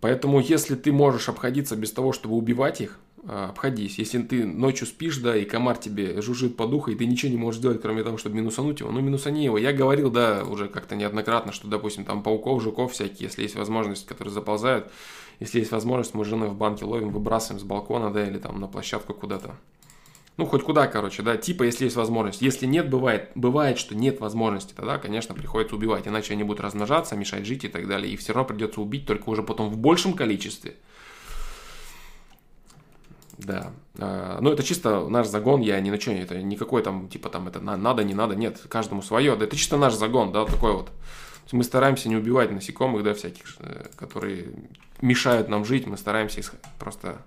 поэтому 0.00 0.40
если 0.40 0.74
ты 0.74 0.92
можешь 0.92 1.28
обходиться 1.28 1.76
без 1.76 1.92
того, 1.92 2.12
чтобы 2.12 2.36
убивать 2.36 2.82
их, 2.82 2.98
обходись. 3.26 3.98
Если 3.98 4.22
ты 4.22 4.44
ночью 4.44 4.86
спишь, 4.86 5.18
да, 5.18 5.36
и 5.36 5.44
комар 5.44 5.76
тебе 5.76 6.20
жужжит 6.22 6.56
по 6.56 6.66
духу, 6.66 6.90
и 6.90 6.94
ты 6.94 7.06
ничего 7.06 7.30
не 7.30 7.38
можешь 7.38 7.60
сделать, 7.60 7.80
кроме 7.80 8.02
того, 8.02 8.16
чтобы 8.16 8.36
минусануть 8.36 8.80
его, 8.80 8.90
ну, 8.90 9.00
минусани 9.00 9.44
его. 9.44 9.58
Я 9.58 9.72
говорил, 9.72 10.10
да, 10.10 10.44
уже 10.44 10.68
как-то 10.68 10.96
неоднократно, 10.96 11.52
что, 11.52 11.68
допустим, 11.68 12.04
там 12.04 12.22
пауков, 12.22 12.62
жуков 12.62 12.92
всякие, 12.92 13.26
если 13.26 13.42
есть 13.42 13.56
возможность, 13.56 14.06
которые 14.06 14.32
заползают, 14.32 14.90
если 15.38 15.58
есть 15.58 15.72
возможность, 15.72 16.14
мы 16.14 16.24
с 16.24 16.28
женой 16.28 16.48
в 16.48 16.54
банке 16.54 16.84
ловим, 16.84 17.10
выбрасываем 17.10 17.60
с 17.60 17.64
балкона, 17.64 18.10
да, 18.10 18.26
или 18.26 18.38
там 18.38 18.60
на 18.60 18.66
площадку 18.66 19.14
куда-то. 19.14 19.54
Ну, 20.36 20.46
хоть 20.46 20.62
куда, 20.62 20.86
короче, 20.86 21.22
да, 21.22 21.36
типа, 21.36 21.64
если 21.64 21.84
есть 21.84 21.96
возможность. 21.96 22.40
Если 22.40 22.64
нет, 22.64 22.88
бывает, 22.88 23.30
бывает, 23.34 23.76
что 23.76 23.94
нет 23.94 24.20
возможности, 24.20 24.72
тогда, 24.74 24.96
конечно, 24.96 25.34
приходится 25.34 25.76
убивать, 25.76 26.08
иначе 26.08 26.32
они 26.32 26.44
будут 26.44 26.60
размножаться, 26.60 27.16
мешать 27.16 27.44
жить 27.44 27.64
и 27.64 27.68
так 27.68 27.86
далее, 27.86 28.10
и 28.10 28.16
все 28.16 28.32
равно 28.32 28.48
придется 28.48 28.80
убить, 28.80 29.04
только 29.06 29.28
уже 29.28 29.42
потом 29.42 29.68
в 29.68 29.76
большем 29.76 30.14
количестве– 30.14 30.76
да. 33.44 33.72
А, 33.98 34.38
ну, 34.40 34.52
это 34.52 34.62
чисто 34.62 35.08
наш 35.08 35.26
загон, 35.26 35.60
я 35.60 35.80
ни 35.80 35.90
на 35.90 36.00
что, 36.00 36.12
это 36.12 36.40
никакой 36.42 36.82
там, 36.82 37.08
типа 37.08 37.28
там, 37.28 37.48
это 37.48 37.60
надо, 37.60 38.04
не 38.04 38.14
надо, 38.14 38.34
нет, 38.34 38.60
каждому 38.68 39.02
свое. 39.02 39.36
Да, 39.36 39.44
это 39.44 39.56
чисто 39.56 39.76
наш 39.76 39.94
загон, 39.94 40.32
да, 40.32 40.44
такой 40.44 40.72
вот. 40.72 40.90
Мы 41.52 41.64
стараемся 41.64 42.08
не 42.08 42.16
убивать 42.16 42.52
насекомых, 42.52 43.02
да, 43.02 43.12
всяких, 43.12 43.56
э, 43.58 43.88
которые 43.96 44.52
мешают 45.00 45.48
нам 45.48 45.64
жить, 45.64 45.86
мы 45.86 45.96
стараемся 45.96 46.40
их 46.40 46.54
просто 46.78 47.22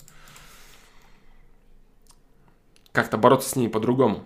как-то 2.92 3.18
бороться 3.18 3.50
с 3.50 3.56
ними 3.56 3.70
по-другому. 3.70 4.24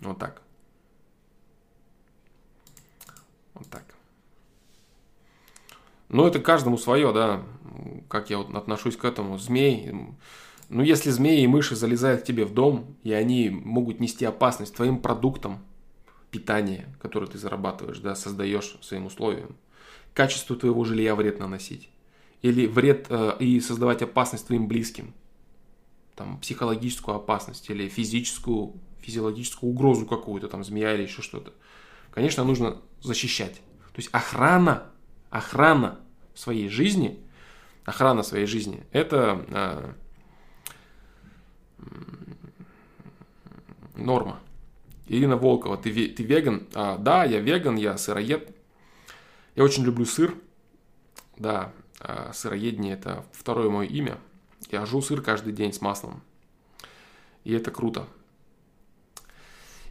Вот 0.00 0.18
так. 0.18 0.42
Вот 3.54 3.66
так. 3.68 3.84
Ну, 6.08 6.26
это 6.26 6.38
каждому 6.40 6.76
свое, 6.76 7.12
да. 7.12 7.42
Как 8.08 8.30
я 8.30 8.38
вот 8.38 8.54
отношусь 8.54 8.96
к 8.96 9.04
этому. 9.04 9.38
Змей, 9.38 9.92
ну, 10.68 10.82
если 10.82 11.10
змеи 11.10 11.42
и 11.42 11.46
мыши 11.46 11.76
залезают 11.76 12.22
к 12.22 12.24
тебе 12.24 12.44
в 12.44 12.52
дом, 12.52 12.96
и 13.04 13.12
они 13.12 13.50
могут 13.50 14.00
нести 14.00 14.24
опасность 14.24 14.74
твоим 14.74 14.98
продуктам 14.98 15.64
питания, 16.30 16.94
который 17.00 17.28
ты 17.28 17.38
зарабатываешь, 17.38 17.98
да, 17.98 18.14
создаешь 18.14 18.76
своим 18.80 19.06
условиям, 19.06 19.56
качеству 20.12 20.56
твоего 20.56 20.84
жилья 20.84 21.14
вред 21.14 21.38
наносить, 21.38 21.88
или 22.42 22.66
вред 22.66 23.06
э, 23.10 23.36
и 23.38 23.60
создавать 23.60 24.02
опасность 24.02 24.46
твоим 24.46 24.66
близким, 24.66 25.14
там, 26.16 26.40
психологическую 26.40 27.16
опасность 27.16 27.70
или 27.70 27.88
физическую, 27.88 28.74
физиологическую 29.00 29.70
угрозу 29.70 30.06
какую-то, 30.06 30.48
там, 30.48 30.64
змея 30.64 30.94
или 30.94 31.02
еще 31.02 31.22
что-то. 31.22 31.52
Конечно, 32.10 32.42
нужно 32.44 32.78
защищать. 33.02 33.56
То 33.92 33.98
есть 33.98 34.08
охрана, 34.12 34.90
охрана 35.30 36.00
своей 36.34 36.68
жизни, 36.68 37.20
охрана 37.84 38.22
своей 38.22 38.46
жизни, 38.46 38.84
это 38.90 39.44
э, 39.48 39.92
норма. 43.96 44.40
Ирина 45.08 45.36
Волкова, 45.36 45.76
ты, 45.76 46.08
ты 46.08 46.22
веган? 46.22 46.66
А, 46.74 46.98
да, 46.98 47.24
я 47.24 47.40
веган, 47.40 47.76
я 47.76 47.96
сыроед. 47.96 48.54
Я 49.54 49.64
очень 49.64 49.84
люблю 49.84 50.04
сыр. 50.04 50.34
Да, 51.36 51.72
а, 52.00 52.32
сыроедение 52.32 52.94
это 52.94 53.24
второе 53.32 53.70
мое 53.70 53.86
имя. 53.86 54.18
Я 54.70 54.84
жу 54.86 55.00
сыр 55.00 55.22
каждый 55.22 55.52
день 55.52 55.72
с 55.72 55.80
маслом. 55.80 56.22
И 57.44 57.52
это 57.52 57.70
круто. 57.70 58.06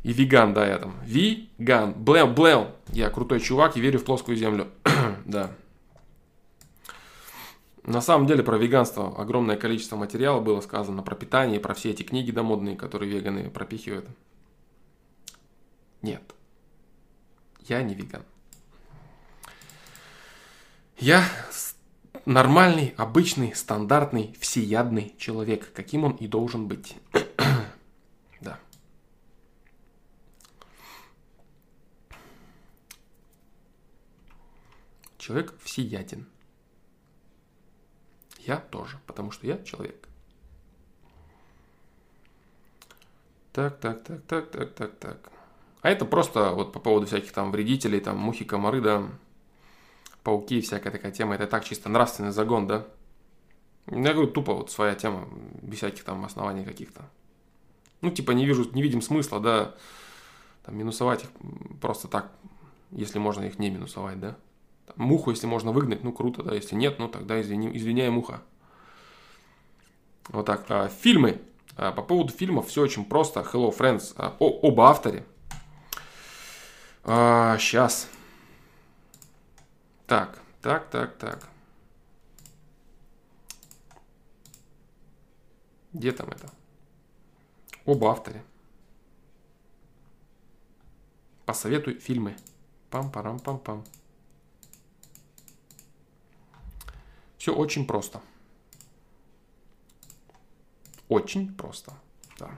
И 0.04 0.14
веган, 0.14 0.54
да, 0.54 0.68
я 0.68 0.78
там. 0.78 0.96
Веган. 1.04 1.94
Блел, 1.94 2.28
блел. 2.28 2.76
Я 2.90 3.10
крутой 3.10 3.40
чувак 3.40 3.78
и 3.78 3.80
верю 3.80 4.00
в 4.00 4.04
плоскую 4.04 4.38
землю. 4.38 4.68
да. 5.26 5.52
На 7.86 8.02
самом 8.02 8.26
деле 8.26 8.42
про 8.42 8.58
веганство 8.58 9.16
огромное 9.16 9.58
количество 9.58 9.96
материала 9.96 10.42
было 10.42 10.60
сказано, 10.62 11.04
про 11.04 11.16
питание, 11.16 11.60
про 11.60 11.76
все 11.76 11.92
эти 11.92 12.02
книги 12.02 12.32
домодные, 12.32 12.76
которые 12.76 13.12
веганы 13.12 13.52
пропихивают. 13.52 14.08
Нет. 16.02 16.24
Я 17.68 17.84
не 17.84 17.94
веган. 17.94 18.24
Я 20.98 21.24
нормальный, 22.26 22.96
обычный, 22.98 23.54
стандартный, 23.54 24.36
всеядный 24.40 25.14
человек, 25.20 25.72
каким 25.72 26.06
он 26.06 26.14
и 26.14 26.28
должен 26.28 26.68
быть. 26.68 26.96
да. 28.42 28.60
Человек 35.20 35.54
всеяден. 35.62 36.26
Я 38.46 38.58
тоже, 38.58 39.00
потому 39.08 39.32
что 39.32 39.48
я 39.48 39.58
человек. 39.64 40.08
Так, 43.52 43.80
так, 43.80 44.04
так, 44.04 44.22
так, 44.26 44.52
так, 44.52 44.74
так, 44.76 44.96
так. 45.00 45.32
А 45.82 45.90
это 45.90 46.06
просто 46.06 46.52
вот 46.52 46.72
по 46.74 46.80
поводу 46.80 47.08
всяких 47.08 47.32
там 47.32 47.52
вредителей, 47.52 48.00
там 48.00 48.18
мухи, 48.18 48.46
комары, 48.46 48.82
да, 48.82 49.08
пауки, 50.24 50.62
всякая 50.62 50.92
такая 50.92 51.12
тема. 51.12 51.36
Это 51.36 51.48
так 51.48 51.64
чисто 51.64 51.90
нравственный 51.90 52.32
загон, 52.32 52.68
да. 52.68 52.86
Я 53.88 54.14
говорю, 54.14 54.28
тупо 54.28 54.54
вот 54.54 54.72
своя 54.72 54.96
тема, 54.96 55.28
без 55.62 55.78
всяких 55.78 56.04
там 56.04 56.26
оснований 56.26 56.66
каких-то. 56.66 57.02
Ну, 58.02 58.12
типа, 58.12 58.32
не 58.32 58.46
вижу, 58.46 58.70
не 58.74 58.82
видим 58.82 59.02
смысла, 59.02 59.40
да, 59.40 59.76
там, 60.64 60.78
минусовать 60.78 61.24
их 61.24 61.30
просто 61.82 62.08
так, 62.08 62.32
если 62.92 63.20
можно 63.20 63.44
их 63.44 63.58
не 63.58 63.70
минусовать, 63.70 64.20
да. 64.20 64.36
Муху, 64.96 65.32
если 65.32 65.48
можно 65.48 65.72
выгнать, 65.72 66.04
ну 66.04 66.14
круто, 66.14 66.44
да. 66.44 66.54
Если 66.54 66.76
нет, 66.76 67.00
ну 67.00 67.08
тогда 67.10 67.42
извини, 67.42 67.76
извиняй, 67.76 68.10
муха. 68.10 68.42
Вот 70.30 70.46
так. 70.46 70.66
А, 70.70 70.88
фильмы. 70.88 71.42
А, 71.76 71.92
по 71.92 72.02
поводу 72.02 72.32
фильмов 72.32 72.68
все 72.68 72.82
очень 72.82 73.06
просто. 73.06 73.42
Hello, 73.42 73.76
Friends. 73.76 74.14
А, 74.16 74.36
о, 74.40 74.68
об 74.68 74.80
авторе. 74.82 75.26
А, 77.04 77.58
сейчас. 77.60 78.08
Так, 80.08 80.40
так, 80.62 80.90
так, 80.90 81.18
так. 81.18 81.50
Где 85.94 86.12
там 86.12 86.30
это? 86.30 86.50
Об 87.86 88.04
авторе. 88.06 88.44
Посоветуй 91.46 92.00
фильмы. 92.00 92.36
Пам-парам-пам-пам. 92.90 93.86
Все 97.46 97.54
очень 97.54 97.86
просто. 97.86 98.22
Очень 101.10 101.54
просто, 101.54 101.94
да. 102.40 102.50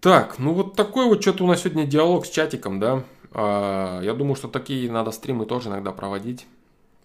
Так, 0.00 0.40
ну 0.40 0.52
вот 0.52 0.74
такой 0.74 1.06
вот 1.06 1.22
что-то 1.22 1.44
у 1.44 1.46
нас 1.46 1.60
сегодня 1.60 1.86
диалог 1.86 2.26
с 2.26 2.30
чатиком, 2.30 2.80
да. 2.80 3.04
А, 3.30 4.00
я 4.00 4.14
думаю, 4.14 4.34
что 4.34 4.48
такие 4.48 4.90
надо 4.90 5.12
стримы 5.12 5.46
тоже 5.46 5.68
иногда 5.68 5.92
проводить, 5.92 6.48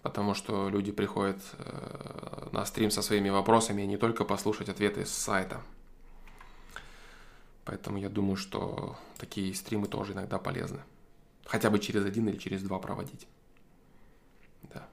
потому 0.02 0.34
что 0.34 0.68
люди 0.68 0.90
приходят 0.90 1.38
э, 1.58 2.48
на 2.50 2.66
стрим 2.66 2.90
со 2.90 3.02
своими 3.02 3.28
вопросами, 3.28 3.84
а 3.84 3.86
не 3.86 3.98
только 3.98 4.24
послушать 4.24 4.68
ответы 4.68 5.06
с 5.06 5.12
сайта. 5.12 5.60
Поэтому 7.64 7.98
я 7.98 8.08
думаю, 8.08 8.34
что 8.34 8.96
такие 9.16 9.54
стримы 9.54 9.86
тоже 9.86 10.14
иногда 10.14 10.38
полезны. 10.40 10.80
Хотя 11.46 11.70
бы 11.70 11.78
через 11.78 12.04
один 12.04 12.28
или 12.28 12.36
через 12.36 12.62
два 12.62 12.78
проводить. 12.78 13.26
Да. 14.74 14.88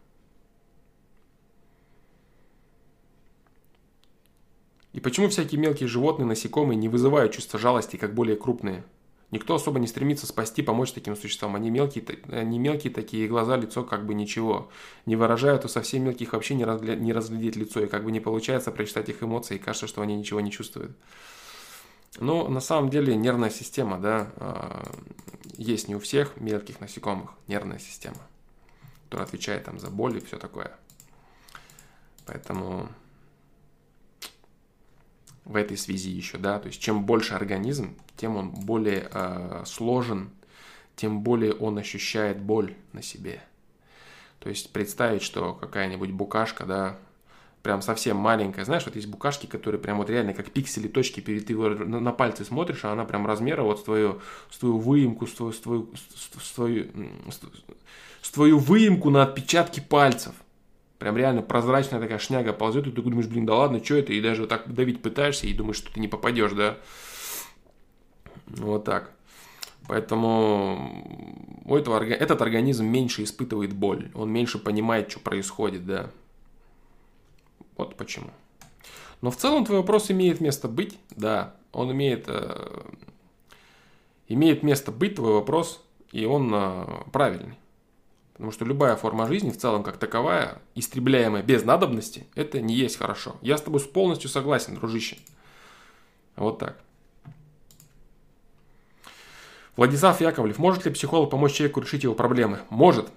И 4.93 4.99
почему 4.99 5.29
всякие 5.29 5.59
мелкие 5.59 5.89
животные, 5.89 6.27
насекомые 6.27 6.77
не 6.77 6.89
вызывают 6.89 7.33
чувство 7.33 7.59
жалости, 7.59 7.97
как 7.97 8.13
более 8.13 8.35
крупные? 8.35 8.83
Никто 9.31 9.55
особо 9.55 9.79
не 9.79 9.87
стремится 9.87 10.27
спасти, 10.27 10.61
помочь 10.61 10.91
таким 10.91 11.15
существам. 11.15 11.55
Они 11.55 11.71
мелкие, 11.71 12.05
они 12.31 12.59
мелкие 12.59 12.93
такие, 12.93 13.27
глаза, 13.27 13.57
лицо 13.57 13.83
как 13.83 14.05
бы 14.05 14.13
ничего. 14.13 14.69
Не 15.07 15.15
выражают, 15.15 15.63
то 15.63 15.67
совсем 15.67 16.03
мелких 16.03 16.33
вообще 16.33 16.53
не, 16.53 16.65
разгля... 16.65 16.95
не 16.95 17.11
разглядеть 17.13 17.55
лицо. 17.55 17.79
И 17.79 17.87
как 17.87 18.03
бы 18.03 18.11
не 18.11 18.19
получается 18.19 18.71
прочитать 18.71 19.09
их 19.09 19.23
эмоции, 19.23 19.55
и 19.55 19.57
кажется, 19.57 19.87
что 19.87 20.03
они 20.03 20.15
ничего 20.15 20.39
не 20.39 20.51
чувствуют. 20.51 20.95
Но 22.19 22.47
на 22.47 22.59
самом 22.59 22.89
деле 22.89 23.15
нервная 23.15 23.49
система, 23.49 23.97
да, 23.97 24.31
а, 24.37 24.83
есть 25.57 25.87
не 25.87 25.95
у 25.95 25.99
всех 25.99 26.37
мелких 26.37 26.79
насекомых 26.79 27.31
нервная 27.47 27.79
система, 27.79 28.17
которая 29.05 29.27
отвечает 29.27 29.65
там 29.65 29.79
за 29.79 29.89
боль 29.89 30.17
и 30.17 30.21
все 30.21 30.37
такое. 30.37 30.71
Поэтому 32.25 32.87
в 35.45 35.55
этой 35.55 35.77
связи 35.77 36.11
еще, 36.11 36.37
да, 36.37 36.59
то 36.59 36.67
есть 36.67 36.79
чем 36.79 37.05
больше 37.05 37.33
организм, 37.33 37.97
тем 38.15 38.37
он 38.37 38.51
более 38.51 39.09
э, 39.11 39.63
сложен, 39.65 40.29
тем 40.95 41.21
более 41.21 41.53
он 41.53 41.77
ощущает 41.77 42.39
боль 42.39 42.75
на 42.93 43.01
себе. 43.01 43.41
То 44.39 44.49
есть 44.49 44.71
представить, 44.71 45.21
что 45.21 45.53
какая-нибудь 45.53 46.11
букашка, 46.11 46.65
да, 46.65 46.97
прям 47.63 47.81
совсем 47.81 48.17
маленькая, 48.17 48.65
знаешь, 48.65 48.85
вот 48.85 48.95
есть 48.95 49.07
букашки, 49.07 49.47
которые 49.47 49.79
прям 49.79 49.97
вот 49.97 50.09
реально 50.09 50.33
как 50.33 50.51
пиксели, 50.51 50.89
точки, 50.89 51.21
перед 51.21 51.45
ты 51.47 51.55
на, 51.55 52.01
на 52.01 52.11
пальцы 52.11 52.43
смотришь, 52.43 52.83
а 52.83 52.91
она 52.91 53.05
прям 53.05 53.25
размера 53.25 53.63
вот 53.63 53.79
с 53.79 53.83
твою, 53.83 54.21
с 54.51 54.57
твою 54.57 54.77
выемку, 54.77 55.25
с 55.25 55.33
твою, 55.33 55.53
с 55.53 55.59
твою, 55.59 55.89
с 55.95 56.53
твою, 56.53 56.87
с 58.21 58.29
твою 58.29 58.59
выемку 58.59 59.09
на 59.09 59.23
отпечатки 59.23 59.79
пальцев. 59.79 60.35
Прям 60.99 61.17
реально 61.17 61.41
прозрачная 61.41 62.01
такая 62.01 62.19
шняга 62.19 62.51
ползет, 62.51 62.85
и 62.87 62.91
ты 62.91 63.01
думаешь, 63.01 63.27
блин, 63.27 63.45
да 63.45 63.55
ладно, 63.55 63.83
что 63.83 63.95
это? 63.95 64.11
И 64.13 64.21
даже 64.21 64.45
так 64.45 64.71
давить 64.71 65.01
пытаешься, 65.01 65.47
и 65.47 65.53
думаешь, 65.53 65.77
что 65.77 65.91
ты 65.91 66.01
не 66.01 66.09
попадешь, 66.09 66.51
да? 66.51 66.77
Вот 68.47 68.83
так. 68.83 69.11
Поэтому 69.87 71.61
у 71.65 71.75
этого, 71.75 72.03
этот 72.03 72.41
организм 72.41 72.85
меньше 72.85 73.23
испытывает 73.23 73.73
боль, 73.73 74.11
он 74.13 74.31
меньше 74.31 74.59
понимает, 74.59 75.09
что 75.11 75.21
происходит, 75.21 75.85
да. 75.85 76.09
Вот 77.77 77.95
почему. 77.95 78.29
Но 79.21 79.31
в 79.31 79.37
целом 79.37 79.65
твой 79.65 79.79
вопрос 79.79 80.11
имеет 80.11 80.41
место 80.41 80.67
быть, 80.67 80.99
да, 81.11 81.55
он 81.71 81.91
имеет, 81.91 82.25
э, 82.27 82.81
имеет 84.27 84.63
место 84.63 84.91
быть, 84.91 85.15
твой 85.15 85.33
вопрос, 85.33 85.81
и 86.11 86.25
он 86.25 86.51
э, 86.53 86.85
правильный. 87.11 87.57
Потому 88.33 88.51
что 88.51 88.65
любая 88.65 88.95
форма 88.95 89.27
жизни 89.27 89.51
в 89.51 89.57
целом 89.57 89.83
как 89.83 89.97
таковая, 89.97 90.61
истребляемая 90.75 91.43
без 91.43 91.63
надобности, 91.63 92.27
это 92.35 92.59
не 92.61 92.73
есть 92.73 92.97
хорошо. 92.97 93.35
Я 93.41 93.57
с 93.57 93.61
тобой 93.61 93.79
полностью 93.79 94.29
согласен, 94.29 94.75
дружище. 94.75 95.17
Вот 96.35 96.59
так. 96.59 96.81
Владислав 99.75 100.19
Яковлев. 100.21 100.59
Может 100.59 100.85
ли 100.85 100.91
психолог 100.91 101.29
помочь 101.29 101.53
человеку 101.53 101.81
решить 101.81 102.03
его 102.03 102.13
проблемы? 102.13 102.59
Может. 102.69 103.09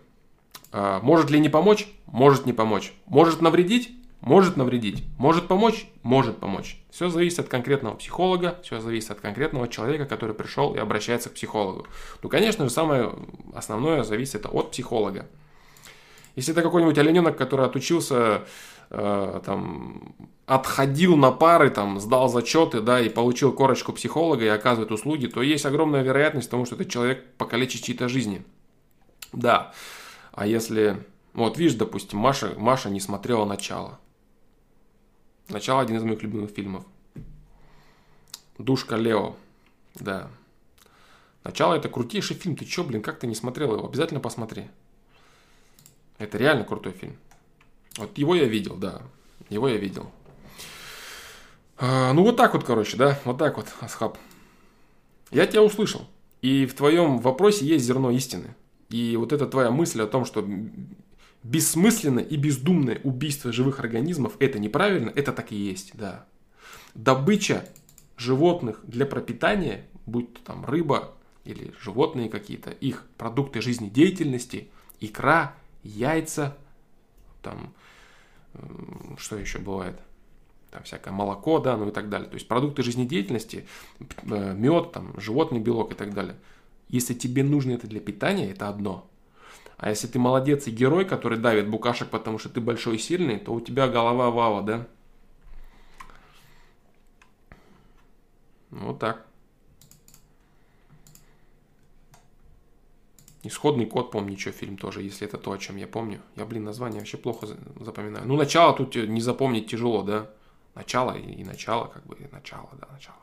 А, 0.73 1.01
может 1.01 1.31
ли 1.31 1.39
не 1.39 1.49
помочь? 1.49 1.89
Может 2.07 2.47
не 2.47 2.53
помочь. 2.53 2.93
Может 3.07 3.41
навредить? 3.43 3.95
Может 4.27 4.57
навредить. 4.57 5.05
Может 5.19 5.47
помочь? 5.47 5.87
Может 6.03 6.39
помочь. 6.39 6.81
Все 6.91 7.09
зависит 7.09 7.39
от 7.39 7.49
конкретного 7.49 7.95
психолога, 7.95 8.59
все 8.65 8.81
зависит 8.81 9.13
от 9.13 9.21
конкретного 9.21 9.69
человека, 9.69 10.05
который 10.05 10.35
пришел 10.35 10.75
и 10.75 10.79
обращается 10.79 11.31
к 11.31 11.35
психологу. 11.35 11.87
Ну, 12.25 12.29
конечно 12.29 12.65
же, 12.65 12.71
самое 12.73 13.13
основное 13.55 14.03
зависит 14.03 14.45
от 14.45 14.73
психолога. 14.73 15.29
Если 16.35 16.53
это 16.53 16.63
какой-нибудь 16.63 16.99
олененок, 16.99 17.39
который 17.39 17.67
отучился, 17.67 18.43
э, 18.91 19.41
там, 19.47 20.17
отходил 20.47 21.17
на 21.17 21.31
пары, 21.31 21.71
там, 21.71 22.01
сдал 22.01 22.29
зачеты, 22.29 22.81
да, 22.81 23.01
и 23.01 23.09
получил 23.09 23.53
корочку 23.53 23.93
психолога 23.93 24.45
и 24.45 24.49
оказывает 24.49 24.91
услуги, 24.91 25.29
то 25.29 25.41
есть 25.41 25.65
огромная 25.65 26.03
вероятность 26.03 26.51
того, 26.51 26.65
что 26.65 26.75
этот 26.75 26.91
человек 26.91 27.25
покалечит 27.39 27.85
чьи-то 27.85 28.09
жизни. 28.09 28.45
Да. 29.33 29.73
А 30.33 30.49
если... 30.49 31.05
Вот, 31.33 31.59
видишь, 31.59 31.75
допустим, 31.75 32.19
Маша, 32.19 32.55
Маша 32.57 32.91
не 32.91 32.99
смотрела 32.99 33.45
начало. 33.45 34.01
Начало 35.49 35.83
один 35.83 35.97
из 35.97 36.03
моих 36.03 36.23
любимых 36.23 36.51
фильмов. 36.51 36.85
Душка 38.59 38.97
Лео. 38.97 39.37
Да. 39.95 40.31
Начало 41.45 41.75
это 41.75 41.89
крутейший 41.89 42.37
фильм. 42.37 42.57
Ты 42.57 42.65
чё, 42.65 42.83
блин, 42.83 43.03
как 43.03 43.21
ты 43.21 43.27
не 43.27 43.35
смотрел 43.35 43.75
его? 43.75 43.87
Обязательно 43.87 44.21
посмотри. 44.21 44.69
Это 46.19 46.39
реально 46.39 46.65
крутой 46.65 46.93
фильм. 46.93 47.17
Вот 47.97 48.17
его 48.19 48.35
я 48.35 48.47
видел, 48.47 48.77
да. 48.77 49.03
Его 49.49 49.69
я 49.69 49.77
видел. 49.77 50.11
А, 51.79 52.13
ну 52.13 52.23
вот 52.23 52.37
так 52.37 52.55
вот, 52.55 52.65
короче, 52.65 52.97
да. 52.97 53.21
Вот 53.25 53.39
так 53.39 53.57
вот, 53.57 53.69
Асхаб. 53.81 54.19
Я 55.31 55.47
тебя 55.47 55.63
услышал. 55.63 56.07
И 56.43 56.67
в 56.67 56.75
твоем 56.75 57.19
вопросе 57.19 57.65
есть 57.65 57.85
зерно 57.85 58.11
истины. 58.11 58.55
И 58.89 59.17
вот 59.17 59.33
эта 59.33 59.47
твоя 59.47 59.71
мысль 59.71 60.03
о 60.03 60.07
том, 60.07 60.25
что 60.25 60.47
бессмысленное 61.47 62.25
и 62.25 62.37
бездумное 62.37 63.01
убийство 63.05 63.53
живых 63.53 63.79
организмов– 63.81 64.37
это 64.41 64.59
неправильно, 64.59 65.11
это 65.15 65.33
так 65.33 65.53
и 65.53 65.57
есть, 65.57 65.93
да. 65.95 66.27
Добыча 66.95 67.69
животных 68.17 68.81
для 68.85 69.07
пропитания, 69.07 69.87
будь 70.07 70.33
то 70.35 70.41
там 70.43 70.65
рыба 70.65 71.15
или 71.45 71.73
животные 71.81 72.29
какие-то, 72.29 72.71
их 72.71 73.07
продукты 73.17 73.61
жизнедеятельности, 73.61 74.69
икра, 75.01 75.55
яйца, 75.85 76.57
там, 77.43 77.73
что 79.17 79.37
еще 79.37 79.59
бывает, 79.59 80.01
там 80.73 80.83
всякое 80.83 81.13
молоко, 81.13 81.61
да, 81.61 81.77
ну 81.77 81.89
и 81.89 81.93
так 81.93 82.09
далее. 82.09 82.29
То 82.29 82.35
есть 82.35 82.49
продукты 82.49 82.83
жизнедеятельности, 82.83 83.69
э, 84.01 84.55
мед, 84.55 84.91
там, 84.93 85.19
животный 85.21 85.61
белок 85.61 85.93
и 85.93 85.95
так 85.95 86.13
далее. 86.13 86.37
Если 86.89 87.15
тебе 87.15 87.45
нужно 87.45 87.73
это 87.73 87.87
для 87.87 88.01
питания, 88.01 88.51
это 88.51 88.69
одно– 88.69 89.09
а 89.79 89.91
если 89.91 90.07
ты 90.07 90.19
молодец 90.19 90.67
и 90.67 90.71
герой, 90.71 91.05
который 91.05 91.39
давит 91.39 91.69
букашек, 91.69 92.09
потому 92.09 92.39
что 92.39 92.49
ты 92.49 92.61
большой 92.61 92.97
и 92.97 92.99
сильный, 92.99 93.39
то 93.39 93.53
у 93.53 93.61
тебя 93.61 93.89
голова 93.89 94.31
вава, 94.31 94.63
да? 94.63 94.87
Вот 98.71 98.99
так. 98.99 99.27
Исходный 103.43 103.87
код, 103.87 104.11
помню, 104.11 104.37
что 104.37 104.51
фильм 104.51 104.77
тоже, 104.77 105.03
если 105.03 105.27
это 105.27 105.39
то, 105.39 105.53
о 105.53 105.59
чем 105.59 105.77
я 105.77 105.87
помню. 105.87 106.21
Я, 106.35 106.47
блин, 106.47 106.65
название 106.65 106.99
вообще 106.99 107.17
плохо 107.17 107.47
запоминаю. 107.79 108.27
Ну, 108.27 108.37
начало 108.37 108.75
тут 108.75 108.97
не 108.97 109.21
запомнить 109.21 109.71
тяжело, 109.71 110.03
да? 110.03 110.29
Начало 110.75 111.17
и, 111.17 111.45
начало, 111.45 111.87
как 111.87 112.05
бы, 112.07 112.17
начало, 112.33 112.69
да, 112.81 112.89
начало. 112.91 113.17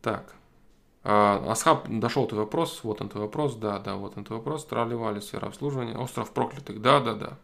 Так. 0.00 0.34
А, 1.10 1.42
Асхаб, 1.50 1.88
дошел 1.88 2.26
твой 2.26 2.42
вопрос, 2.42 2.80
вот 2.82 3.00
он 3.00 3.08
твой 3.08 3.24
вопрос, 3.24 3.54
да, 3.54 3.78
да, 3.78 3.96
вот 3.96 4.18
он 4.18 4.24
твой 4.24 4.40
вопрос, 4.40 4.66
Траливали, 4.66 5.20
сфера 5.20 5.46
обслуживания, 5.46 5.96
остров 5.96 6.34
проклятых, 6.34 6.82
да, 6.82 7.00
да, 7.00 7.14
да. 7.14 7.38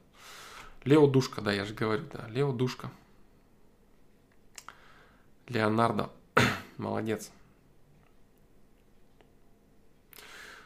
Лео 0.84 1.06
Душка, 1.06 1.40
да, 1.40 1.50
я 1.50 1.64
же 1.64 1.72
говорю, 1.72 2.04
да, 2.12 2.28
Лео 2.28 2.52
Душка. 2.52 2.90
Леонардо, 5.48 6.10
молодец. 6.76 7.30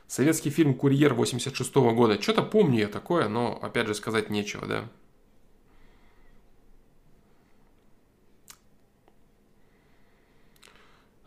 Советский 0.09 0.51
фильм 0.51 0.75
«Курьер» 0.75 1.15
86 1.15 1.73
-го 1.77 1.95
года. 1.95 2.21
Что-то 2.21 2.43
помню 2.43 2.81
я 2.81 2.89
такое, 2.89 3.29
но, 3.29 3.61
опять 3.63 3.87
же, 3.87 3.95
сказать 3.95 4.29
нечего, 4.29 4.67
да. 4.67 4.89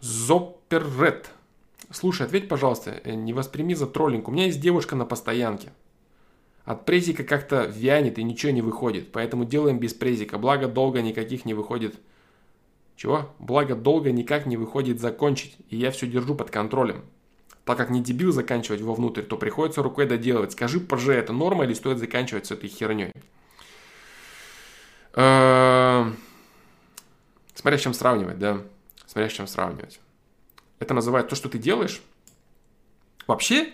Зоперред. 0.01 1.31
Слушай, 1.91 2.25
ответь, 2.25 2.47
пожалуйста, 2.47 3.01
э, 3.03 3.13
не 3.13 3.33
восприми 3.33 3.73
за 3.73 3.85
троллинг. 3.87 4.27
У 4.27 4.31
меня 4.31 4.45
есть 4.45 4.61
девушка 4.61 4.95
на 4.95 5.05
постоянке. 5.05 5.73
От 6.63 6.85
презика 6.85 7.23
как-то 7.23 7.65
вянет 7.65 8.17
и 8.17 8.23
ничего 8.23 8.51
не 8.51 8.61
выходит. 8.61 9.11
Поэтому 9.11 9.45
делаем 9.45 9.79
без 9.79 9.93
презика. 9.93 10.37
Благо 10.37 10.67
долго 10.67 11.01
никаких 11.01 11.43
не 11.45 11.53
выходит. 11.53 11.95
Чего? 12.95 13.29
Благо 13.39 13.75
долго 13.75 14.11
никак 14.11 14.45
не 14.45 14.57
выходит 14.57 14.99
закончить. 14.99 15.57
И 15.69 15.77
я 15.77 15.91
все 15.91 16.07
держу 16.07 16.35
под 16.35 16.49
контролем. 16.49 17.03
так 17.65 17.77
как 17.77 17.89
не 17.89 18.01
дебил 18.01 18.31
заканчивать 18.31 18.81
вовнутрь, 18.81 19.21
то 19.21 19.37
приходится 19.37 19.83
рукой 19.83 20.05
доделывать. 20.05 20.51
Скажи, 20.51 20.79
ПЖ, 20.79 21.09
это 21.09 21.33
норма 21.33 21.65
или 21.65 21.73
стоит 21.73 21.97
заканчивать 21.97 22.45
с 22.45 22.51
этой 22.51 22.69
херней? 22.69 23.11
Э, 25.13 26.11
смотря 27.53 27.77
с 27.77 27.81
чем 27.81 27.93
сравнивать, 27.93 28.39
да. 28.39 28.61
Смотря 29.07 29.29
с 29.29 29.33
чем 29.33 29.47
сравнивать. 29.47 29.99
Это 30.81 30.95
называется 30.95 31.29
то, 31.29 31.35
что 31.35 31.47
ты 31.47 31.59
делаешь. 31.59 32.01
Вообще, 33.27 33.71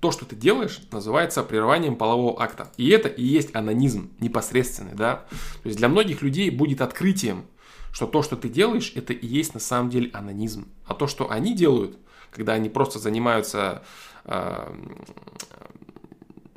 то, 0.00 0.12
что 0.12 0.26
ты 0.26 0.36
делаешь, 0.36 0.82
называется 0.92 1.42
прерыванием 1.42 1.96
полового 1.96 2.40
акта. 2.40 2.70
И 2.76 2.90
это 2.90 3.08
и 3.08 3.24
есть 3.24 3.56
анонизм 3.56 4.10
непосредственный, 4.20 4.92
да. 4.92 5.24
То 5.62 5.68
есть 5.68 5.78
для 5.78 5.88
многих 5.88 6.20
людей 6.20 6.50
будет 6.50 6.82
открытием, 6.82 7.46
что 7.92 8.06
то, 8.06 8.22
что 8.22 8.36
ты 8.36 8.50
делаешь, 8.50 8.92
это 8.94 9.14
и 9.14 9.26
есть 9.26 9.54
на 9.54 9.60
самом 9.60 9.88
деле 9.88 10.10
анонизм. 10.12 10.68
А 10.86 10.92
то, 10.92 11.06
что 11.06 11.30
они 11.30 11.54
делают, 11.54 11.96
когда 12.30 12.52
они 12.52 12.68
просто 12.68 12.98
занимаются 12.98 13.82
э, 14.26 14.74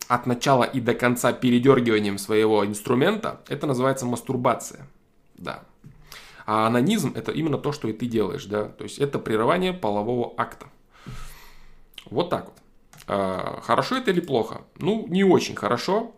от 0.09 0.25
начала 0.25 0.65
и 0.65 0.81
до 0.81 0.93
конца 0.95 1.31
передергиванием 1.31 2.17
своего 2.17 2.65
инструмента, 2.65 3.39
это 3.47 3.67
называется 3.67 4.05
мастурбация. 4.05 4.85
Да. 5.38 5.63
А 6.48 6.66
анонизм 6.66 7.12
это 7.16 7.32
именно 7.32 7.60
то, 7.60 7.72
что 7.72 7.88
и 7.88 7.93
ты 7.93 8.08
делаешь, 8.08 8.45
да. 8.45 8.64
То 8.66 8.86
есть 8.86 8.98
это 8.98 9.20
прерывание 9.20 9.74
полового 9.74 10.34
акта. 10.38 10.68
Вот 12.10 12.32
так 12.32 12.45
вот. 12.45 12.56
Э, 13.08 13.60
хорошо 13.62 13.98
это 13.98 14.10
или 14.10 14.22
плохо? 14.22 14.62
Ну, 14.80 15.06
не 15.10 15.24
очень 15.24 15.56
хорошо. 15.56 16.16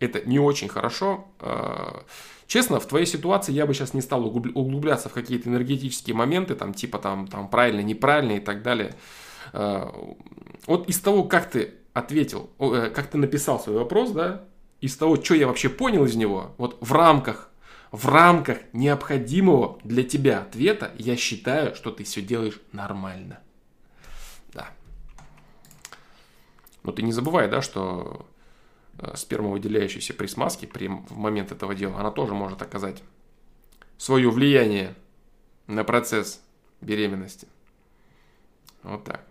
Это 0.00 0.26
не 0.26 0.40
очень 0.40 0.68
хорошо. 0.68 1.26
Э, 1.40 2.00
Честно, 2.48 2.80
в 2.80 2.86
твоей 2.86 3.04
ситуации 3.04 3.52
я 3.52 3.66
бы 3.66 3.74
сейчас 3.74 3.92
не 3.92 4.00
стал 4.00 4.24
углубляться 4.24 5.10
в 5.10 5.12
какие-то 5.12 5.50
энергетические 5.50 6.16
моменты, 6.16 6.54
там, 6.54 6.72
типа 6.72 6.98
там, 6.98 7.28
там 7.28 7.46
правильно, 7.46 7.82
неправильно 7.82 8.32
и 8.32 8.40
так 8.40 8.62
далее. 8.62 8.94
Э, 9.52 9.86
вот 10.66 10.88
из 10.88 10.98
того, 10.98 11.24
как 11.24 11.50
ты 11.50 11.74
ответил, 11.92 12.48
э, 12.58 12.90
как 12.94 13.08
ты 13.08 13.18
написал 13.18 13.60
свой 13.60 13.76
вопрос, 13.76 14.12
да, 14.12 14.44
из 14.80 14.96
того, 14.96 15.22
что 15.22 15.34
я 15.34 15.46
вообще 15.46 15.68
понял 15.68 16.06
из 16.06 16.16
него, 16.16 16.54
вот 16.56 16.78
в 16.80 16.90
рамках, 16.94 17.50
в 17.90 18.06
рамках 18.08 18.58
необходимого 18.72 19.78
для 19.84 20.02
тебя 20.02 20.40
ответа, 20.40 20.92
я 20.98 21.16
считаю, 21.16 21.74
что 21.74 21.90
ты 21.90 22.04
все 22.04 22.22
делаешь 22.22 22.60
нормально. 22.72 23.40
Да. 24.52 24.68
Но 26.82 26.92
ты 26.92 27.02
не 27.02 27.12
забывай, 27.12 27.48
да, 27.48 27.62
что 27.62 28.26
Э, 29.00 29.14
спермовыделяющейся 29.14 30.12
при 30.12 30.26
смазке 30.26 30.66
при, 30.66 30.88
в 30.88 31.16
момент 31.16 31.52
этого 31.52 31.72
дела, 31.74 32.00
она 32.00 32.10
тоже 32.10 32.34
может 32.34 32.62
оказать 32.62 33.02
свое 33.96 34.28
влияние 34.28 34.96
на 35.68 35.84
процесс 35.84 36.42
беременности. 36.80 37.46
Вот 38.82 39.04
так. 39.04 39.24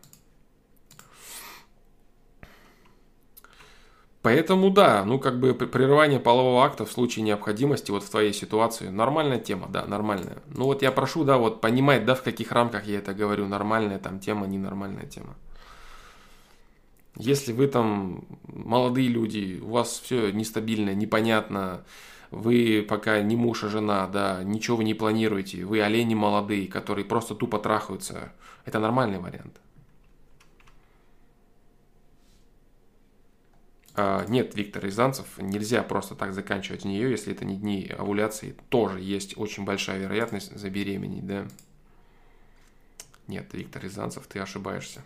Поэтому 4.28 4.70
да, 4.72 5.06
ну 5.06 5.20
как 5.20 5.40
бы 5.40 5.54
прерывание 5.54 6.20
полового 6.20 6.66
акта 6.66 6.86
в 6.86 6.92
случае 6.92 7.24
необходимости 7.24 7.92
вот 7.92 8.04
в 8.04 8.10
твоей 8.10 8.34
ситуации 8.34 8.90
нормальная 8.90 9.40
тема, 9.40 9.70
да, 9.70 9.86
нормальная. 9.86 10.40
Ну 10.50 10.66
вот 10.66 10.82
я 10.82 10.92
прошу, 10.92 11.24
да, 11.24 11.38
вот 11.38 11.62
понимать, 11.62 12.04
да, 12.04 12.14
в 12.14 12.24
каких 12.24 12.52
рамках 12.52 12.86
я 12.88 12.98
это 12.98 13.14
говорю, 13.14 13.48
нормальная 13.48 14.00
там 14.00 14.20
тема, 14.20 14.46
ненормальная 14.46 15.06
тема. 15.06 15.34
Если 17.16 17.54
вы 17.54 17.68
там 17.68 18.26
молодые 18.48 19.08
люди, 19.08 19.62
у 19.64 19.70
вас 19.70 20.02
все 20.04 20.30
нестабильно, 20.32 20.94
непонятно, 20.94 21.86
вы 22.30 22.86
пока 22.86 23.22
не 23.22 23.38
муж, 23.38 23.64
а 23.64 23.70
жена, 23.70 24.08
да, 24.08 24.44
ничего 24.44 24.76
вы 24.76 24.84
не 24.84 24.94
планируете, 24.94 25.64
вы 25.64 25.82
олени 25.82 26.16
молодые, 26.16 26.68
которые 26.68 27.06
просто 27.06 27.34
тупо 27.34 27.60
трахаются, 27.60 28.34
это 28.66 28.80
нормальный 28.80 29.20
вариант. 29.20 29.56
Нет, 34.28 34.54
Виктор 34.56 34.84
Рязанцев, 34.84 35.26
нельзя 35.40 35.82
просто 35.82 36.14
так 36.14 36.34
заканчивать 36.34 36.86
нее, 36.86 37.10
если 37.10 37.34
это 37.34 37.46
не 37.46 37.56
дни 37.56 37.92
овуляции. 37.98 38.56
Тоже 38.70 39.00
есть 39.00 39.38
очень 39.38 39.66
большая 39.66 40.00
вероятность 40.00 40.56
забеременеть, 40.56 41.26
да. 41.26 41.48
Нет, 43.28 43.48
Виктор 43.54 43.84
Рязанцев, 43.84 44.28
ты 44.28 44.40
ошибаешься. 44.40 45.04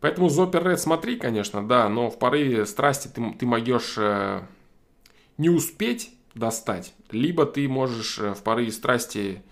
Поэтому 0.00 0.28
Зопер 0.28 0.66
Ред 0.66 0.80
смотри, 0.80 1.16
конечно, 1.16 1.66
да, 1.66 1.88
но 1.88 2.10
в 2.10 2.18
порыве 2.18 2.64
страсти 2.64 3.08
ты, 3.08 3.32
ты 3.38 3.46
могешь 3.46 3.96
э, 3.98 4.42
не 5.36 5.50
успеть 5.50 6.14
достать, 6.34 6.94
либо 7.10 7.44
ты 7.44 7.68
можешь 7.68 8.18
э, 8.18 8.32
в 8.32 8.42
порыве 8.42 8.72
страсти 8.72 9.42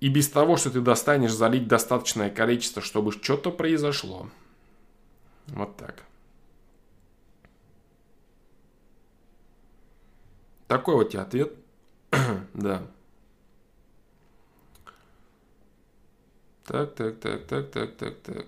и 0.00 0.08
без 0.08 0.28
того, 0.28 0.56
что 0.56 0.70
ты 0.70 0.80
достанешь, 0.80 1.32
залить 1.32 1.68
достаточное 1.68 2.30
количество, 2.30 2.82
чтобы 2.82 3.12
что-то 3.12 3.50
произошло. 3.52 4.30
Вот 5.48 5.76
так. 5.76 6.04
Такой 10.66 10.94
вот 10.94 11.10
тебе 11.10 11.22
ответ. 11.22 11.52
да. 12.54 12.82
Так, 16.64 16.94
так, 16.94 17.18
так, 17.20 17.46
так, 17.46 17.70
так, 17.70 17.96
так, 17.96 18.20
так. 18.20 18.46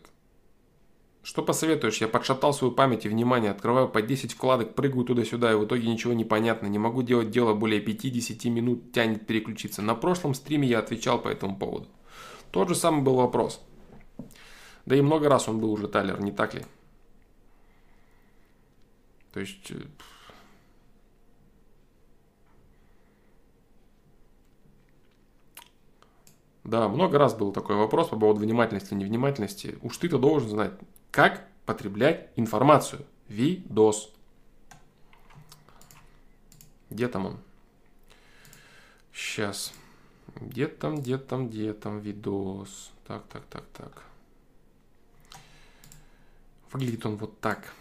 Что 1.23 1.43
посоветуешь? 1.43 1.99
Я 1.99 2.09
подшатал 2.09 2.53
свою 2.53 2.73
память 2.73 3.07
и 3.07 3.09
внимание, 3.09 3.53
открываю 3.53 3.89
по 3.89 4.03
10 4.03 4.33
вкладок, 4.33 4.75
прыгаю 4.75 5.05
туда-сюда, 5.05 5.53
и 5.53 5.55
в 5.55 5.65
итоге 5.65 5.89
ничего 5.89 6.13
не 6.13 6.25
понятно. 6.25 6.67
Не 6.67 6.81
могу 6.81 7.03
делать 7.03 7.31
дело 7.31 7.55
более 7.55 7.81
5-10 7.81 8.51
минут, 8.51 8.93
тянет 8.93 9.25
переключиться. 9.25 9.83
На 9.83 9.95
прошлом 9.95 10.35
стриме 10.35 10.67
я 10.67 10.81
отвечал 10.81 11.21
по 11.21 11.29
этому 11.29 11.57
поводу. 11.57 11.87
Тот 12.51 12.69
же 12.69 12.75
самый 12.75 13.03
был 13.03 13.15
вопрос. 13.15 13.61
Да 14.85 14.97
и 14.97 15.01
много 15.01 15.29
раз 15.29 15.49
он 15.49 15.61
был 15.61 15.73
уже, 15.73 15.87
Тайлер, 15.87 16.21
не 16.21 16.33
так 16.33 16.55
ли? 16.55 16.63
То 19.33 19.41
есть 19.41 19.73
Да, 26.73 26.89
много 26.89 27.19
раз 27.19 27.35
был 27.35 27.53
такой 27.53 27.77
вопрос 27.77 28.09
по 28.09 28.19
поводу 28.19 28.41
внимательности 28.41 28.95
и 28.95 28.97
невнимательности. 28.97 29.79
Уж 29.83 29.99
ты-то 29.99 30.17
должен 30.17 30.49
знать, 30.49 30.73
как 31.11 31.47
потреблять 31.67 32.31
информацию. 32.37 33.05
Видос. 33.29 34.11
Где 36.89 37.09
там 37.09 37.27
он? 37.27 37.39
Сейчас. 39.13 39.75
Где 40.37 40.67
там, 40.67 41.03
где 41.03 41.19
там, 41.19 41.51
где 41.51 41.75
там 41.75 41.99
видос? 42.01 42.91
Так, 43.07 43.25
так, 43.27 43.45
так, 43.51 43.65
так. 43.75 44.05
Выглядит 46.73 47.05
он 47.05 47.17
вот 47.17 47.39
так. 47.41 47.75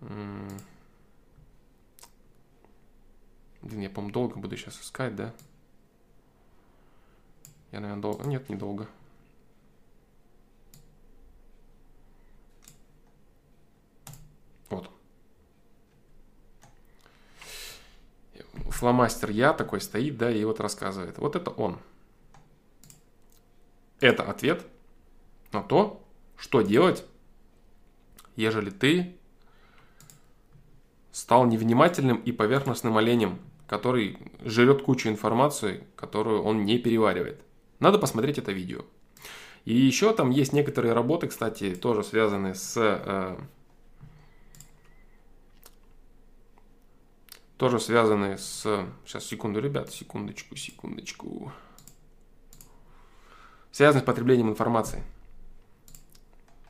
Блин, 0.00 0.58
я, 3.62 3.88
по-моему, 3.88 4.12
долго 4.12 4.36
буду 4.36 4.56
сейчас 4.56 4.80
искать, 4.82 5.14
да? 5.14 5.32
Я, 7.72 7.80
наверное, 7.80 8.02
долго... 8.02 8.24
Нет, 8.26 8.48
недолго. 8.48 8.86
Вот. 14.70 14.90
Фломастер 18.70 19.30
я 19.30 19.52
такой 19.52 19.80
стоит, 19.80 20.16
да, 20.16 20.30
и 20.30 20.44
вот 20.44 20.60
рассказывает. 20.60 21.18
Вот 21.18 21.36
это 21.36 21.50
он. 21.50 21.78
Это 24.00 24.22
ответ 24.24 24.64
на 25.52 25.62
то, 25.62 26.02
что 26.36 26.60
делать, 26.60 27.04
ежели 28.36 28.70
ты 28.70 29.16
стал 31.12 31.46
невнимательным 31.46 32.18
и 32.18 32.30
поверхностным 32.30 32.98
оленем, 32.98 33.38
который 33.66 34.18
жрет 34.44 34.82
кучу 34.82 35.08
информации, 35.08 35.86
которую 35.96 36.42
он 36.42 36.64
не 36.66 36.78
переваривает. 36.78 37.40
Надо 37.80 37.98
посмотреть 37.98 38.38
это 38.38 38.52
видео. 38.52 38.84
И 39.64 39.74
еще 39.74 40.14
там 40.14 40.30
есть 40.30 40.52
некоторые 40.52 40.94
работы, 40.94 41.26
кстати, 41.26 41.74
тоже 41.74 42.04
связанные 42.04 42.54
с... 42.54 42.76
Э, 42.76 43.36
тоже 47.58 47.80
связанные 47.80 48.38
с... 48.38 48.86
Сейчас, 49.04 49.24
секунду, 49.24 49.60
ребят, 49.60 49.90
секундочку, 49.90 50.54
секундочку. 50.54 51.52
Связанные 53.72 54.02
с 54.02 54.06
потреблением 54.06 54.50
информации. 54.50 55.02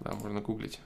Да, 0.01 0.13
можно 0.13 0.41
гуглить. 0.41 0.81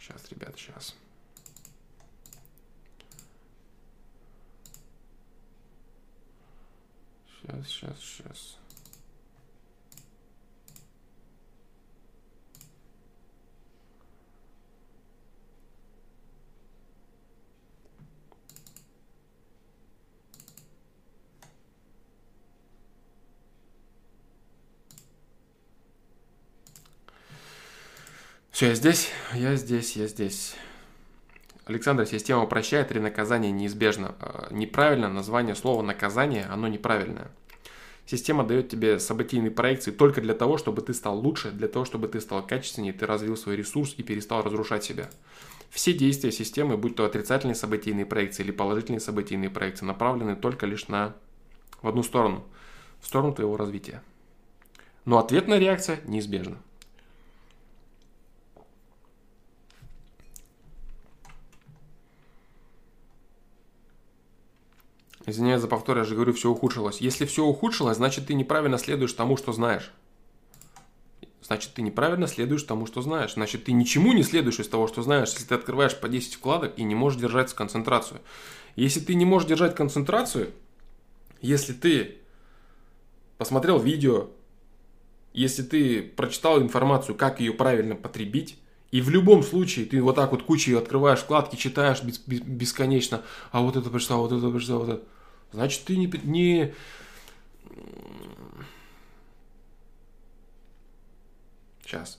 Сейчас, 0.00 0.26
ребят. 0.30 0.54
Сейчас, 0.56 0.96
Сейчас, 7.48 7.66
сейчас, 7.66 7.98
сейчас. 8.00 8.58
Все, 28.50 28.66
я 28.66 28.74
здесь, 28.74 29.08
я 29.34 29.56
здесь, 29.56 29.96
я 29.96 30.06
здесь. 30.06 30.54
Александр, 31.68 32.06
система 32.06 32.46
прощает 32.46 32.90
или 32.90 32.98
наказание 32.98 33.52
неизбежно. 33.52 34.14
Э, 34.20 34.48
неправильно 34.50 35.08
название 35.08 35.54
слова 35.54 35.82
наказание, 35.82 36.46
оно 36.46 36.66
неправильное. 36.66 37.30
Система 38.06 38.42
дает 38.44 38.70
тебе 38.70 38.98
событийные 38.98 39.50
проекции 39.50 39.90
только 39.90 40.22
для 40.22 40.32
того, 40.32 40.56
чтобы 40.56 40.80
ты 40.80 40.94
стал 40.94 41.18
лучше, 41.18 41.50
для 41.50 41.68
того, 41.68 41.84
чтобы 41.84 42.08
ты 42.08 42.22
стал 42.22 42.46
качественнее, 42.46 42.94
ты 42.94 43.04
развил 43.04 43.36
свой 43.36 43.56
ресурс 43.56 43.94
и 43.98 44.02
перестал 44.02 44.42
разрушать 44.42 44.82
себя. 44.82 45.10
Все 45.68 45.92
действия 45.92 46.32
системы, 46.32 46.78
будь 46.78 46.96
то 46.96 47.04
отрицательные 47.04 47.54
событийные 47.54 48.06
проекции 48.06 48.42
или 48.42 48.50
положительные 48.50 49.00
событийные 49.00 49.50
проекции, 49.50 49.84
направлены 49.84 50.36
только 50.36 50.64
лишь 50.64 50.88
на 50.88 51.14
в 51.82 51.88
одну 51.88 52.02
сторону, 52.02 52.44
в 53.00 53.06
сторону 53.06 53.34
твоего 53.34 53.58
развития. 53.58 54.02
Но 55.04 55.18
ответная 55.18 55.58
реакция 55.58 56.00
неизбежна. 56.06 56.56
Извиняюсь 65.28 65.60
за 65.60 65.68
повтор, 65.68 65.98
я 65.98 66.04
же 66.04 66.14
говорю, 66.14 66.32
все 66.32 66.48
ухудшилось. 66.48 67.02
Если 67.02 67.26
все 67.26 67.44
ухудшилось, 67.44 67.98
значит 67.98 68.28
ты 68.28 68.32
неправильно 68.32 68.78
следуешь 68.78 69.12
тому, 69.12 69.36
что 69.36 69.52
знаешь. 69.52 69.92
Значит, 71.42 71.74
ты 71.74 71.82
неправильно 71.82 72.26
следуешь 72.26 72.62
тому, 72.62 72.86
что 72.86 73.02
знаешь. 73.02 73.34
Значит, 73.34 73.64
ты 73.64 73.72
ничему 73.72 74.14
не 74.14 74.22
следуешь 74.22 74.58
из 74.58 74.68
того, 74.68 74.86
что 74.88 75.02
знаешь, 75.02 75.28
если 75.28 75.44
ты 75.44 75.54
открываешь 75.54 75.94
по 76.00 76.08
10 76.08 76.36
вкладок 76.36 76.78
и 76.78 76.82
не 76.82 76.94
можешь 76.94 77.20
держать 77.20 77.52
концентрацию. 77.52 78.22
Если 78.74 79.00
ты 79.00 79.14
не 79.14 79.26
можешь 79.26 79.46
держать 79.46 79.74
концентрацию, 79.74 80.50
если 81.42 81.74
ты 81.74 82.16
посмотрел 83.36 83.78
видео, 83.78 84.28
если 85.34 85.62
ты 85.62 86.00
прочитал 86.02 86.58
информацию, 86.62 87.14
как 87.14 87.40
ее 87.40 87.52
правильно 87.52 87.96
потребить, 87.96 88.56
и 88.92 89.02
в 89.02 89.10
любом 89.10 89.42
случае 89.42 89.84
ты 89.84 90.00
вот 90.00 90.16
так 90.16 90.30
вот 90.30 90.44
кучей 90.44 90.72
открываешь 90.72 91.18
вкладки, 91.18 91.56
читаешь 91.56 92.02
бесконечно, 92.02 93.24
а 93.52 93.60
вот 93.60 93.76
это 93.76 93.90
прочитал, 93.90 94.22
вот 94.22 94.32
это 94.32 94.48
прочитал, 94.48 94.78
вот 94.78 94.88
это. 94.88 95.02
Значит, 95.52 95.84
ты 95.84 95.96
не, 95.96 96.06
не... 96.24 96.74
Сейчас. 101.82 102.18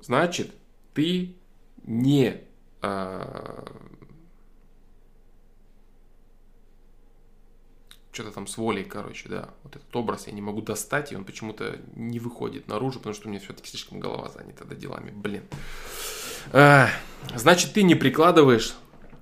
Значит, 0.00 0.54
ты 0.94 1.36
не... 1.84 2.42
А... 2.82 3.64
Что-то 8.10 8.32
там 8.32 8.48
с 8.48 8.56
волей, 8.56 8.82
короче, 8.82 9.28
да. 9.28 9.50
Вот 9.62 9.76
этот 9.76 9.94
образ 9.94 10.26
я 10.26 10.32
не 10.32 10.40
могу 10.40 10.60
достать, 10.60 11.12
и 11.12 11.16
он 11.16 11.24
почему-то 11.24 11.78
не 11.94 12.18
выходит 12.18 12.66
наружу, 12.66 12.98
потому 12.98 13.14
что 13.14 13.28
у 13.28 13.30
меня 13.30 13.38
все-таки 13.38 13.68
слишком 13.68 14.00
голова 14.00 14.28
занята 14.28 14.64
да, 14.64 14.74
делами. 14.74 15.12
Блин. 15.12 15.44
А, 16.52 16.88
значит, 17.36 17.74
ты 17.74 17.84
не 17.84 17.94
прикладываешь 17.94 18.74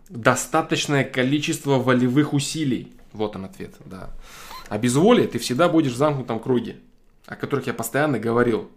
достаточное 0.08 1.04
количество 1.04 1.78
волевых 1.78 2.32
усилий. 2.32 2.92
Вот 3.12 3.36
он 3.36 3.44
ответ, 3.44 3.74
да. 3.84 4.10
А 4.68 4.78
без 4.78 4.94
воли 4.96 5.26
ты 5.26 5.38
всегда 5.38 5.68
будешь 5.68 5.92
в 5.92 5.96
замкнутом 5.96 6.40
круге, 6.40 6.76
о 7.26 7.36
которых 7.36 7.66
я 7.66 7.74
постоянно 7.74 8.18
говорил. 8.18 8.70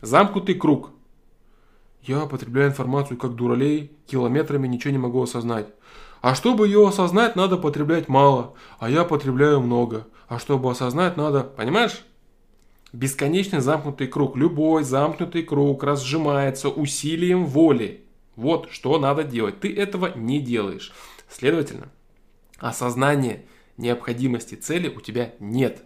Замкнутый 0.00 0.54
круг. 0.54 0.90
Я 2.02 2.26
потребляю 2.26 2.70
информацию 2.70 3.18
как 3.18 3.34
дуралей, 3.34 3.92
километрами 4.06 4.68
ничего 4.68 4.92
не 4.92 4.98
могу 4.98 5.22
осознать. 5.22 5.66
А 6.20 6.34
чтобы 6.34 6.66
ее 6.66 6.86
осознать, 6.86 7.36
надо 7.36 7.56
потреблять 7.56 8.08
мало, 8.08 8.54
а 8.78 8.90
я 8.90 9.04
потребляю 9.04 9.60
много. 9.60 10.06
А 10.28 10.38
чтобы 10.38 10.70
осознать, 10.70 11.16
надо, 11.16 11.42
понимаешь? 11.42 12.04
Бесконечный 12.92 13.60
замкнутый 13.60 14.06
круг. 14.08 14.36
Любой 14.36 14.82
замкнутый 14.82 15.42
круг 15.42 15.82
разжимается 15.82 16.68
усилием 16.68 17.46
воли. 17.46 18.04
Вот 18.38 18.70
что 18.70 19.00
надо 19.00 19.24
делать. 19.24 19.58
Ты 19.58 19.74
этого 19.74 20.16
не 20.16 20.38
делаешь. 20.38 20.92
Следовательно, 21.28 21.90
осознание 22.58 23.44
необходимости 23.76 24.54
цели 24.54 24.88
у 24.88 25.00
тебя 25.00 25.34
нет. 25.40 25.82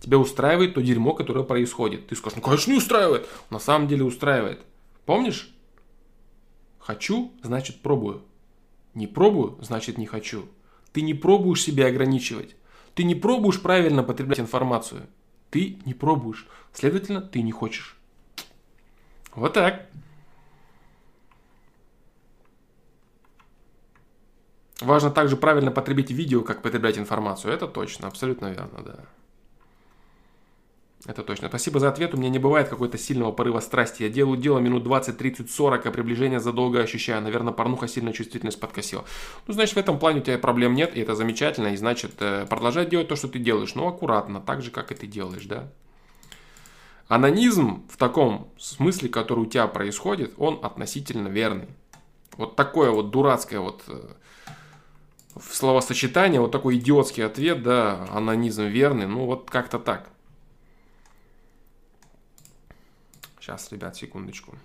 Тебя 0.00 0.18
устраивает 0.18 0.74
то 0.74 0.82
дерьмо, 0.82 1.14
которое 1.14 1.46
происходит. 1.46 2.08
Ты 2.08 2.14
скажешь, 2.14 2.36
ну 2.36 2.42
конечно 2.42 2.72
не 2.72 2.76
устраивает. 2.76 3.26
На 3.48 3.58
самом 3.58 3.88
деле 3.88 4.04
устраивает. 4.04 4.60
Помнишь? 5.06 5.56
Хочу, 6.78 7.32
значит 7.42 7.80
пробую. 7.80 8.20
Не 8.92 9.06
пробую, 9.06 9.58
значит 9.62 9.96
не 9.96 10.04
хочу. 10.04 10.44
Ты 10.92 11.00
не 11.00 11.14
пробуешь 11.14 11.62
себя 11.62 11.86
ограничивать. 11.86 12.54
Ты 12.94 13.04
не 13.04 13.14
пробуешь 13.14 13.62
правильно 13.62 14.02
потреблять 14.02 14.40
информацию. 14.40 15.06
Ты 15.48 15.78
не 15.86 15.94
пробуешь. 15.94 16.46
Следовательно, 16.74 17.22
ты 17.22 17.40
не 17.40 17.50
хочешь. 17.50 17.96
Вот 19.34 19.54
так. 19.54 19.88
Важно 24.84 25.10
также 25.10 25.36
правильно 25.36 25.70
потребить 25.70 26.10
видео, 26.10 26.42
как 26.42 26.62
потреблять 26.62 26.98
информацию. 26.98 27.52
Это 27.52 27.66
точно, 27.66 28.06
абсолютно 28.06 28.48
верно, 28.48 28.82
да. 28.84 28.96
Это 31.06 31.22
точно. 31.22 31.48
Спасибо 31.48 31.80
за 31.80 31.88
ответ. 31.88 32.14
У 32.14 32.16
меня 32.16 32.30
не 32.30 32.38
бывает 32.38 32.68
какой-то 32.68 32.96
сильного 32.96 33.30
порыва 33.30 33.60
страсти. 33.60 34.04
Я 34.04 34.08
делаю 34.08 34.38
дело 34.38 34.58
минут 34.58 34.84
20, 34.84 35.18
30, 35.18 35.50
40, 35.50 35.86
а 35.86 35.90
приближение 35.90 36.40
задолго 36.40 36.80
ощущаю. 36.80 37.20
Наверное, 37.22 37.52
порнуха 37.52 37.88
сильно 37.88 38.12
чувствительность 38.12 38.60
подкосила. 38.60 39.04
Ну, 39.46 39.54
значит, 39.54 39.74
в 39.74 39.78
этом 39.78 39.98
плане 39.98 40.20
у 40.20 40.22
тебя 40.22 40.38
проблем 40.38 40.74
нет, 40.74 40.96
и 40.96 41.00
это 41.00 41.14
замечательно. 41.14 41.68
И 41.68 41.76
значит, 41.76 42.12
э, 42.20 42.46
продолжай 42.48 42.86
делать 42.86 43.08
то, 43.08 43.16
что 43.16 43.28
ты 43.28 43.38
делаешь, 43.38 43.74
но 43.74 43.88
аккуратно, 43.88 44.40
так 44.40 44.62
же, 44.62 44.70
как 44.70 44.92
и 44.92 44.94
ты 44.94 45.06
делаешь, 45.06 45.44
да. 45.44 45.70
Анонизм 47.08 47.86
в 47.90 47.98
таком 47.98 48.48
смысле, 48.58 49.10
который 49.10 49.40
у 49.40 49.46
тебя 49.46 49.66
происходит, 49.66 50.32
он 50.38 50.58
относительно 50.62 51.28
верный. 51.28 51.68
Вот 52.38 52.56
такое 52.56 52.90
вот 52.90 53.10
дурацкое 53.10 53.60
вот 53.60 53.82
э, 53.88 54.14
в 55.34 55.54
словосочетание, 55.54 56.40
вот 56.40 56.52
такой 56.52 56.76
идиотский 56.76 57.24
ответ, 57.24 57.62
да, 57.62 58.06
анонизм 58.10 58.64
верный, 58.64 59.06
ну 59.06 59.26
вот 59.26 59.50
как-то 59.50 59.78
так. 59.78 60.08
Сейчас, 63.40 63.70
ребят, 63.72 63.96
секундочку. 63.96 64.56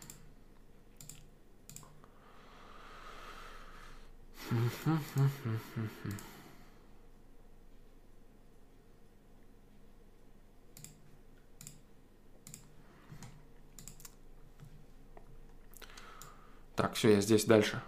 Так, 16.75 16.93
все, 16.93 17.15
я 17.15 17.21
здесь 17.21 17.43
дальше. 17.43 17.81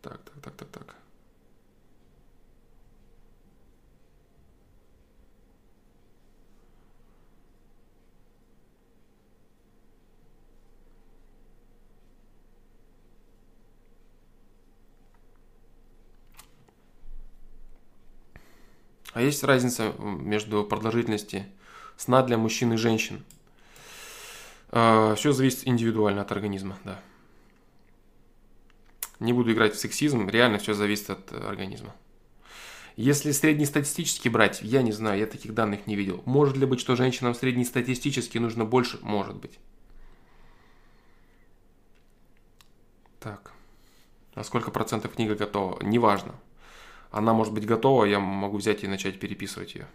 Так, 0.00 0.18
так, 0.22 0.40
так, 0.42 0.54
так, 0.56 0.68
так. 0.68 1.07
А 19.12 19.22
есть 19.22 19.42
разница 19.42 19.94
между 19.98 20.64
продолжительностью 20.64 21.44
сна 21.96 22.22
для 22.22 22.36
мужчин 22.36 22.72
и 22.72 22.76
женщин? 22.76 23.24
А, 24.70 25.14
Все 25.14 25.32
зависит 25.32 25.66
индивидуально 25.66 26.22
от 26.22 26.32
организма, 26.32 26.78
да. 26.84 27.00
Не 29.18 29.32
буду 29.32 29.52
играть 29.52 29.74
в 29.74 29.78
сексизм, 29.78 30.28
реально 30.28 30.58
все 30.58 30.74
зависит 30.74 31.10
от 31.10 31.32
организма. 31.32 31.94
Если 32.96 33.32
среднестатистически 33.32 34.28
брать, 34.28 34.60
я 34.62 34.82
не 34.82 34.92
знаю, 34.92 35.18
я 35.18 35.26
таких 35.26 35.54
данных 35.54 35.86
не 35.86 35.96
видел. 35.96 36.22
Может 36.24 36.56
ли 36.56 36.66
быть, 36.66 36.80
что 36.80 36.96
женщинам 36.96 37.34
среднестатистически 37.34 38.38
нужно 38.38 38.64
больше? 38.64 38.98
Может 39.02 39.36
быть. 39.36 39.58
Так. 43.20 43.52
На 44.34 44.44
сколько 44.44 44.70
процентов 44.70 45.14
книга 45.14 45.34
готова? 45.34 45.82
Неважно 45.82 46.34
она 47.10 47.32
может 47.32 47.54
быть 47.54 47.66
готова, 47.66 48.04
я 48.04 48.20
могу 48.20 48.58
взять 48.58 48.84
и 48.84 48.88
начать 48.88 49.18
переписывать 49.18 49.74
ее. 49.74 49.88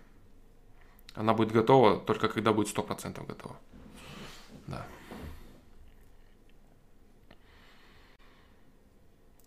Она 1.15 1.33
будет 1.33 1.51
готова 1.51 1.99
только 1.99 2.27
когда 2.27 2.53
будет 2.53 2.75
100% 2.75 3.25
готова. 3.25 3.55
Да. 4.67 4.85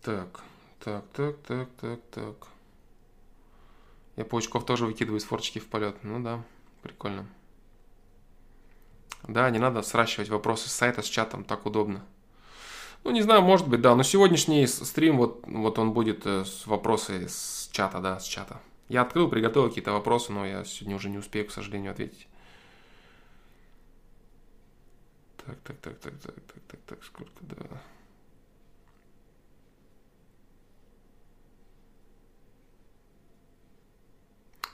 Так, 0.02 0.42
так, 0.78 1.04
так, 1.12 1.36
так, 1.42 1.68
так, 1.80 2.00
так. 2.12 2.48
Я 4.14 4.24
паучков 4.24 4.64
тоже 4.64 4.86
выкидываю 4.86 5.18
из 5.18 5.24
форчики 5.24 5.58
в 5.58 5.66
полет. 5.66 5.96
Ну 6.04 6.22
да, 6.22 6.44
прикольно. 6.82 7.26
Да, 9.26 9.50
не 9.50 9.58
надо 9.58 9.82
сращивать 9.82 10.28
вопросы 10.28 10.68
с 10.68 10.72
сайта 10.72 11.02
с 11.02 11.06
чатом, 11.06 11.42
так 11.42 11.66
удобно. 11.66 12.04
Ну, 13.04 13.10
не 13.10 13.22
знаю, 13.22 13.42
может 13.42 13.68
быть, 13.68 13.80
да. 13.80 13.94
Но 13.94 14.02
сегодняшний 14.02 14.66
стрим, 14.66 15.18
вот, 15.18 15.44
вот 15.46 15.78
он 15.78 15.92
будет 15.92 16.26
э, 16.26 16.44
с 16.44 16.66
вопросы 16.66 17.28
с 17.28 17.68
чата, 17.72 18.00
да, 18.00 18.18
с 18.18 18.24
чата. 18.24 18.60
Я 18.88 19.02
открыл, 19.02 19.28
приготовил 19.28 19.68
какие-то 19.68 19.92
вопросы, 19.92 20.32
но 20.32 20.46
я 20.46 20.64
сегодня 20.64 20.96
уже 20.96 21.08
не 21.08 21.18
успею, 21.18 21.46
к 21.46 21.52
сожалению, 21.52 21.92
ответить. 21.92 22.28
Так, 25.44 25.56
так, 25.64 25.76
так, 25.78 25.98
так, 25.98 26.12
так, 26.20 26.34
так, 26.34 26.62
так, 26.68 26.80
так, 26.86 27.04
сколько, 27.04 27.32
да. 27.40 27.80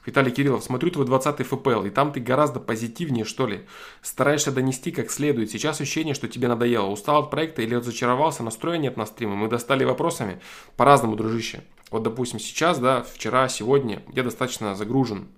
Виталий 0.05 0.33
Кириллов, 0.33 0.65
смотрю 0.65 0.91
твой 0.91 1.07
20 1.07 1.47
ФПЛ, 1.47 1.85
и 1.85 1.91
там 1.91 2.13
ты 2.13 2.21
гораздо 2.21 2.59
позитивнее, 2.59 3.25
что 3.25 3.47
ли. 3.47 3.67
Стараешься 4.01 4.51
донести 4.51 4.91
как 4.91 5.11
следует. 5.11 5.51
Сейчас 5.51 5.81
ощущение, 5.81 6.15
что 6.15 6.27
тебе 6.29 6.49
надоело. 6.49 6.87
Устал 6.87 7.23
от 7.23 7.31
проекта 7.31 7.63
или 7.63 7.75
разочаровался, 7.75 8.43
настроя 8.43 8.79
нет 8.79 8.97
на 8.97 9.07
стримы. 9.07 9.37
Мы 9.37 9.49
достали 9.49 9.85
вопросами 9.85 10.41
по-разному, 10.77 11.15
дружище. 11.15 11.63
Вот, 11.93 12.03
допустим, 12.03 12.41
сейчас, 12.41 12.79
да, 12.79 13.03
вчера, 13.03 13.49
сегодня 13.49 14.03
я 14.15 14.23
достаточно 14.23 14.75
загружен, 14.75 15.29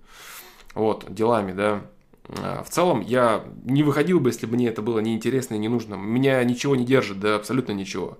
вот, 0.73 1.05
делами, 1.13 1.51
да. 1.51 1.81
А, 2.29 2.63
в 2.63 2.69
целом, 2.69 3.01
я 3.01 3.43
не 3.65 3.83
выходил 3.83 4.19
бы, 4.19 4.29
если 4.29 4.45
бы 4.45 4.55
мне 4.55 4.69
это 4.69 4.81
было 4.81 4.99
неинтересно 4.99 5.55
и 5.55 5.59
не 5.59 5.67
нужно. 5.67 5.95
Меня 5.95 6.43
ничего 6.43 6.75
не 6.75 6.85
держит, 6.85 7.19
да, 7.19 7.35
абсолютно 7.35 7.73
ничего. 7.73 8.17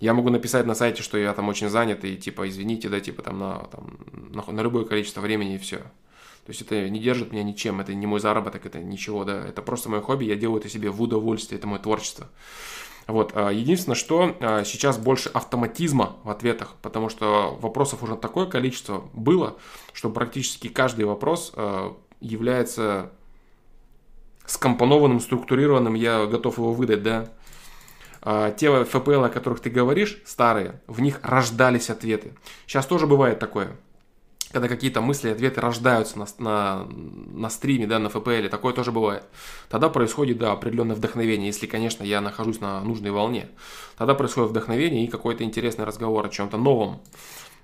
Я 0.00 0.14
могу 0.14 0.30
написать 0.30 0.66
на 0.66 0.74
сайте, 0.74 1.02
что 1.02 1.18
я 1.18 1.32
там 1.34 1.48
очень 1.48 1.68
занят, 1.68 2.04
и 2.04 2.16
типа, 2.16 2.48
извините, 2.48 2.88
да, 2.88 3.00
типа 3.00 3.22
там 3.22 3.38
на, 3.38 3.58
там, 3.70 3.98
на, 4.12 4.44
на 4.52 4.60
любое 4.60 4.84
количество 4.84 5.20
времени 5.20 5.56
и 5.56 5.58
все. 5.58 5.78
То 5.78 6.50
есть 6.50 6.62
это 6.62 6.88
не 6.88 7.00
держит 7.00 7.32
меня 7.32 7.42
ничем, 7.42 7.80
это 7.80 7.92
не 7.92 8.06
мой 8.06 8.20
заработок, 8.20 8.64
это 8.64 8.78
ничего, 8.78 9.24
да, 9.24 9.44
это 9.46 9.60
просто 9.60 9.90
мое 9.90 10.00
хобби, 10.00 10.24
я 10.24 10.36
делаю 10.36 10.60
это 10.60 10.68
себе 10.68 10.90
в 10.90 11.02
удовольствие, 11.02 11.58
это 11.58 11.66
мое 11.66 11.78
творчество. 11.78 12.28
Вот, 13.06 13.32
а, 13.34 13.50
единственное, 13.50 13.96
что 13.96 14.36
а, 14.40 14.64
сейчас 14.64 14.98
больше 14.98 15.30
автоматизма 15.30 16.16
в 16.24 16.30
ответах, 16.30 16.74
потому 16.80 17.08
что 17.08 17.58
вопросов 17.60 18.02
уже 18.02 18.16
такое 18.16 18.46
количество 18.46 19.04
было, 19.14 19.56
что 19.92 20.10
практически 20.10 20.68
каждый 20.68 21.06
вопрос 21.06 21.52
а, 21.54 21.96
является 22.20 23.10
скомпонованным, 24.46 25.20
структурированным, 25.20 25.94
я 25.94 26.26
готов 26.26 26.58
его 26.58 26.72
выдать, 26.72 27.02
да, 27.02 27.28
те 28.22 28.66
FPL, 28.66 29.26
о 29.26 29.28
которых 29.28 29.60
ты 29.60 29.70
говоришь, 29.70 30.20
старые, 30.24 30.80
в 30.86 31.00
них 31.00 31.20
рождались 31.22 31.90
ответы. 31.90 32.32
Сейчас 32.66 32.86
тоже 32.86 33.06
бывает 33.06 33.38
такое. 33.38 33.76
Когда 34.50 34.66
какие-то 34.66 35.02
мысли, 35.02 35.28
ответы 35.28 35.60
рождаются 35.60 36.18
на, 36.18 36.26
на, 36.38 36.86
на 36.86 37.50
стриме, 37.50 37.86
да, 37.86 37.98
на 37.98 38.06
FPL, 38.06 38.48
такое 38.48 38.72
тоже 38.72 38.92
бывает. 38.92 39.24
Тогда 39.68 39.90
происходит, 39.90 40.38
да, 40.38 40.52
определенное 40.52 40.96
вдохновение, 40.96 41.48
если, 41.48 41.66
конечно, 41.66 42.02
я 42.02 42.22
нахожусь 42.22 42.60
на 42.60 42.80
нужной 42.80 43.10
волне. 43.10 43.48
Тогда 43.98 44.14
происходит 44.14 44.50
вдохновение 44.50 45.04
и 45.04 45.08
какой-то 45.08 45.44
интересный 45.44 45.84
разговор 45.84 46.24
о 46.24 46.30
чем-то 46.30 46.56
новом. 46.56 47.00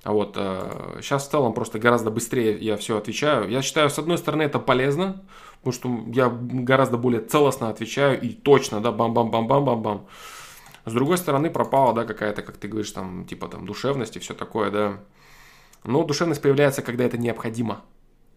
А 0.02 0.12
вот 0.12 0.34
э, 0.36 0.98
сейчас 1.00 1.26
в 1.26 1.30
целом 1.30 1.54
просто 1.54 1.78
гораздо 1.78 2.10
быстрее 2.10 2.58
я 2.58 2.76
все 2.76 2.98
отвечаю. 2.98 3.48
Я 3.48 3.62
считаю, 3.62 3.88
с 3.88 3.98
одной 3.98 4.18
стороны, 4.18 4.42
это 4.42 4.58
полезно, 4.58 5.22
потому 5.62 5.72
что 5.72 6.12
я 6.12 6.28
гораздо 6.28 6.98
более 6.98 7.22
целостно 7.22 7.70
отвечаю 7.70 8.20
и 8.20 8.28
точно, 8.28 8.82
да, 8.82 8.92
бам-бам-бам-бам-бам-бам. 8.92 10.06
С 10.84 10.92
другой 10.92 11.16
стороны, 11.16 11.50
пропала, 11.50 11.94
да, 11.94 12.04
какая-то, 12.04 12.42
как 12.42 12.58
ты 12.58 12.68
говоришь, 12.68 12.90
там, 12.92 13.24
типа 13.26 13.48
там 13.48 13.66
душевность 13.66 14.16
и 14.16 14.18
все 14.20 14.34
такое, 14.34 14.70
да. 14.70 15.04
Но 15.82 16.04
душевность 16.04 16.42
появляется, 16.42 16.82
когда 16.82 17.04
это 17.04 17.18
необходимо. 17.18 17.82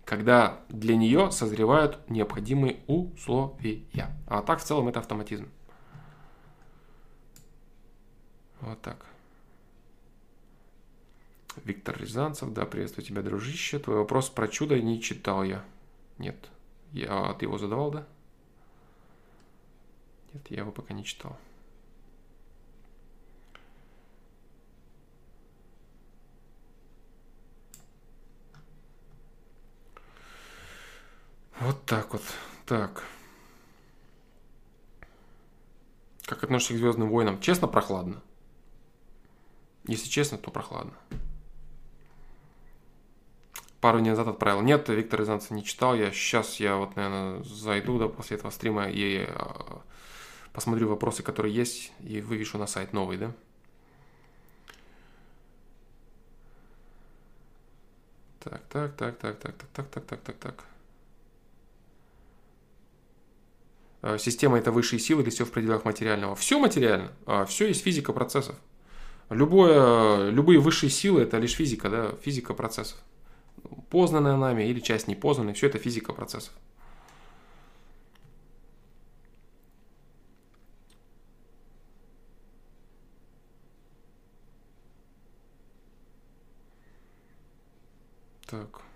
Когда 0.05 0.61
для 0.69 0.95
нее 0.95 1.31
созревают 1.31 1.99
необходимые 2.09 2.79
условия. 2.87 3.83
А 4.27 4.41
так 4.41 4.59
в 4.59 4.63
целом 4.63 4.87
это 4.87 4.99
автоматизм. 4.99 5.49
Вот 8.61 8.81
так. 8.81 9.05
Виктор 11.63 11.99
Рязанцев, 11.99 12.53
да, 12.53 12.65
приветствую 12.65 13.05
тебя, 13.05 13.21
дружище. 13.21 13.79
Твой 13.79 13.97
вопрос 13.97 14.29
про 14.29 14.47
чудо 14.47 14.79
не 14.79 15.01
читал 15.01 15.43
я. 15.43 15.65
Нет. 16.17 16.49
Я, 16.93 17.33
ты 17.33 17.45
его 17.45 17.57
задавал, 17.57 17.91
да? 17.91 18.07
Нет, 20.33 20.45
я 20.49 20.59
его 20.59 20.71
пока 20.71 20.93
не 20.93 21.03
читал. 21.03 21.37
Вот 31.67 31.83
так 31.83 32.13
вот. 32.13 32.21
Так. 32.65 33.03
Как 36.25 36.41
относишься 36.41 36.75
к 36.75 36.77
Звездным 36.77 37.09
войнам? 37.09 37.41
Честно, 37.41 37.67
прохладно. 37.67 38.21
Если 39.85 40.07
честно, 40.07 40.37
то 40.37 40.49
прохладно. 40.49 40.93
Пару 43.81 43.99
дней 43.99 44.11
назад 44.11 44.29
отправил. 44.29 44.61
Нет, 44.61 44.87
Виктор 44.87 45.19
Рязанцев 45.19 45.51
не 45.51 45.61
читал. 45.65 45.93
Я 45.93 46.13
сейчас, 46.13 46.57
я 46.61 46.77
вот, 46.77 46.95
наверное, 46.95 47.43
зайду 47.43 47.99
да, 47.99 48.07
после 48.07 48.37
этого 48.37 48.49
стрима 48.51 48.89
и 48.89 49.25
а, 49.27 49.81
посмотрю 50.53 50.87
вопросы, 50.87 51.21
которые 51.21 51.53
есть, 51.53 51.91
и 51.99 52.21
вывешу 52.21 52.57
на 52.57 52.67
сайт 52.67 52.93
новый, 52.93 53.17
да? 53.17 53.33
Так, 58.39 58.61
так, 58.69 58.95
так, 58.95 59.17
так, 59.17 59.37
так, 59.37 59.57
так, 59.57 59.67
так, 59.73 59.89
так, 59.89 60.05
так, 60.05 60.21
так, 60.21 60.35
так. 60.37 60.63
Э, 63.96 63.96
система 64.19 64.57
это 64.57 64.71
высшие 64.71 64.99
силы 64.99 65.23
или 65.23 65.29
все 65.29 65.45
в 65.45 65.51
пределах 65.51 65.85
материального? 65.85 66.35
Все 66.35 66.59
материально, 66.59 67.11
а 67.25 67.45
все 67.45 67.67
есть 67.67 67.83
физика 67.83 68.13
процессов. 68.13 68.55
Любое, 69.29 70.29
любые 70.29 70.59
высшие 70.59 70.89
силы 70.89 71.21
это 71.21 71.37
лишь 71.37 71.55
физика, 71.55 71.89
да, 71.89 72.11
физика 72.21 72.53
процессов. 72.53 72.97
Познанная 73.89 74.37
нами 74.37 74.63
или 74.63 74.79
часть 74.79 75.07
непознанной, 75.07 75.53
все 75.53 75.67
это 75.67 75.77
физика 75.79 76.13
процессов. 76.13 76.53
Так. 88.47 88.86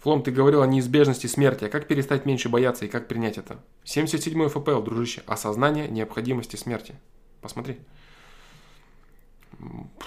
Флом, 0.00 0.22
ты 0.22 0.30
говорил 0.30 0.62
о 0.62 0.66
неизбежности 0.66 1.26
смерти, 1.26 1.64
а 1.64 1.68
как 1.68 1.88
перестать 1.88 2.24
меньше 2.24 2.48
бояться 2.48 2.84
и 2.84 2.88
как 2.88 3.08
принять 3.08 3.36
это? 3.36 3.58
77-й 3.84 4.48
ФПЛ, 4.48 4.80
дружище, 4.80 5.24
осознание 5.26 5.88
необходимости 5.88 6.54
смерти. 6.54 6.94
Посмотри. 7.40 7.78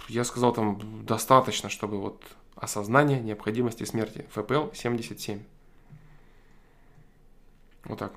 Я 0.08 0.24
сказал 0.24 0.54
там 0.54 1.06
достаточно, 1.06 1.68
чтобы 1.68 2.00
вот 2.00 2.24
осознание 2.56 3.20
необходимости 3.20 3.84
смерти. 3.84 4.26
ФПЛ 4.32 4.72
77. 4.74 5.44
Вот 7.84 8.00
так. 8.00 8.14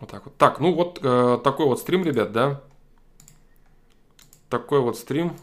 Вот 0.00 0.10
так 0.10 0.26
вот. 0.26 0.36
Так, 0.36 0.60
ну 0.60 0.74
вот 0.74 0.98
э, 1.02 1.40
такой 1.42 1.64
вот 1.64 1.80
стрим, 1.80 2.04
ребят, 2.04 2.32
да 2.32 2.62
такой 4.48 4.80
вот 4.80 4.98
стрим. 4.98 5.36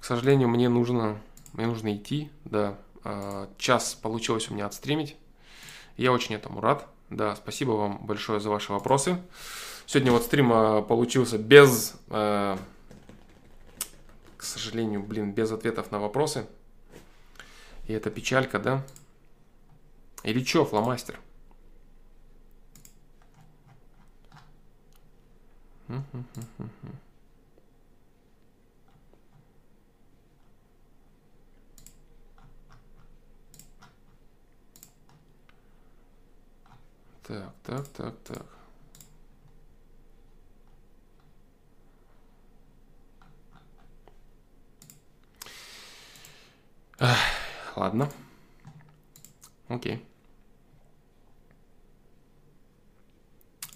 К 0.00 0.04
сожалению, 0.04 0.48
мне 0.48 0.68
нужно, 0.68 1.18
мне 1.52 1.66
нужно 1.66 1.96
идти, 1.96 2.30
да. 2.44 2.76
А, 3.04 3.48
час 3.58 3.94
получилось 3.94 4.50
у 4.50 4.54
меня 4.54 4.66
отстримить. 4.66 5.16
Я 5.96 6.12
очень 6.12 6.34
этому 6.34 6.60
рад. 6.60 6.86
Да, 7.10 7.36
спасибо 7.36 7.72
вам 7.72 7.98
большое 8.04 8.40
за 8.40 8.50
ваши 8.50 8.72
вопросы. 8.72 9.20
Сегодня 9.86 10.12
вот 10.12 10.24
стрим 10.24 10.52
а, 10.52 10.82
получился 10.82 11.38
без, 11.38 11.94
а, 12.08 12.58
к 14.36 14.42
сожалению, 14.42 15.02
блин, 15.02 15.32
без 15.32 15.52
ответов 15.52 15.90
на 15.90 15.98
вопросы. 15.98 16.46
И 17.86 17.92
это 17.92 18.10
печалька, 18.10 18.58
да? 18.58 18.84
Или 20.22 20.42
чё, 20.42 20.64
фломастер? 20.64 21.20
Mm-hmm. 25.88 27.03
Так, 37.26 37.54
так, 37.62 37.88
так, 37.88 38.14
так. 38.22 38.46
Ах, 46.98 47.76
ладно. 47.76 48.10
Окей. 49.68 50.04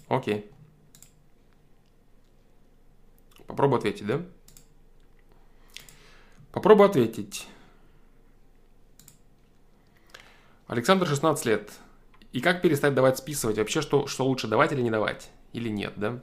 Окей. 0.07 0.51
Попробуй 3.47 3.79
ответить, 3.79 4.05
да? 4.05 4.21
Попробуй 6.51 6.85
ответить. 6.85 7.47
Александр, 10.67 11.07
16 11.07 11.45
лет. 11.45 11.71
И 12.31 12.41
как 12.41 12.61
перестать 12.61 12.93
давать 12.93 13.17
списывать? 13.17 13.57
Вообще, 13.57 13.81
что, 13.81 14.05
что 14.05 14.25
лучше 14.25 14.47
давать 14.47 14.71
или 14.71 14.81
не 14.81 14.91
давать? 14.91 15.29
Или 15.53 15.69
нет, 15.69 15.93
да? 15.95 16.19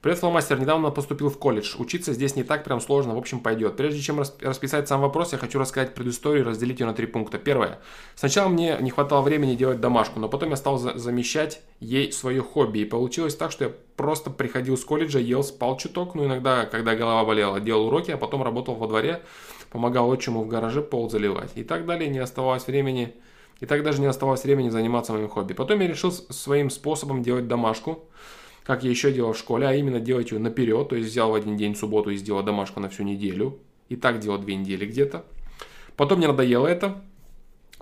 Привет, 0.00 0.20
фломастер. 0.20 0.58
Недавно 0.58 0.90
поступил 0.90 1.28
в 1.28 1.38
колледж. 1.38 1.74
Учиться 1.76 2.14
здесь 2.14 2.34
не 2.34 2.42
так 2.42 2.64
прям 2.64 2.80
сложно, 2.80 3.14
в 3.14 3.18
общем, 3.18 3.40
пойдет. 3.40 3.76
Прежде 3.76 4.00
чем 4.00 4.20
расписать 4.20 4.88
сам 4.88 5.02
вопрос, 5.02 5.32
я 5.32 5.38
хочу 5.38 5.58
рассказать 5.58 5.94
предысторию 5.94 6.44
и 6.44 6.48
разделить 6.48 6.80
ее 6.80 6.86
на 6.86 6.94
три 6.94 7.06
пункта. 7.06 7.36
Первое. 7.36 7.80
Сначала 8.14 8.48
мне 8.48 8.78
не 8.80 8.90
хватало 8.90 9.20
времени 9.20 9.56
делать 9.56 9.80
домашку, 9.80 10.18
но 10.18 10.30
потом 10.30 10.50
я 10.50 10.56
стал 10.56 10.78
за 10.78 10.96
замещать 10.96 11.60
ей 11.80 12.12
свое 12.12 12.40
хобби. 12.40 12.78
И 12.78 12.84
получилось 12.86 13.36
так, 13.36 13.52
что 13.52 13.64
я 13.64 13.72
просто 13.96 14.30
приходил 14.30 14.78
с 14.78 14.84
колледжа, 14.84 15.18
ел, 15.18 15.42
спал 15.42 15.76
чуток, 15.76 16.14
ну 16.14 16.24
иногда, 16.24 16.64
когда 16.64 16.94
голова 16.94 17.24
болела, 17.24 17.60
делал 17.60 17.88
уроки, 17.88 18.12
а 18.12 18.16
потом 18.16 18.42
работал 18.42 18.76
во 18.76 18.86
дворе, 18.86 19.20
помогал 19.70 20.10
отчиму 20.10 20.44
в 20.44 20.48
гараже 20.48 20.80
пол 20.80 21.10
заливать. 21.10 21.50
И 21.56 21.64
так 21.64 21.84
далее, 21.84 22.08
не 22.08 22.20
оставалось 22.20 22.66
времени... 22.68 23.16
И 23.60 23.66
так 23.66 23.82
даже 23.82 24.00
не 24.00 24.06
оставалось 24.06 24.42
времени 24.44 24.70
заниматься 24.70 25.12
моим 25.12 25.28
хобби. 25.28 25.52
Потом 25.52 25.80
я 25.80 25.86
решил 25.86 26.10
своим 26.12 26.70
способом 26.70 27.22
делать 27.22 27.46
домашку 27.46 28.08
как 28.70 28.84
я 28.84 28.90
еще 28.90 29.10
делал 29.10 29.32
в 29.32 29.38
школе, 29.38 29.66
а 29.66 29.74
именно 29.74 29.98
делать 29.98 30.30
ее 30.30 30.38
наперед, 30.38 30.88
то 30.88 30.94
есть 30.94 31.08
взял 31.08 31.32
в 31.32 31.34
один 31.34 31.56
день 31.56 31.74
субботу 31.74 32.10
и 32.10 32.16
сделал 32.16 32.42
домашку 32.42 32.78
на 32.78 32.88
всю 32.88 33.02
неделю. 33.02 33.58
И 33.88 33.96
так 33.96 34.20
делал 34.20 34.38
две 34.38 34.54
недели 34.54 34.86
где-то. 34.86 35.24
Потом 35.96 36.18
мне 36.18 36.28
надоело 36.28 36.68
это, 36.68 37.02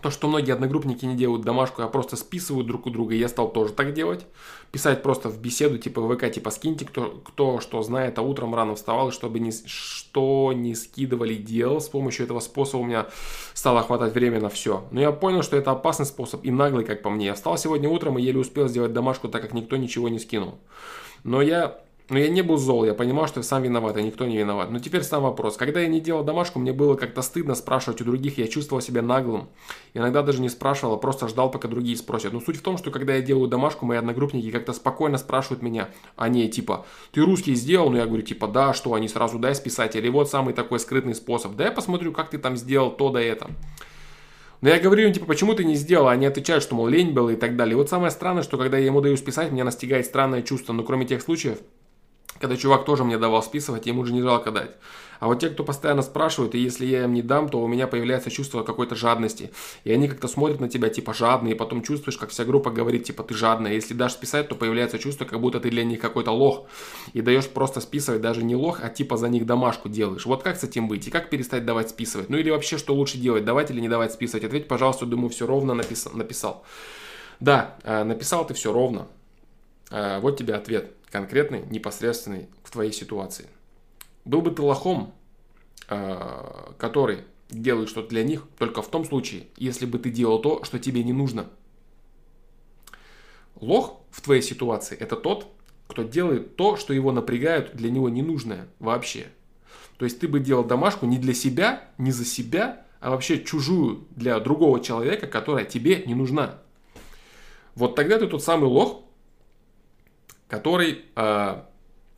то, 0.02 0.10
что 0.10 0.28
многие 0.28 0.52
одногруппники 0.52 1.04
не 1.04 1.16
делают 1.16 1.42
домашку, 1.42 1.82
а 1.82 1.88
просто 1.88 2.16
списывают 2.16 2.66
друг 2.66 2.86
у 2.86 2.90
друга, 2.90 3.14
я 3.14 3.28
стал 3.28 3.50
тоже 3.50 3.72
так 3.72 3.94
делать. 3.94 4.26
Писать 4.70 5.02
просто 5.02 5.28
в 5.28 5.40
беседу, 5.40 5.78
типа 5.78 6.02
ВК, 6.14 6.30
типа 6.30 6.50
скиньте, 6.50 6.84
кто, 6.84 7.20
кто 7.24 7.58
что 7.60 7.82
знает, 7.82 8.18
а 8.18 8.22
утром 8.22 8.54
рано 8.54 8.76
вставал, 8.76 9.10
чтобы 9.10 9.40
ни, 9.40 9.50
что 9.66 10.52
не 10.54 10.74
скидывали, 10.74 11.34
делал. 11.34 11.80
С 11.80 11.88
помощью 11.88 12.26
этого 12.26 12.40
способа 12.40 12.82
у 12.82 12.84
меня 12.84 13.06
стало 13.54 13.82
хватать 13.82 14.14
время 14.14 14.40
на 14.40 14.48
все. 14.48 14.84
Но 14.92 15.00
я 15.00 15.10
понял, 15.10 15.42
что 15.42 15.56
это 15.56 15.72
опасный 15.72 16.06
способ 16.06 16.44
и 16.44 16.50
наглый, 16.50 16.84
как 16.84 17.02
по 17.02 17.10
мне. 17.10 17.26
Я 17.26 17.34
встал 17.34 17.58
сегодня 17.58 17.88
утром 17.88 18.18
и 18.18 18.22
еле 18.22 18.38
успел 18.38 18.68
сделать 18.68 18.92
домашку, 18.92 19.28
так 19.28 19.42
как 19.42 19.52
никто 19.52 19.76
ничего 19.76 20.08
не 20.08 20.18
скинул. 20.18 20.58
Но 21.24 21.42
я 21.42 21.80
но 22.10 22.18
я 22.18 22.28
не 22.28 22.40
был 22.40 22.56
зол, 22.56 22.84
я 22.84 22.94
понимал, 22.94 23.26
что 23.26 23.40
я 23.40 23.44
сам 23.44 23.62
виноват, 23.62 23.96
а 23.96 24.00
никто 24.00 24.24
не 24.24 24.38
виноват. 24.38 24.70
Но 24.70 24.78
теперь 24.78 25.02
сам 25.02 25.24
вопрос. 25.24 25.58
Когда 25.58 25.80
я 25.80 25.88
не 25.88 26.00
делал 26.00 26.24
домашку, 26.24 26.58
мне 26.58 26.72
было 26.72 26.94
как-то 26.94 27.20
стыдно 27.20 27.54
спрашивать 27.54 28.00
у 28.00 28.04
других, 28.04 28.38
я 28.38 28.48
чувствовал 28.48 28.80
себя 28.80 29.02
наглым. 29.02 29.48
Иногда 29.92 30.22
даже 30.22 30.40
не 30.40 30.48
спрашивал, 30.48 30.94
а 30.94 30.96
просто 30.96 31.28
ждал, 31.28 31.50
пока 31.50 31.68
другие 31.68 31.98
спросят. 31.98 32.32
Но 32.32 32.40
суть 32.40 32.56
в 32.56 32.62
том, 32.62 32.78
что 32.78 32.90
когда 32.90 33.14
я 33.14 33.20
делаю 33.20 33.48
домашку, 33.48 33.84
мои 33.84 33.98
одногруппники 33.98 34.50
как-то 34.50 34.72
спокойно 34.72 35.18
спрашивают 35.18 35.62
меня, 35.62 35.90
а 36.16 36.28
не 36.30 36.48
типа, 36.48 36.86
ты 37.12 37.20
русский 37.20 37.54
сделал? 37.54 37.90
Ну 37.90 37.98
я 37.98 38.06
говорю, 38.06 38.22
типа, 38.22 38.48
да, 38.48 38.72
что, 38.72 38.94
они 38.94 39.06
сразу 39.08 39.38
дай 39.38 39.54
списать. 39.54 39.94
Или 39.94 40.08
вот 40.08 40.30
самый 40.30 40.54
такой 40.54 40.80
скрытный 40.80 41.14
способ. 41.14 41.56
Да 41.56 41.64
я 41.64 41.72
посмотрю, 41.72 42.12
как 42.12 42.30
ты 42.30 42.38
там 42.38 42.56
сделал 42.56 42.90
то 42.90 43.10
да 43.10 43.20
это. 43.20 43.50
Но 44.62 44.70
я 44.70 44.80
говорю 44.80 45.06
им, 45.06 45.12
типа, 45.12 45.26
почему 45.26 45.54
ты 45.54 45.64
не 45.64 45.74
сделал? 45.74 46.08
Они 46.08 46.24
отвечают, 46.24 46.64
что, 46.64 46.74
мол, 46.74 46.88
лень 46.88 47.12
было 47.12 47.30
и 47.30 47.36
так 47.36 47.54
далее. 47.54 47.74
И 47.74 47.76
вот 47.76 47.90
самое 47.90 48.10
странное, 48.10 48.42
что 48.42 48.56
когда 48.56 48.78
я 48.78 48.86
ему 48.86 49.02
даю 49.02 49.16
списать, 49.16 49.52
меня 49.52 49.64
настигает 49.64 50.06
странное 50.06 50.42
чувство. 50.42 50.72
Но 50.72 50.82
кроме 50.82 51.06
тех 51.06 51.22
случаев, 51.22 51.58
когда 52.40 52.56
чувак 52.56 52.84
тоже 52.84 53.04
мне 53.04 53.18
давал 53.18 53.42
списывать, 53.42 53.86
ему 53.86 54.04
же 54.04 54.12
не 54.12 54.22
жалко 54.22 54.50
дать. 54.50 54.70
А 55.20 55.26
вот 55.26 55.40
те, 55.40 55.48
кто 55.48 55.64
постоянно 55.64 56.02
спрашивают, 56.02 56.54
и 56.54 56.58
если 56.58 56.86
я 56.86 57.04
им 57.04 57.12
не 57.12 57.22
дам, 57.22 57.48
то 57.48 57.60
у 57.60 57.66
меня 57.66 57.86
появляется 57.86 58.30
чувство 58.30 58.62
какой-то 58.62 58.94
жадности. 58.94 59.50
И 59.84 59.92
они 59.92 60.08
как-то 60.08 60.28
смотрят 60.28 60.60
на 60.60 60.68
тебя 60.68 60.88
типа 60.88 61.12
жадные, 61.12 61.54
и 61.54 61.56
потом 61.56 61.82
чувствуешь, 61.82 62.16
как 62.16 62.30
вся 62.30 62.44
группа 62.44 62.70
говорит 62.70 63.04
типа 63.04 63.24
ты 63.24 63.34
жадная. 63.34 63.72
Если 63.72 63.94
дашь 63.94 64.12
списать, 64.12 64.48
то 64.48 64.54
появляется 64.54 64.98
чувство, 64.98 65.24
как 65.24 65.40
будто 65.40 65.60
ты 65.60 65.70
для 65.70 65.84
них 65.84 66.00
какой-то 66.00 66.30
лох. 66.30 66.66
И 67.12 67.20
даешь 67.20 67.48
просто 67.48 67.80
списывать 67.80 68.20
даже 68.20 68.44
не 68.44 68.54
лох, 68.54 68.80
а 68.82 68.88
типа 68.88 69.16
за 69.16 69.28
них 69.28 69.44
домашку 69.44 69.88
делаешь. 69.88 70.26
Вот 70.26 70.42
как 70.42 70.56
с 70.56 70.64
этим 70.64 70.88
быть? 70.88 71.08
И 71.08 71.10
как 71.10 71.30
перестать 71.30 71.64
давать 71.64 71.90
списывать? 71.90 72.28
Ну 72.30 72.36
или 72.36 72.50
вообще, 72.50 72.78
что 72.78 72.94
лучше 72.94 73.18
делать? 73.18 73.44
Давать 73.44 73.70
или 73.70 73.80
не 73.80 73.88
давать 73.88 74.12
списывать? 74.12 74.44
Ответь, 74.44 74.68
пожалуйста, 74.68 75.06
думаю, 75.06 75.30
все 75.30 75.46
ровно 75.46 75.74
написал. 75.74 76.12
написал. 76.12 76.64
Да, 77.40 77.76
э, 77.82 78.04
написал 78.04 78.46
ты 78.46 78.54
все 78.54 78.72
ровно. 78.72 79.08
Э, 79.90 80.20
вот 80.20 80.36
тебе 80.36 80.54
ответ 80.54 80.92
конкретный, 81.10 81.64
непосредственный 81.70 82.48
в 82.62 82.70
твоей 82.70 82.92
ситуации. 82.92 83.46
Был 84.24 84.42
бы 84.42 84.50
ты 84.50 84.62
лохом, 84.62 85.14
э, 85.88 86.72
который 86.78 87.24
делает 87.50 87.88
что-то 87.88 88.08
для 88.08 88.22
них 88.22 88.44
только 88.58 88.82
в 88.82 88.88
том 88.88 89.04
случае, 89.04 89.46
если 89.56 89.86
бы 89.86 89.98
ты 89.98 90.10
делал 90.10 90.40
то, 90.40 90.64
что 90.64 90.78
тебе 90.78 91.02
не 91.02 91.12
нужно. 91.12 91.48
Лох 93.56 94.00
в 94.10 94.20
твоей 94.20 94.42
ситуации– 94.42 94.96
это 95.00 95.16
тот, 95.16 95.48
кто 95.88 96.02
делает 96.02 96.56
то, 96.56 96.76
что 96.76 96.92
его 96.92 97.12
напрягают, 97.12 97.74
для 97.74 97.90
него 97.90 98.08
ненужное 98.08 98.68
вообще. 98.78 99.28
То 99.96 100.04
есть 100.04 100.20
ты 100.20 100.28
бы 100.28 100.38
делал 100.38 100.64
домашку 100.64 101.06
не 101.06 101.18
для 101.18 101.34
себя, 101.34 101.88
не 101.96 102.12
за 102.12 102.24
себя, 102.24 102.86
а 103.00 103.10
вообще 103.10 103.42
чужую 103.42 104.06
для 104.10 104.38
другого 104.38 104.80
человека, 104.80 105.26
которая 105.26 105.64
тебе 105.64 106.02
не 106.04 106.14
нужна. 106.14 106.58
Вот 107.74 107.94
тогда 107.94 108.18
ты 108.18 108.26
тот 108.26 108.42
самый 108.42 108.66
лох, 108.66 109.02
который 110.48 111.04
э, 111.14 111.62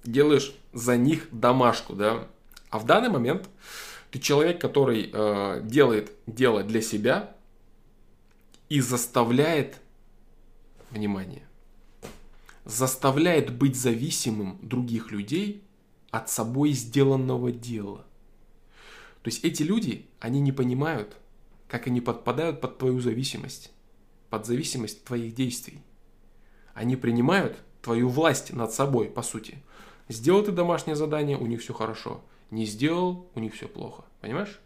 делаешь 0.04 0.54
за 0.72 0.96
них 0.96 1.28
домашку, 1.32 1.94
да. 1.94 2.28
А 2.70 2.78
в 2.78 2.86
данный 2.86 3.10
момент 3.10 3.48
ты 4.10 4.18
человек, 4.18 4.60
который 4.60 5.10
э, 5.12 5.60
делает 5.64 6.12
дело 6.26 6.62
для 6.62 6.80
себя 6.80 7.34
и 8.68 8.80
заставляет, 8.80 9.80
внимание, 10.90 11.42
заставляет 12.64 13.56
быть 13.56 13.76
зависимым 13.76 14.58
других 14.62 15.10
людей 15.10 15.64
от 16.10 16.30
собой 16.30 16.72
сделанного 16.72 17.52
дела. 17.52 18.04
То 19.22 19.28
есть 19.28 19.44
эти 19.44 19.62
люди, 19.62 20.06
они 20.18 20.40
не 20.40 20.52
понимают, 20.52 21.16
как 21.68 21.86
они 21.86 22.00
подпадают 22.00 22.60
под 22.60 22.78
твою 22.78 23.00
зависимость, 23.00 23.70
под 24.28 24.46
зависимость 24.46 25.04
твоих 25.04 25.34
действий. 25.34 25.82
Они 26.74 26.96
принимают 26.96 27.58
твою 27.82 28.08
власть 28.08 28.52
над 28.52 28.72
собой, 28.72 29.06
по 29.06 29.22
сути. 29.22 29.58
Сделал 30.08 30.42
ты 30.42 30.52
домашнее 30.52 30.96
задание, 30.96 31.36
у 31.36 31.46
них 31.46 31.60
все 31.60 31.72
хорошо. 31.72 32.22
Не 32.50 32.66
сделал, 32.66 33.28
у 33.34 33.40
них 33.40 33.54
все 33.54 33.68
плохо. 33.68 34.04
Понимаешь? 34.20 34.58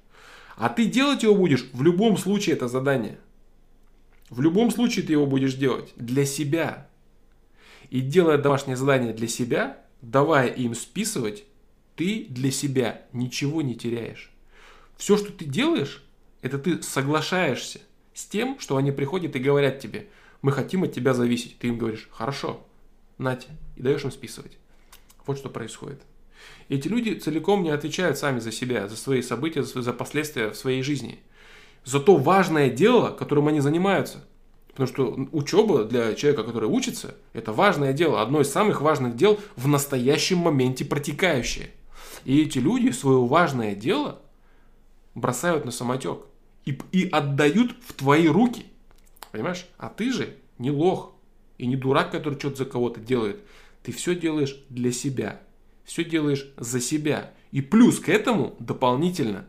А 0.57 0.69
ты 0.69 0.87
делать 0.87 1.23
его 1.23 1.35
будешь 1.35 1.69
в 1.73 1.83
любом 1.83 2.17
случае 2.17 2.57
это 2.57 2.69
задание. 2.69 3.19
В 4.31 4.41
любом 4.41 4.71
случае 4.71 5.05
ты 5.05 5.13
его 5.13 5.27
будешь 5.27 5.55
делать 5.55 5.93
для 5.97 6.25
себя. 6.25 6.89
И 7.91 8.01
делая 8.01 8.39
домашнее 8.39 8.77
задание 8.77 9.13
для 9.13 9.29
себя, 9.29 9.79
давая 10.01 10.49
им 10.49 10.75
списывать, 10.75 11.45
ты 11.97 12.27
для 12.29 12.51
себя 12.51 13.03
ничего 13.13 13.63
не 13.63 13.75
теряешь. 13.75 14.33
Все, 14.97 15.17
что 15.17 15.33
ты 15.33 15.45
делаешь, 15.45 16.03
это 16.43 16.59
ты 16.59 16.83
соглашаешься 16.83 17.81
с 18.15 18.25
тем, 18.25 18.59
что 18.59 18.77
они 18.77 18.93
приходят 18.93 19.37
и 19.37 19.41
говорят 19.41 19.81
тебе, 19.81 20.09
мы 20.43 20.53
хотим 20.53 20.85
от 20.85 20.93
тебя 20.93 21.15
зависеть. 21.15 21.59
Ты 21.59 21.69
им 21.69 21.79
говоришь, 21.79 22.09
хорошо, 22.11 22.67
нате, 23.19 23.49
и 23.77 23.83
даешь 23.83 24.05
им 24.05 24.11
списывать. 24.11 24.59
Вот 25.27 25.39
что 25.39 25.49
происходит. 25.49 26.01
Эти 26.69 26.89
люди 26.89 27.15
целиком 27.15 27.63
не 27.63 27.71
отвечают 27.71 28.19
сами 28.19 28.39
за 28.39 28.53
себя, 28.53 28.89
за 28.89 28.97
свои 28.97 29.23
события, 29.23 29.63
за 29.63 29.93
последствия 29.93 30.51
в 30.51 30.57
своей 30.57 30.83
жизни. 30.83 31.21
За 31.85 32.01
то 32.01 32.17
важное 32.17 32.71
дело, 32.71 33.11
которым 33.11 33.49
они 33.49 33.61
занимаются. 33.61 34.25
Потому 34.69 34.89
что 34.89 35.29
учеба 35.31 35.85
для 35.85 36.15
человека, 36.15 36.43
который 36.43 36.69
учится, 36.69 37.15
это 37.33 37.53
важное 37.53 37.93
дело, 37.93 38.21
одно 38.21 38.41
из 38.41 38.51
самых 38.51 38.81
важных 38.81 39.15
дел 39.17 39.39
в 39.55 39.69
настоящем 39.69 40.39
моменте 40.39 40.85
протекающее. 40.85 41.71
И 42.25 42.43
эти 42.43 42.59
люди 42.59 42.91
свое 42.91 43.25
важное 43.25 43.75
дело 43.75 44.21
бросают 45.15 45.65
на 45.65 45.71
самотек 45.71 46.27
и, 46.65 46.77
и 46.91 47.09
отдают 47.09 47.77
в 47.87 47.93
твои 47.93 48.27
руки. 48.27 48.67
Понимаешь? 49.31 49.67
А 49.79 49.89
ты 49.89 50.13
же 50.13 50.35
не 50.59 50.71
лох. 50.71 51.14
И 51.59 51.67
не 51.67 51.77
дурак, 51.77 52.11
который 52.11 52.39
что-то 52.39 52.57
за 52.57 52.65
кого-то 52.65 53.01
делает. 53.01 53.41
Ты 53.83 53.93
все 53.93 54.15
делаешь 54.15 54.57
для 54.69 54.93
себя. 54.93 55.41
Все 55.85 56.05
делаешь 56.05 56.49
за 56.57 56.81
себя. 56.81 57.33
И 57.53 57.61
плюс 57.61 58.01
к 58.01 58.09
этому 58.09 58.57
дополнительно 58.59 59.47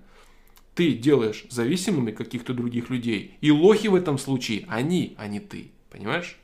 ты 0.76 0.92
делаешь 0.92 1.46
зависимыми 1.50 2.12
каких-то 2.12 2.54
других 2.54 2.90
людей. 2.90 3.38
И 3.42 3.50
лохи 3.52 3.88
в 3.88 3.96
этом 3.96 4.18
случае 4.18 4.66
они, 4.68 5.16
а 5.18 5.28
не 5.28 5.40
ты. 5.40 5.72
Понимаешь? 5.90 6.38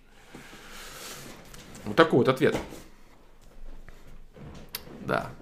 Вот 1.86 1.96
такой 1.96 2.20
вот 2.20 2.30
ответ. 2.30 2.56
Да. 5.06 5.34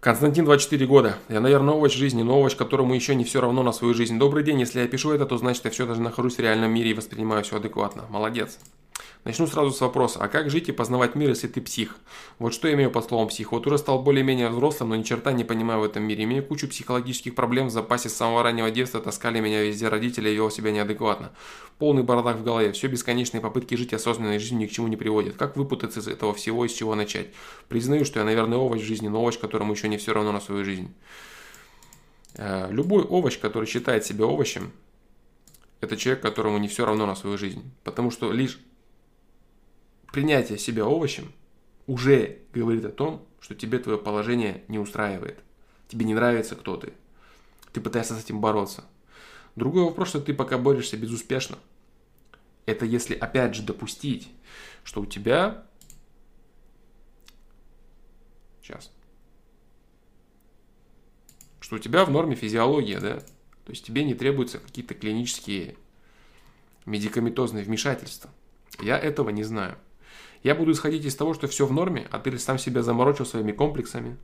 Константин, 0.00 0.46
24 0.46 0.86
года. 0.86 1.16
Я, 1.28 1.40
наверное, 1.40 1.74
овощ 1.74 1.92
жизни, 1.92 2.22
но 2.22 2.40
овощ, 2.40 2.56
которому 2.56 2.94
еще 2.94 3.14
не 3.14 3.24
все 3.24 3.42
равно 3.42 3.62
на 3.62 3.70
свою 3.70 3.92
жизнь. 3.92 4.18
Добрый 4.18 4.42
день, 4.42 4.58
если 4.58 4.80
я 4.80 4.88
пишу 4.88 5.10
это, 5.10 5.26
то 5.26 5.36
значит 5.36 5.66
я 5.66 5.70
все 5.70 5.86
даже 5.86 6.00
нахожусь 6.00 6.36
в 6.36 6.40
реальном 6.40 6.72
мире 6.72 6.92
и 6.92 6.94
воспринимаю 6.94 7.44
все 7.44 7.56
адекватно. 7.56 8.06
Молодец. 8.08 8.58
Начну 9.24 9.46
сразу 9.46 9.70
с 9.70 9.80
вопроса, 9.82 10.18
а 10.22 10.28
как 10.28 10.48
жить 10.48 10.70
и 10.70 10.72
познавать 10.72 11.14
мир, 11.14 11.28
если 11.28 11.46
ты 11.46 11.60
псих? 11.60 11.96
Вот 12.38 12.54
что 12.54 12.68
я 12.68 12.74
имею 12.74 12.90
под 12.90 13.04
словом 13.04 13.28
псих? 13.28 13.52
Вот 13.52 13.66
уже 13.66 13.76
стал 13.76 14.02
более-менее 14.02 14.48
взрослым, 14.48 14.88
но 14.90 14.96
ни 14.96 15.02
черта 15.02 15.32
не 15.32 15.44
понимаю 15.44 15.80
в 15.80 15.84
этом 15.84 16.04
мире. 16.04 16.24
Имею 16.24 16.42
кучу 16.42 16.66
психологических 16.66 17.34
проблем 17.34 17.66
в 17.66 17.70
запасе 17.70 18.08
с 18.08 18.14
самого 18.14 18.42
раннего 18.42 18.70
детства, 18.70 18.98
таскали 18.98 19.40
меня 19.40 19.62
везде 19.62 19.88
родители, 19.88 20.30
вел 20.30 20.50
себя 20.50 20.70
неадекватно. 20.70 21.32
Полный 21.78 22.02
бардак 22.02 22.38
в 22.38 22.44
голове, 22.44 22.72
все 22.72 22.86
бесконечные 22.86 23.42
попытки 23.42 23.74
жить 23.74 23.92
осознанной 23.92 24.38
жизнью 24.38 24.62
ни 24.62 24.66
к 24.66 24.70
чему 24.70 24.88
не 24.88 24.96
приводят. 24.96 25.36
Как 25.36 25.54
выпутаться 25.54 26.00
из 26.00 26.08
этого 26.08 26.32
всего 26.32 26.64
и 26.64 26.68
с 26.68 26.72
чего 26.72 26.94
начать? 26.94 27.28
Признаю, 27.68 28.06
что 28.06 28.20
я, 28.20 28.24
наверное, 28.24 28.56
овощ 28.56 28.80
в 28.80 28.86
жизни, 28.86 29.08
но 29.08 29.20
овощ, 29.20 29.38
которому 29.38 29.74
еще 29.74 29.88
не 29.88 29.98
все 29.98 30.14
равно 30.14 30.32
на 30.32 30.40
свою 30.40 30.64
жизнь. 30.64 30.94
Э, 32.36 32.68
любой 32.70 33.02
овощ, 33.02 33.38
который 33.38 33.66
считает 33.66 34.06
себя 34.06 34.24
овощем, 34.24 34.72
это 35.82 35.98
человек, 35.98 36.22
которому 36.22 36.56
не 36.56 36.68
все 36.68 36.86
равно 36.86 37.04
на 37.04 37.14
свою 37.14 37.36
жизнь. 37.36 37.70
Потому 37.84 38.10
что 38.10 38.32
лишь 38.32 38.58
принятие 40.12 40.58
себя 40.58 40.86
овощем 40.86 41.32
уже 41.86 42.38
говорит 42.52 42.84
о 42.84 42.90
том, 42.90 43.26
что 43.40 43.54
тебе 43.54 43.78
твое 43.78 43.98
положение 43.98 44.64
не 44.68 44.78
устраивает. 44.78 45.38
Тебе 45.88 46.04
не 46.04 46.14
нравится, 46.14 46.56
кто 46.56 46.76
ты. 46.76 46.92
Ты 47.72 47.80
пытаешься 47.80 48.14
с 48.14 48.24
этим 48.24 48.40
бороться. 48.40 48.84
Другой 49.56 49.84
вопрос, 49.84 50.08
что 50.10 50.20
ты 50.20 50.34
пока 50.34 50.58
борешься 50.58 50.96
безуспешно. 50.96 51.58
Это 52.66 52.84
если 52.84 53.14
опять 53.14 53.54
же 53.54 53.62
допустить, 53.62 54.28
что 54.84 55.00
у 55.00 55.06
тебя... 55.06 55.66
Сейчас. 58.62 58.92
Что 61.60 61.76
у 61.76 61.78
тебя 61.78 62.04
в 62.04 62.10
норме 62.10 62.36
физиология, 62.36 63.00
да? 63.00 63.20
То 63.64 63.70
есть 63.70 63.84
тебе 63.84 64.04
не 64.04 64.14
требуются 64.14 64.58
какие-то 64.58 64.94
клинические 64.94 65.76
медикаментозные 66.86 67.64
вмешательства. 67.64 68.30
Я 68.80 68.98
этого 68.98 69.30
не 69.30 69.44
знаю. 69.44 69.76
Я 70.42 70.54
буду 70.54 70.72
исходить 70.72 71.04
из 71.04 71.14
того, 71.14 71.34
что 71.34 71.48
все 71.48 71.66
в 71.66 71.72
норме, 71.72 72.08
а 72.10 72.18
ты 72.18 72.36
сам 72.38 72.58
себя 72.58 72.82
заморочил 72.82 73.26
своими 73.26 73.52
комплексами, 73.52 74.16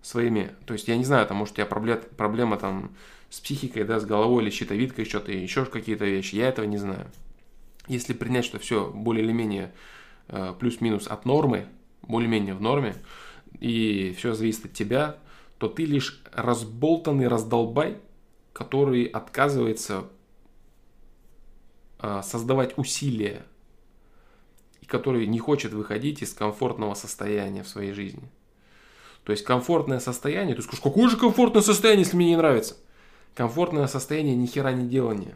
своими, 0.00 0.52
то 0.66 0.72
есть 0.72 0.88
я 0.88 0.96
не 0.96 1.04
знаю, 1.04 1.26
там, 1.26 1.36
может, 1.36 1.52
у 1.52 1.56
тебя 1.56 1.66
проблема, 1.66 2.00
проблема 2.16 2.56
там 2.56 2.92
с 3.28 3.40
психикой, 3.40 3.84
да, 3.84 4.00
с 4.00 4.06
головой 4.06 4.42
или 4.42 4.50
щитовидкой, 4.50 5.04
что-то, 5.04 5.32
еще 5.32 5.66
какие-то 5.66 6.06
вещи, 6.06 6.36
я 6.36 6.48
этого 6.48 6.64
не 6.64 6.78
знаю. 6.78 7.06
Если 7.88 8.14
принять, 8.14 8.44
что 8.44 8.58
все 8.58 8.90
более 8.90 9.24
или 9.24 9.32
менее 9.32 9.72
э, 10.28 10.54
плюс-минус 10.58 11.08
от 11.08 11.26
нормы, 11.26 11.66
более-менее 12.02 12.54
в 12.54 12.60
норме, 12.62 12.94
и 13.60 14.14
все 14.16 14.34
зависит 14.34 14.66
от 14.66 14.72
тебя, 14.72 15.16
то 15.58 15.68
ты 15.68 15.84
лишь 15.84 16.22
разболтанный 16.32 17.28
раздолбай, 17.28 17.98
который 18.52 19.04
отказывается 19.04 20.04
э, 22.00 22.20
создавать 22.24 22.78
усилия 22.78 23.44
который 24.88 25.26
не 25.26 25.38
хочет 25.38 25.72
выходить 25.72 26.22
из 26.22 26.32
комфортного 26.32 26.94
состояния 26.94 27.62
в 27.62 27.68
своей 27.68 27.92
жизни. 27.92 28.28
То 29.24 29.32
есть 29.32 29.44
комфортное 29.44 30.00
состояние, 30.00 30.56
ты 30.56 30.62
скажешь, 30.62 30.80
какое 30.80 31.08
же 31.08 31.16
комфортное 31.16 31.62
состояние, 31.62 32.04
если 32.04 32.16
мне 32.16 32.30
не 32.30 32.36
нравится? 32.36 32.76
Комфортное 33.34 33.86
состояние 33.86 34.34
ни 34.34 34.46
хера 34.46 34.72
не 34.72 34.88
делание. 34.88 35.34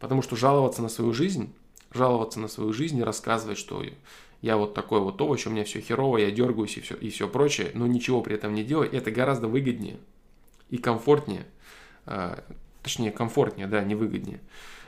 Потому 0.00 0.22
что 0.22 0.36
жаловаться 0.36 0.82
на 0.82 0.88
свою 0.88 1.12
жизнь, 1.12 1.54
жаловаться 1.92 2.40
на 2.40 2.48
свою 2.48 2.72
жизнь 2.72 2.98
и 2.98 3.04
рассказывать, 3.04 3.58
что 3.58 3.84
я 4.40 4.56
вот 4.56 4.74
такой 4.74 5.00
вот 5.00 5.20
овощ, 5.20 5.46
у 5.46 5.50
меня 5.50 5.64
все 5.64 5.80
херово, 5.80 6.18
я 6.18 6.30
дергаюсь 6.30 6.76
и 6.76 6.80
все, 6.80 6.94
и 6.96 7.10
все 7.10 7.28
прочее, 7.28 7.70
но 7.74 7.86
ничего 7.86 8.22
при 8.22 8.34
этом 8.34 8.54
не 8.54 8.64
делать, 8.64 8.92
это 8.92 9.10
гораздо 9.10 9.48
выгоднее 9.48 9.98
и 10.70 10.78
комфортнее, 10.78 11.46
э, 12.06 12.40
точнее 12.82 13.12
комфортнее, 13.12 13.66
да, 13.66 13.82
не 13.84 13.94
выгоднее. 13.94 14.40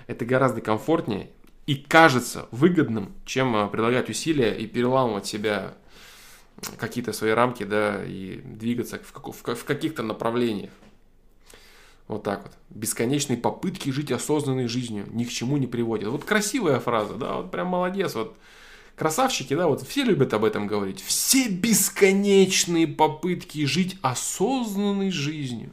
Это 0.07 0.25
гораздо 0.25 0.61
комфортнее 0.61 1.31
и 1.67 1.75
кажется 1.75 2.49
выгодным, 2.51 3.13
чем 3.25 3.57
а, 3.57 3.69
прилагать 3.69 4.09
усилия 4.09 4.53
и 4.53 4.67
переламывать 4.67 5.27
себя 5.27 5.75
какие-то 6.79 7.13
свои 7.13 7.33
рамки, 7.33 7.65
да, 7.65 8.05
и 8.05 8.41
двигаться 8.45 8.99
в, 8.99 9.33
в, 9.33 9.55
в 9.55 9.65
каких-то 9.65 10.03
направлениях. 10.03 10.71
Вот 12.09 12.23
так 12.23 12.45
вот. 12.45 12.53
Бесконечные 12.71 13.37
попытки 13.37 13.91
жить 13.91 14.13
осознанной 14.13 14.69
жизнью 14.69 15.07
ни 15.11 15.25
к 15.25 15.31
чему 15.31 15.57
не 15.57 15.67
приводят. 15.67 16.09
Вот 16.09 16.25
красивая 16.25 16.79
фраза, 16.79 17.15
да, 17.15 17.35
вот 17.35 17.51
прям 17.51 17.67
молодец. 17.67 18.15
Вот 18.15 18.37
красавчики, 18.95 19.55
да, 19.55 19.67
вот 19.67 19.83
все 19.83 20.05
любят 20.05 20.33
об 20.35 20.45
этом 20.45 20.69
говорить. 20.69 21.03
Все 21.03 21.49
бесконечные 21.49 22.87
попытки 22.87 23.65
жить 23.65 23.99
осознанной 24.03 25.11
жизнью. 25.11 25.73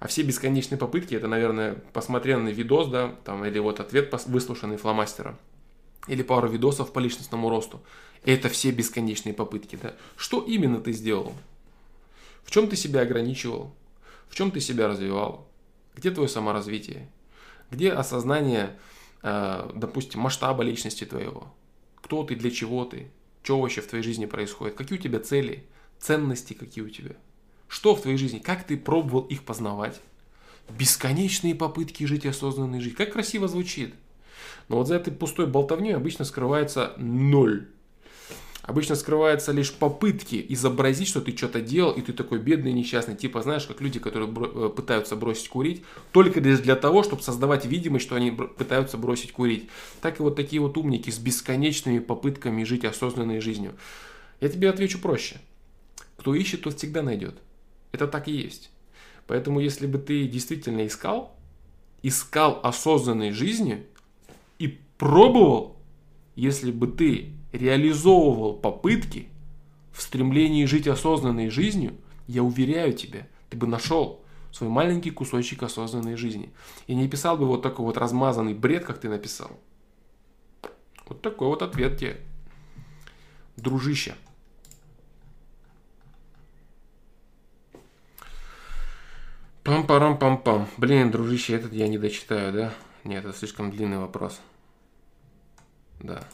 А 0.00 0.08
все 0.08 0.22
бесконечные 0.22 0.78
попытки, 0.78 1.14
это, 1.14 1.28
наверное, 1.28 1.74
посмотренный 1.92 2.52
видос, 2.52 2.88
да, 2.88 3.14
там, 3.22 3.44
или 3.44 3.58
вот 3.58 3.80
ответ 3.80 4.10
выслушанный 4.26 4.78
фломастером, 4.78 5.36
или 6.08 6.22
пару 6.22 6.48
видосов 6.48 6.92
по 6.94 6.98
личностному 6.98 7.50
росту. 7.50 7.82
Это 8.24 8.48
все 8.48 8.70
бесконечные 8.70 9.34
попытки, 9.34 9.78
да. 9.80 9.94
Что 10.16 10.40
именно 10.40 10.80
ты 10.80 10.92
сделал? 10.92 11.34
В 12.44 12.50
чем 12.50 12.68
ты 12.68 12.76
себя 12.76 13.02
ограничивал? 13.02 13.74
В 14.28 14.34
чем 14.34 14.50
ты 14.50 14.60
себя 14.60 14.88
развивал? 14.88 15.46
Где 15.94 16.10
твое 16.10 16.30
саморазвитие? 16.30 17.10
Где 17.70 17.92
осознание, 17.92 18.78
э, 19.22 19.70
допустим, 19.74 20.20
масштаба 20.20 20.62
личности 20.62 21.04
твоего? 21.04 21.54
Кто 21.96 22.24
ты, 22.24 22.36
для 22.36 22.50
чего 22.50 22.86
ты? 22.86 23.10
Что 23.42 23.60
вообще 23.60 23.82
в 23.82 23.86
твоей 23.86 24.02
жизни 24.02 24.24
происходит? 24.24 24.76
Какие 24.76 24.98
у 24.98 25.02
тебя 25.02 25.20
цели? 25.20 25.66
Ценности 25.98 26.54
какие 26.54 26.82
у 26.82 26.88
тебя? 26.88 27.16
Что 27.70 27.94
в 27.94 28.02
твоей 28.02 28.18
жизни? 28.18 28.40
Как 28.40 28.64
ты 28.64 28.76
пробовал 28.76 29.22
их 29.22 29.44
познавать? 29.44 30.00
Бесконечные 30.76 31.54
попытки 31.54 32.02
жить 32.04 32.26
осознанной 32.26 32.80
жизнью. 32.80 32.98
Как 32.98 33.12
красиво 33.12 33.46
звучит. 33.46 33.94
Но 34.68 34.78
вот 34.78 34.88
за 34.88 34.96
этой 34.96 35.12
пустой 35.12 35.46
болтовней 35.46 35.94
обычно 35.94 36.24
скрывается 36.24 36.94
ноль. 36.96 37.68
Обычно 38.62 38.96
скрываются 38.96 39.52
лишь 39.52 39.72
попытки 39.72 40.44
изобразить, 40.48 41.08
что 41.08 41.20
ты 41.20 41.36
что-то 41.36 41.60
делал, 41.60 41.92
и 41.92 42.02
ты 42.02 42.12
такой 42.12 42.40
бедный, 42.40 42.72
несчастный. 42.72 43.14
Типа, 43.14 43.40
знаешь, 43.42 43.66
как 43.66 43.80
люди, 43.80 44.00
которые 44.00 44.28
бро- 44.28 44.66
э, 44.66 44.68
пытаются 44.68 45.14
бросить 45.14 45.48
курить, 45.48 45.84
только 46.10 46.40
лишь 46.40 46.58
для 46.58 46.74
того, 46.74 47.04
чтобы 47.04 47.22
создавать 47.22 47.66
видимость, 47.66 48.04
что 48.04 48.16
они 48.16 48.32
пытаются 48.32 48.98
бросить 48.98 49.30
курить. 49.30 49.68
Так 50.00 50.18
и 50.18 50.22
вот 50.24 50.34
такие 50.34 50.60
вот 50.60 50.76
умники 50.76 51.08
с 51.10 51.18
бесконечными 51.18 52.00
попытками 52.00 52.64
жить 52.64 52.84
осознанной 52.84 53.40
жизнью. 53.40 53.76
Я 54.40 54.48
тебе 54.48 54.68
отвечу 54.70 54.98
проще. 54.98 55.40
Кто 56.16 56.34
ищет, 56.34 56.62
тот 56.62 56.76
всегда 56.76 57.02
найдет. 57.02 57.40
Это 57.92 58.06
так 58.06 58.28
и 58.28 58.32
есть. 58.32 58.70
Поэтому 59.26 59.60
если 59.60 59.86
бы 59.86 59.98
ты 59.98 60.26
действительно 60.26 60.86
искал, 60.86 61.36
искал 62.02 62.60
осознанной 62.62 63.30
жизни 63.30 63.86
и 64.58 64.80
пробовал, 64.98 65.76
если 66.34 66.72
бы 66.72 66.86
ты 66.86 67.34
реализовывал 67.52 68.54
попытки 68.54 69.28
в 69.92 70.02
стремлении 70.02 70.64
жить 70.64 70.88
осознанной 70.88 71.50
жизнью, 71.50 71.94
я 72.26 72.42
уверяю 72.42 72.92
тебя, 72.92 73.26
ты 73.50 73.56
бы 73.56 73.66
нашел 73.66 74.24
свой 74.52 74.68
маленький 74.68 75.10
кусочек 75.10 75.62
осознанной 75.62 76.16
жизни. 76.16 76.52
И 76.86 76.94
не 76.94 77.08
писал 77.08 77.36
бы 77.36 77.46
вот 77.46 77.62
такой 77.62 77.84
вот 77.84 77.96
размазанный 77.96 78.54
бред, 78.54 78.84
как 78.84 78.98
ты 78.98 79.08
написал. 79.08 79.50
Вот 81.06 81.22
такой 81.22 81.48
вот 81.48 81.62
ответ 81.62 81.98
тебе. 81.98 82.20
Дружище. 83.56 84.14
Пам-парам-пам-пам. 89.62 90.68
Блин, 90.78 91.10
дружище, 91.10 91.54
этот 91.54 91.72
я 91.72 91.86
не 91.86 91.98
дочитаю, 91.98 92.52
да? 92.52 92.74
Нет, 93.04 93.24
это 93.24 93.36
слишком 93.36 93.70
длинный 93.70 93.98
вопрос. 93.98 94.40
Да. 96.00 96.24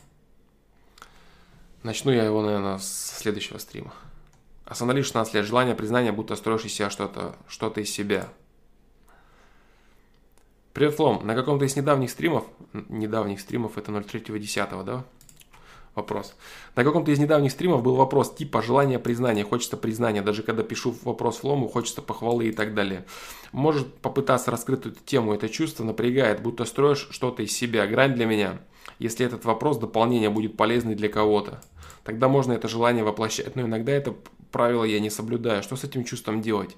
Начну 1.82 2.12
я 2.12 2.24
его, 2.24 2.42
наверное, 2.42 2.78
с 2.78 3.18
следующего 3.18 3.58
стрима. 3.58 3.92
Останови 4.64 5.02
16 5.02 5.34
лет. 5.34 5.44
Желание 5.44 5.74
признания, 5.74 6.12
будто 6.12 6.36
строишь 6.36 6.64
из 6.64 6.72
себя 6.72 6.88
что-то, 6.88 7.36
что-то 7.48 7.80
из 7.80 7.90
себя. 7.90 8.28
Привет, 10.72 10.94
Флом. 10.94 11.26
На 11.26 11.34
каком-то 11.34 11.64
из 11.64 11.74
недавних 11.74 12.10
стримов, 12.10 12.44
недавних 12.72 13.40
стримов, 13.40 13.76
это 13.76 13.90
03.10, 13.90 14.84
да? 14.84 15.04
Вопрос. 15.96 16.34
На 16.76 16.84
каком-то 16.84 17.10
из 17.10 17.18
недавних 17.18 17.50
стримов 17.50 17.82
был 17.82 17.96
вопрос 17.96 18.34
типа 18.34 18.62
желание 18.62 18.98
признания, 18.98 19.44
хочется 19.44 19.76
признания, 19.76 20.22
даже 20.22 20.42
когда 20.42 20.62
пишу 20.62 20.94
вопрос 21.02 21.38
Флому, 21.38 21.68
хочется 21.68 22.02
похвалы 22.02 22.48
и 22.48 22.52
так 22.52 22.74
далее. 22.74 23.04
Может 23.52 23.92
попытаться 23.94 24.50
раскрыть 24.50 24.80
эту 24.80 25.00
тему, 25.04 25.32
это 25.32 25.48
чувство 25.48 25.84
напрягает, 25.84 26.42
будто 26.42 26.64
строишь 26.66 27.08
что-то 27.10 27.42
из 27.42 27.52
себя. 27.52 27.86
Грань 27.86 28.14
для 28.14 28.26
меня, 28.26 28.58
если 28.98 29.26
этот 29.26 29.44
вопрос 29.44 29.78
дополнение 29.78 30.30
будет 30.30 30.56
полезный 30.56 30.94
для 30.94 31.08
кого-то. 31.08 31.60
Тогда 32.04 32.28
можно 32.28 32.52
это 32.52 32.68
желание 32.68 33.02
воплощать, 33.02 33.56
но 33.56 33.62
иногда 33.62 33.92
это 33.92 34.14
правило 34.52 34.84
я 34.84 35.00
не 35.00 35.10
соблюдаю. 35.10 35.62
Что 35.62 35.76
с 35.76 35.84
этим 35.84 36.04
чувством 36.04 36.40
делать? 36.40 36.76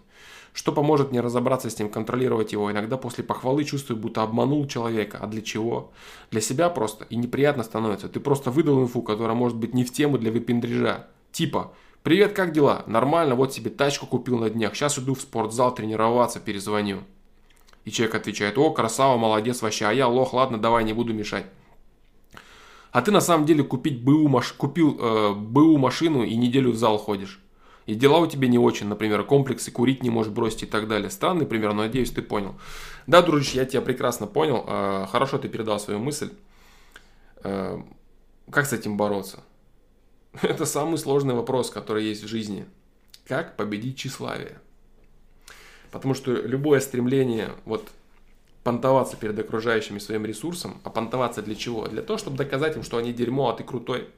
Что 0.53 0.73
поможет 0.73 1.11
мне 1.11 1.21
разобраться 1.21 1.71
с 1.71 1.79
ним, 1.79 1.89
контролировать 1.89 2.53
его? 2.53 2.71
Иногда 2.71 2.97
после 2.97 3.23
похвалы 3.23 3.65
чувствую, 3.65 3.99
будто 3.99 4.23
обманул 4.23 4.67
человека. 4.67 5.19
А 5.21 5.27
для 5.27 5.43
чего? 5.43 5.93
Для 6.31 6.41
себя 6.41 6.69
просто. 6.69 7.05
И 7.11 7.17
неприятно 7.17 7.63
становится. 7.63 8.09
Ты 8.09 8.21
просто 8.21 8.51
выдал 8.51 8.83
инфу, 8.83 9.03
которая 9.03 9.37
может 9.37 9.57
быть 9.57 9.75
не 9.75 9.85
в 9.85 9.93
тему 9.93 10.19
для 10.19 10.33
выпендрежа. 10.33 11.07
Типа, 11.33 11.73
привет, 12.03 12.33
как 12.33 12.53
дела? 12.53 12.83
Нормально, 12.87 13.35
вот 13.35 13.53
себе 13.53 13.71
тачку 13.71 14.07
купил 14.07 14.39
на 14.39 14.51
днях. 14.51 14.75
Сейчас 14.75 14.99
иду 14.99 15.15
в 15.15 15.21
спортзал 15.21 15.75
тренироваться, 15.75 16.41
перезвоню. 16.41 17.03
И 17.85 17.91
человек 17.91 18.17
отвечает, 18.17 18.59
о, 18.59 18.71
красава, 18.71 19.17
молодец 19.17 19.63
вообще, 19.63 19.87
а 19.87 19.93
я 19.93 20.09
лох, 20.09 20.35
ладно, 20.35 20.59
давай, 20.59 20.85
не 20.85 20.93
буду 20.93 21.15
мешать. 21.15 21.47
А 22.91 23.03
ты 23.03 23.11
на 23.11 23.21
самом 23.21 23.47
деле 23.47 23.63
купить 23.63 24.03
БУ 24.03 24.29
маш... 24.29 24.53
купил 24.53 24.99
э, 24.99 25.35
БУ 25.35 25.77
машину 25.79 26.23
и 26.23 26.37
неделю 26.37 26.73
в 26.73 26.77
зал 26.77 26.99
ходишь 26.99 27.41
и 27.89 27.95
дела 27.95 28.19
у 28.19 28.27
тебя 28.27 28.49
не 28.49 28.59
очень, 28.59 28.87
например, 28.87 29.25
комплексы, 29.25 29.71
курить 29.71 30.03
не 30.03 30.11
можешь 30.11 30.31
бросить 30.31 30.65
и 30.65 30.67
так 30.67 30.89
далее. 30.89 31.09
Странный 31.09 31.47
пример, 31.47 31.73
но 31.73 31.85
надеюсь, 31.85 32.11
ты 32.11 32.21
понял. 32.21 32.55
Да, 33.07 33.23
дружище, 33.23 33.57
я 33.57 33.65
тебя 33.65 33.81
прекрасно 33.81 34.27
понял. 34.27 34.63
А, 34.67 35.07
хорошо 35.07 35.39
ты 35.39 35.49
передал 35.49 35.81
свою 35.81 35.99
мысль. 35.99 36.31
А, 37.43 37.83
как 38.51 38.67
с 38.67 38.75
этим 38.75 38.99
бороться? 38.99 39.43
Это 40.43 40.67
самый 40.67 40.99
сложный 40.99 41.35
вопрос, 41.35 41.71
который 41.71 42.05
есть 42.05 42.25
в 42.25 42.29
жизни. 42.29 42.67
Как 43.27 43.57
победить 43.57 43.97
тщеславие? 43.97 44.61
Потому 45.91 46.13
что 46.13 46.33
любое 46.33 46.81
стремление 46.81 47.53
вот 47.65 47.89
понтоваться 48.65 49.17
перед 49.17 49.39
окружающими 49.39 49.99
своим 49.99 50.27
ресурсом. 50.27 50.79
А 50.85 50.91
понтоваться 50.91 51.41
для 51.41 51.55
чего? 51.55 51.89
Для 51.89 52.03
того, 52.03 52.19
чтобы 52.19 52.37
доказать 52.37 52.77
им, 52.77 52.83
что 52.83 52.99
они 52.99 53.15
дерьмо, 53.15 53.49
а 53.49 53.55
ты 53.55 53.65
крутой. 53.65 54.09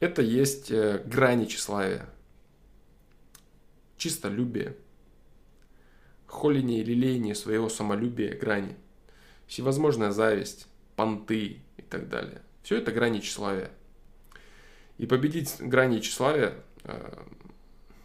Это 0.00 0.22
есть 0.22 0.70
э, 0.70 1.02
грани 1.04 1.46
тщеславия. 1.46 2.08
Чистолюбие. 3.96 4.76
Холение 6.26 6.80
и 6.80 6.84
лелеяние 6.84 7.34
своего 7.34 7.68
самолюбия 7.68 8.36
грани. 8.36 8.76
Всевозможная 9.46 10.10
зависть, 10.10 10.66
понты 10.96 11.60
и 11.76 11.82
так 11.82 12.08
далее. 12.08 12.42
Все 12.62 12.76
это 12.76 12.92
грани 12.92 13.20
тщеславия. 13.20 13.70
И 14.98 15.06
победить 15.06 15.56
грани 15.60 16.00
тщеславия 16.00 16.54
э, 16.84 17.22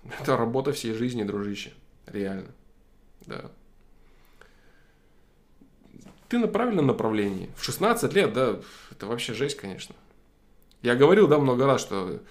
–это 0.20 0.38
работа 0.38 0.74
всей 0.74 0.94
жизни, 0.94 1.24
дружище. 1.24 1.74
Реально. 2.06 2.52
Да. 3.26 3.52
Ты 6.28 6.38
на 6.38 6.48
правильном 6.48 6.88
направлении. 6.88 7.50
В 7.56 7.64
16 7.64 8.14
лет, 8.14 8.34
да, 8.34 8.60
это 8.92 9.08
вообще 9.08 9.34
жесть, 9.34 9.58
конечно. 9.58 9.96
Я 10.82 10.96
говорил, 10.96 11.28
да, 11.28 11.40
много 11.40 11.66
раз, 11.66 11.82
что 11.82 12.22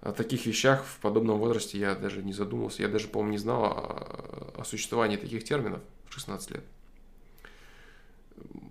о 0.00 0.12
таких 0.12 0.46
вещах 0.46 0.84
в 0.84 0.98
подобном 0.98 1.38
возрасте 1.38 1.78
я 1.78 1.94
даже 1.94 2.22
не 2.22 2.32
задумывался. 2.32 2.82
Я 2.82 2.88
даже, 2.88 3.08
по-моему, 3.08 3.32
не 3.32 3.38
знал 3.38 3.64
о, 3.64 4.54
о 4.58 4.64
существовании 4.64 5.16
таких 5.16 5.44
терминов 5.44 5.80
в 6.08 6.14
16 6.14 6.50
лет. 6.50 6.64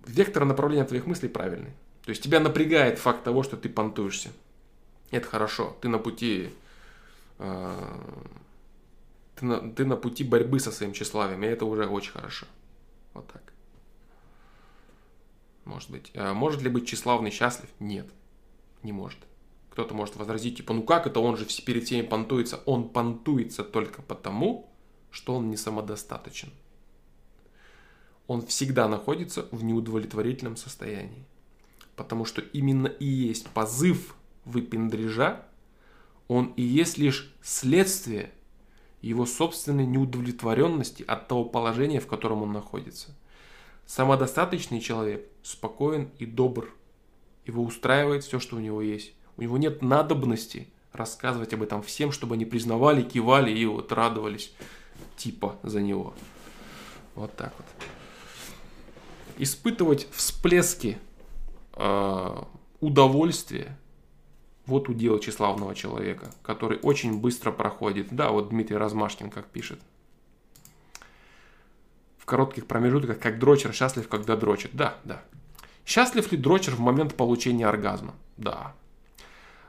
Вектор 0.06 0.44
направления 0.44 0.84
твоих 0.84 1.06
мыслей 1.06 1.28
правильный. 1.28 1.72
То 2.04 2.10
есть 2.10 2.22
тебя 2.22 2.40
напрягает 2.40 2.98
факт 2.98 3.24
того, 3.24 3.42
что 3.42 3.56
ты 3.56 3.68
понтуешься. 3.68 4.30
Это 5.10 5.26
хорошо. 5.26 5.76
Ты 5.80 5.88
на 5.88 5.98
пути 5.98 6.50
э, 7.38 8.00
ты, 9.34 9.44
на, 9.44 9.70
ты 9.72 9.84
на 9.84 9.96
пути 9.96 10.24
борьбы 10.24 10.60
со 10.60 10.70
своим 10.70 10.92
тщеславием, 10.92 11.42
и 11.42 11.46
это 11.46 11.64
уже 11.64 11.86
очень 11.86 12.12
хорошо. 12.12 12.46
Вот 13.14 13.26
так. 13.32 13.52
Может 15.64 15.90
быть. 15.90 16.10
Э, 16.14 16.32
может 16.32 16.62
ли 16.62 16.68
быть 16.68 16.86
тщеславный 16.86 17.30
счастлив? 17.30 17.68
Нет 17.80 18.06
не 18.86 18.92
может. 18.92 19.18
Кто-то 19.70 19.94
может 19.94 20.16
возразить, 20.16 20.56
типа, 20.56 20.72
ну 20.72 20.82
как 20.82 21.06
это, 21.06 21.20
он 21.20 21.36
же 21.36 21.44
перед 21.44 21.84
всеми 21.84 22.00
понтуется. 22.00 22.62
Он 22.64 22.88
понтуется 22.88 23.62
только 23.62 24.00
потому, 24.00 24.72
что 25.10 25.34
он 25.34 25.50
не 25.50 25.58
самодостаточен. 25.58 26.50
Он 28.26 28.44
всегда 28.46 28.88
находится 28.88 29.46
в 29.52 29.62
неудовлетворительном 29.62 30.56
состоянии. 30.56 31.26
Потому 31.94 32.24
что 32.24 32.40
именно 32.40 32.86
и 32.86 33.04
есть 33.04 33.48
позыв 33.48 34.16
выпендрежа, 34.46 35.44
он 36.26 36.54
и 36.56 36.62
есть 36.62 36.96
лишь 36.96 37.34
следствие 37.42 38.32
его 39.02 39.26
собственной 39.26 39.86
неудовлетворенности 39.86 41.02
от 41.02 41.28
того 41.28 41.44
положения, 41.44 42.00
в 42.00 42.06
котором 42.06 42.42
он 42.42 42.52
находится. 42.52 43.14
Самодостаточный 43.84 44.80
человек 44.80 45.28
спокоен 45.42 46.10
и 46.18 46.24
добр– 46.24 46.74
его 47.46 47.62
устраивает 47.62 48.24
все, 48.24 48.40
что 48.40 48.56
у 48.56 48.60
него 48.60 48.82
есть. 48.82 49.12
У 49.36 49.42
него 49.42 49.58
нет 49.58 49.82
надобности 49.82 50.68
рассказывать 50.92 51.52
об 51.52 51.62
этом 51.62 51.82
всем, 51.82 52.12
чтобы 52.12 52.34
они 52.34 52.44
признавали, 52.44 53.02
кивали 53.02 53.50
и 53.50 53.64
вот 53.66 53.92
радовались 53.92 54.52
типа 55.16 55.56
за 55.62 55.80
него. 55.80 56.14
Вот 57.14 57.34
так 57.36 57.52
вот. 57.56 57.66
Испытывать 59.38 60.08
всплески 60.12 60.98
э, 61.74 62.42
удовольствия 62.80 63.76
вот 64.66 64.88
удел 64.88 65.18
тщеславного 65.18 65.74
человека, 65.74 66.32
который 66.42 66.78
очень 66.82 67.20
быстро 67.20 67.52
проходит. 67.52 68.08
Да, 68.10 68.30
вот 68.30 68.48
Дмитрий 68.48 68.76
Размашкин 68.76 69.30
как 69.30 69.46
пишет. 69.46 69.80
В 72.18 72.24
коротких 72.24 72.66
промежутках, 72.66 73.20
как 73.20 73.38
дрочер 73.38 73.72
счастлив, 73.72 74.08
когда 74.08 74.36
дрочит. 74.36 74.70
Да, 74.74 74.96
да. 75.04 75.22
Счастлив 75.86 76.32
ли 76.32 76.36
дрочер 76.36 76.74
в 76.74 76.80
момент 76.80 77.14
получения 77.14 77.66
оргазма? 77.66 78.14
Да. 78.36 78.74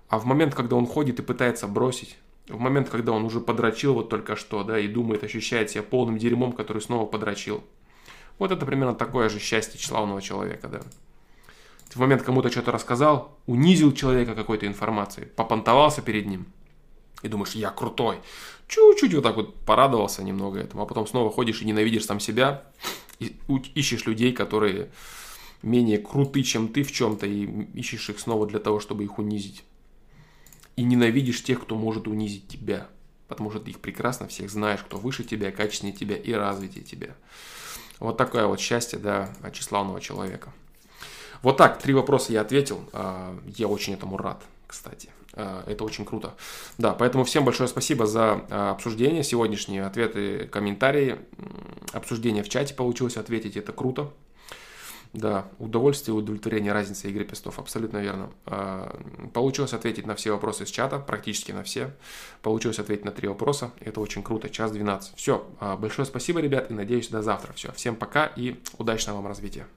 А 0.09 0.17
в 0.17 0.25
момент, 0.25 0.55
когда 0.55 0.75
он 0.75 0.87
ходит 0.87 1.19
и 1.19 1.21
пытается 1.21 1.67
бросить, 1.67 2.17
в 2.47 2.59
момент, 2.59 2.89
когда 2.89 3.11
он 3.11 3.23
уже 3.23 3.39
подрочил 3.39 3.93
вот 3.93 4.09
только 4.09 4.35
что, 4.35 4.63
да, 4.63 4.79
и 4.79 4.87
думает, 4.87 5.23
ощущает 5.23 5.69
себя 5.69 5.83
полным 5.83 6.17
дерьмом, 6.17 6.53
который 6.53 6.81
снова 6.81 7.05
подрочил. 7.05 7.63
Вот 8.39 8.51
это 8.51 8.65
примерно 8.65 8.95
такое 8.95 9.29
же 9.29 9.39
счастье 9.39 9.79
тщеславного 9.79 10.21
человека, 10.21 10.67
да. 10.67 10.79
Ты 11.89 11.93
в 11.93 11.97
момент 11.97 12.23
кому-то 12.23 12.49
что-то 12.49 12.71
рассказал, 12.71 13.37
унизил 13.45 13.91
человека 13.93 14.33
какой-то 14.33 14.65
информацией, 14.65 15.27
попонтовался 15.27 16.01
перед 16.01 16.25
ним, 16.25 16.47
и 17.21 17.27
думаешь, 17.27 17.51
я 17.53 17.69
крутой. 17.69 18.19
Чуть-чуть 18.67 19.13
вот 19.13 19.23
так 19.23 19.35
вот 19.35 19.55
порадовался 19.65 20.23
немного 20.23 20.59
этому, 20.59 20.83
а 20.83 20.85
потом 20.87 21.05
снова 21.05 21.29
ходишь 21.31 21.61
и 21.61 21.65
ненавидишь 21.65 22.05
сам 22.05 22.19
себя, 22.19 22.63
и 23.19 23.35
ищешь 23.75 24.05
людей, 24.05 24.33
которые 24.33 24.89
менее 25.61 25.97
круты, 25.97 26.43
чем 26.43 26.67
ты 26.67 26.83
в 26.83 26.91
чем-то, 26.91 27.25
и 27.25 27.45
ищешь 27.73 28.09
их 28.09 28.19
снова 28.19 28.47
для 28.47 28.59
того, 28.59 28.79
чтобы 28.79 29.03
их 29.03 29.19
унизить. 29.19 29.63
И 30.75 30.83
ненавидишь 30.83 31.43
тех, 31.43 31.61
кто 31.61 31.75
может 31.75 32.07
унизить 32.07 32.47
тебя. 32.47 32.87
Потому 33.27 33.51
что 33.51 33.59
ты 33.59 33.71
их 33.71 33.79
прекрасно 33.79 34.27
всех 34.27 34.49
знаешь, 34.49 34.81
кто 34.81 34.97
выше 34.97 35.23
тебя, 35.23 35.51
качественнее 35.51 35.95
тебя 35.95 36.15
и 36.15 36.31
развитее 36.31 36.83
тебя. 36.83 37.15
Вот 37.99 38.15
такое 38.17 38.45
вот 38.45 38.59
счастье, 38.59 38.99
да, 38.99 39.33
от 39.41 39.53
тщеславного 39.53 39.99
человека. 39.99 40.53
Вот 41.41 41.57
так, 41.57 41.79
три 41.79 41.93
вопроса 41.93 42.31
я 42.31 42.41
ответил. 42.41 42.81
А, 42.93 43.37
я 43.55 43.67
очень 43.67 43.93
этому 43.93 44.17
рад, 44.17 44.43
кстати. 44.65 45.09
А, 45.33 45.63
это 45.67 45.83
очень 45.83 46.05
круто. 46.05 46.35
Да, 46.77 46.93
поэтому 46.93 47.23
всем 47.23 47.43
большое 47.45 47.67
спасибо 47.67 48.05
за 48.05 48.45
а, 48.49 48.71
обсуждение, 48.71 49.23
сегодняшние 49.23 49.85
ответы, 49.85 50.47
комментарии. 50.47 51.17
Обсуждение 51.91 52.43
в 52.43 52.49
чате 52.49 52.73
получилось 52.73 53.17
ответить, 53.17 53.57
это 53.57 53.71
круто. 53.71 54.11
Да, 55.13 55.47
удовольствие 55.59 56.15
и 56.15 56.19
удовлетворение 56.19 56.73
разницы 56.73 57.09
игры 57.09 57.23
пестов, 57.23 57.59
абсолютно 57.59 57.97
верно. 57.97 58.29
А, 58.45 58.99
получилось 59.33 59.73
ответить 59.73 60.05
на 60.05 60.15
все 60.15 60.31
вопросы 60.31 60.63
из 60.63 60.69
чата, 60.69 60.99
практически 60.99 61.51
на 61.51 61.63
все. 61.63 61.91
Получилось 62.41 62.79
ответить 62.79 63.05
на 63.05 63.11
три 63.11 63.27
вопроса, 63.27 63.71
это 63.79 63.99
очень 63.99 64.23
круто, 64.23 64.49
час 64.49 64.71
12. 64.71 65.15
Все, 65.15 65.47
а, 65.59 65.77
большое 65.77 66.05
спасибо, 66.05 66.39
ребят, 66.39 66.71
и 66.71 66.73
надеюсь 66.73 67.09
до 67.09 67.21
завтра. 67.21 67.53
Все, 67.53 67.71
всем 67.71 67.95
пока 67.95 68.25
и 68.25 68.59
удачного 68.77 69.17
вам 69.17 69.27
развития. 69.27 69.67